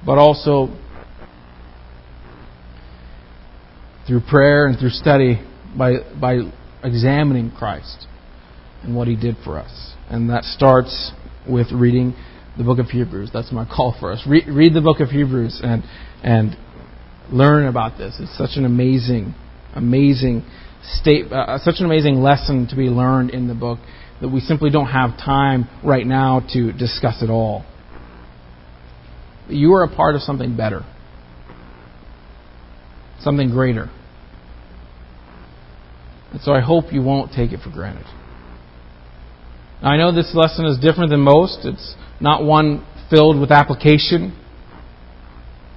but 0.05 0.17
also 0.17 0.75
through 4.07 4.21
prayer 4.29 4.65
and 4.65 4.77
through 4.77 4.89
study 4.89 5.41
by, 5.77 5.93
by 6.19 6.39
examining 6.83 7.51
Christ 7.51 8.07
and 8.83 8.95
what 8.95 9.07
He 9.07 9.15
did 9.15 9.35
for 9.43 9.57
us. 9.57 9.93
And 10.09 10.29
that 10.29 10.43
starts 10.43 11.11
with 11.47 11.71
reading 11.71 12.15
the 12.57 12.63
book 12.63 12.79
of 12.79 12.87
Hebrews. 12.87 13.29
That's 13.31 13.51
my 13.51 13.65
call 13.65 13.95
for 13.99 14.11
us. 14.11 14.23
Read, 14.27 14.47
read 14.47 14.73
the 14.73 14.81
book 14.81 14.99
of 14.99 15.09
Hebrews 15.09 15.61
and, 15.63 15.83
and 16.23 16.57
learn 17.31 17.67
about 17.67 17.97
this. 17.97 18.15
It's 18.19 18.37
such 18.37 18.57
an 18.57 18.65
amazing, 18.65 19.33
amazing 19.75 20.43
state, 20.83 21.31
uh, 21.31 21.57
such 21.59 21.75
an 21.79 21.85
amazing 21.85 22.15
lesson 22.15 22.67
to 22.67 22.75
be 22.75 22.83
learned 22.83 23.31
in 23.31 23.47
the 23.47 23.53
book 23.53 23.79
that 24.21 24.29
we 24.29 24.39
simply 24.39 24.69
don't 24.69 24.87
have 24.87 25.17
time 25.17 25.67
right 25.83 26.05
now 26.05 26.41
to 26.53 26.71
discuss 26.71 27.21
it 27.21 27.29
all. 27.29 27.65
You 29.47 29.73
are 29.75 29.83
a 29.83 29.95
part 29.95 30.15
of 30.15 30.21
something 30.21 30.55
better, 30.55 30.81
something 33.21 33.49
greater. 33.49 33.89
And 36.31 36.41
so 36.41 36.51
I 36.51 36.61
hope 36.61 36.91
you 36.91 37.01
won't 37.01 37.31
take 37.33 37.51
it 37.51 37.61
for 37.61 37.71
granted. 37.71 38.05
Now, 39.81 39.89
I 39.89 39.97
know 39.97 40.13
this 40.13 40.31
lesson 40.35 40.65
is 40.65 40.77
different 40.77 41.09
than 41.09 41.21
most. 41.21 41.59
It's 41.63 41.95
not 42.19 42.43
one 42.43 42.85
filled 43.09 43.39
with 43.39 43.51
application. 43.51 44.37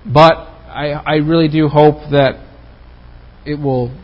But 0.04 0.51
I, 0.72 0.90
I 0.90 1.14
really 1.16 1.48
do 1.48 1.68
hope 1.68 2.10
that 2.10 2.40
it 3.44 3.58
will 3.58 3.94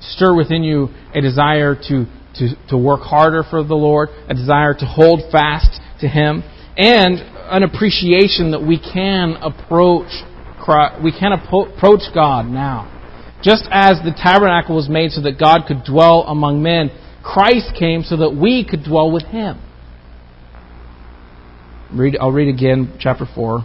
stir 0.00 0.34
within 0.36 0.62
you 0.62 0.88
a 1.14 1.20
desire 1.20 1.74
to, 1.74 2.06
to, 2.36 2.48
to 2.68 2.76
work 2.76 3.00
harder 3.02 3.42
for 3.48 3.64
the 3.64 3.74
Lord, 3.74 4.08
a 4.28 4.34
desire 4.34 4.74
to 4.74 4.84
hold 4.84 5.22
fast 5.32 5.80
to 6.00 6.08
Him, 6.08 6.42
and 6.76 7.18
an 7.50 7.62
appreciation 7.62 8.52
that 8.52 8.62
we 8.62 8.78
can 8.78 9.36
approach 9.40 10.10
we 11.02 11.10
can 11.10 11.32
approach 11.32 12.02
God 12.14 12.46
now. 12.46 12.86
Just 13.42 13.64
as 13.72 13.98
the 14.04 14.12
tabernacle 14.14 14.76
was 14.76 14.88
made 14.88 15.10
so 15.10 15.22
that 15.22 15.38
God 15.38 15.62
could 15.66 15.84
dwell 15.84 16.22
among 16.28 16.62
men, 16.62 16.90
Christ 17.24 17.72
came 17.78 18.02
so 18.02 18.18
that 18.18 18.30
we 18.30 18.66
could 18.68 18.84
dwell 18.84 19.10
with 19.10 19.24
him. 19.24 19.60
Read, 21.92 22.16
I'll 22.20 22.30
read 22.30 22.54
again, 22.54 22.96
chapter 23.00 23.26
4, 23.34 23.64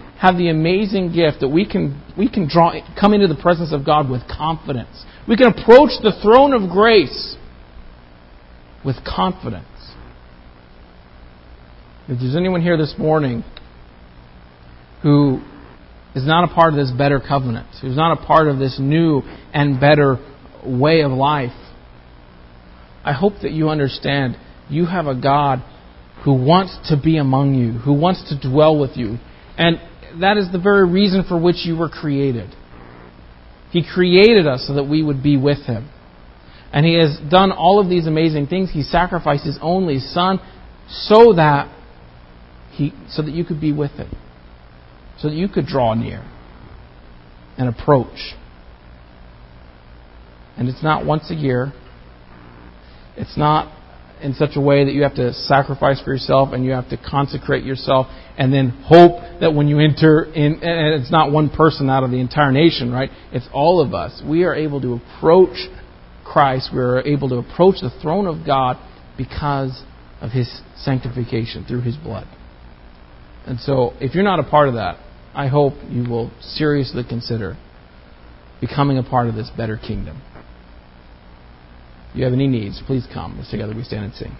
have 0.21 0.37
the 0.37 0.49
amazing 0.49 1.11
gift 1.11 1.39
that 1.39 1.49
we 1.49 1.67
can, 1.67 1.99
we 2.15 2.29
can 2.29 2.47
draw, 2.47 2.73
come 2.99 3.11
into 3.15 3.27
the 3.27 3.41
presence 3.41 3.73
of 3.73 3.83
God 3.83 4.07
with 4.07 4.21
confidence. 4.27 5.03
We 5.27 5.35
can 5.35 5.47
approach 5.47 5.89
the 6.03 6.13
throne 6.21 6.53
of 6.53 6.69
grace 6.69 7.35
with 8.85 8.97
confidence. 9.03 9.65
If 12.07 12.19
there's 12.19 12.35
anyone 12.35 12.61
here 12.61 12.77
this 12.77 12.93
morning 12.99 13.43
who 15.01 15.41
is 16.13 16.27
not 16.27 16.43
a 16.43 16.53
part 16.53 16.73
of 16.73 16.77
this 16.77 16.91
better 16.91 17.19
covenant, 17.19 17.67
who's 17.81 17.95
not 17.95 18.21
a 18.21 18.23
part 18.23 18.47
of 18.47 18.59
this 18.59 18.77
new 18.79 19.23
and 19.55 19.79
better 19.79 20.17
way 20.63 21.01
of 21.01 21.11
life, 21.11 21.49
I 23.03 23.13
hope 23.13 23.33
that 23.41 23.53
you 23.53 23.69
understand 23.69 24.37
you 24.69 24.85
have 24.85 25.07
a 25.07 25.19
God 25.19 25.63
who 26.23 26.33
wants 26.33 26.77
to 26.89 27.01
be 27.01 27.17
among 27.17 27.55
you, 27.55 27.71
who 27.79 27.93
wants 27.93 28.29
to 28.29 28.49
dwell 28.49 28.79
with 28.79 28.91
you. 28.95 29.17
And 29.57 29.79
that 30.19 30.37
is 30.37 30.51
the 30.51 30.59
very 30.59 30.87
reason 30.87 31.23
for 31.27 31.39
which 31.39 31.65
you 31.65 31.77
were 31.77 31.89
created. 31.89 32.49
He 33.71 33.85
created 33.87 34.47
us 34.47 34.65
so 34.67 34.73
that 34.73 34.83
we 34.83 35.01
would 35.01 35.23
be 35.23 35.37
with 35.37 35.65
Him. 35.65 35.89
And 36.73 36.85
He 36.85 36.95
has 36.95 37.17
done 37.29 37.51
all 37.51 37.79
of 37.79 37.89
these 37.89 38.07
amazing 38.07 38.47
things. 38.47 38.71
He 38.71 38.83
sacrificed 38.83 39.45
His 39.45 39.57
only 39.61 39.99
Son 39.99 40.39
so 40.89 41.33
that 41.33 41.73
he, 42.71 42.93
so 43.09 43.21
that 43.21 43.31
you 43.31 43.43
could 43.43 43.61
be 43.61 43.71
with 43.71 43.91
Him 43.91 44.09
so 45.21 45.29
that 45.29 45.35
you 45.35 45.47
could 45.47 45.65
draw 45.65 45.93
near 45.93 46.27
and 47.57 47.69
approach. 47.69 48.33
And 50.57 50.67
it's 50.67 50.81
not 50.81 51.05
once 51.05 51.29
a 51.29 51.35
year. 51.35 51.71
It's 53.15 53.37
not 53.37 53.71
in 54.21 54.33
such 54.33 54.51
a 54.55 54.61
way 54.61 54.85
that 54.85 54.93
you 54.93 55.03
have 55.03 55.15
to 55.15 55.33
sacrifice 55.33 56.01
for 56.01 56.11
yourself 56.11 56.49
and 56.53 56.63
you 56.63 56.71
have 56.71 56.89
to 56.89 56.97
consecrate 56.97 57.63
yourself 57.63 58.07
and 58.37 58.53
then 58.53 58.69
hope 58.69 59.21
that 59.39 59.53
when 59.53 59.67
you 59.67 59.79
enter 59.79 60.23
in, 60.23 60.59
and 60.61 61.01
it's 61.01 61.11
not 61.11 61.31
one 61.31 61.49
person 61.49 61.89
out 61.89 62.03
of 62.03 62.11
the 62.11 62.19
entire 62.19 62.51
nation, 62.51 62.91
right? 62.91 63.09
It's 63.31 63.47
all 63.53 63.81
of 63.81 63.93
us. 63.93 64.21
We 64.25 64.43
are 64.43 64.55
able 64.55 64.81
to 64.81 64.93
approach 64.93 65.57
Christ. 66.25 66.69
We 66.73 66.79
are 66.79 67.01
able 67.01 67.29
to 67.29 67.35
approach 67.35 67.81
the 67.81 67.91
throne 68.01 68.27
of 68.27 68.45
God 68.45 68.77
because 69.17 69.83
of 70.21 70.31
His 70.31 70.61
sanctification 70.77 71.65
through 71.65 71.81
His 71.81 71.97
blood. 71.97 72.27
And 73.45 73.59
so, 73.59 73.93
if 73.99 74.13
you're 74.13 74.23
not 74.23 74.39
a 74.39 74.43
part 74.43 74.67
of 74.67 74.75
that, 74.75 74.97
I 75.33 75.47
hope 75.47 75.73
you 75.89 76.09
will 76.09 76.31
seriously 76.41 77.03
consider 77.07 77.57
becoming 78.59 78.97
a 78.97 79.03
part 79.03 79.27
of 79.27 79.35
this 79.35 79.49
better 79.57 79.77
kingdom. 79.77 80.21
You 82.13 82.25
have 82.25 82.33
any 82.33 82.47
needs, 82.47 82.81
please 82.85 83.07
come. 83.13 83.37
Let's 83.37 83.49
together 83.51 83.73
we 83.73 83.83
stand 83.83 84.05
and 84.05 84.13
sing. 84.15 84.37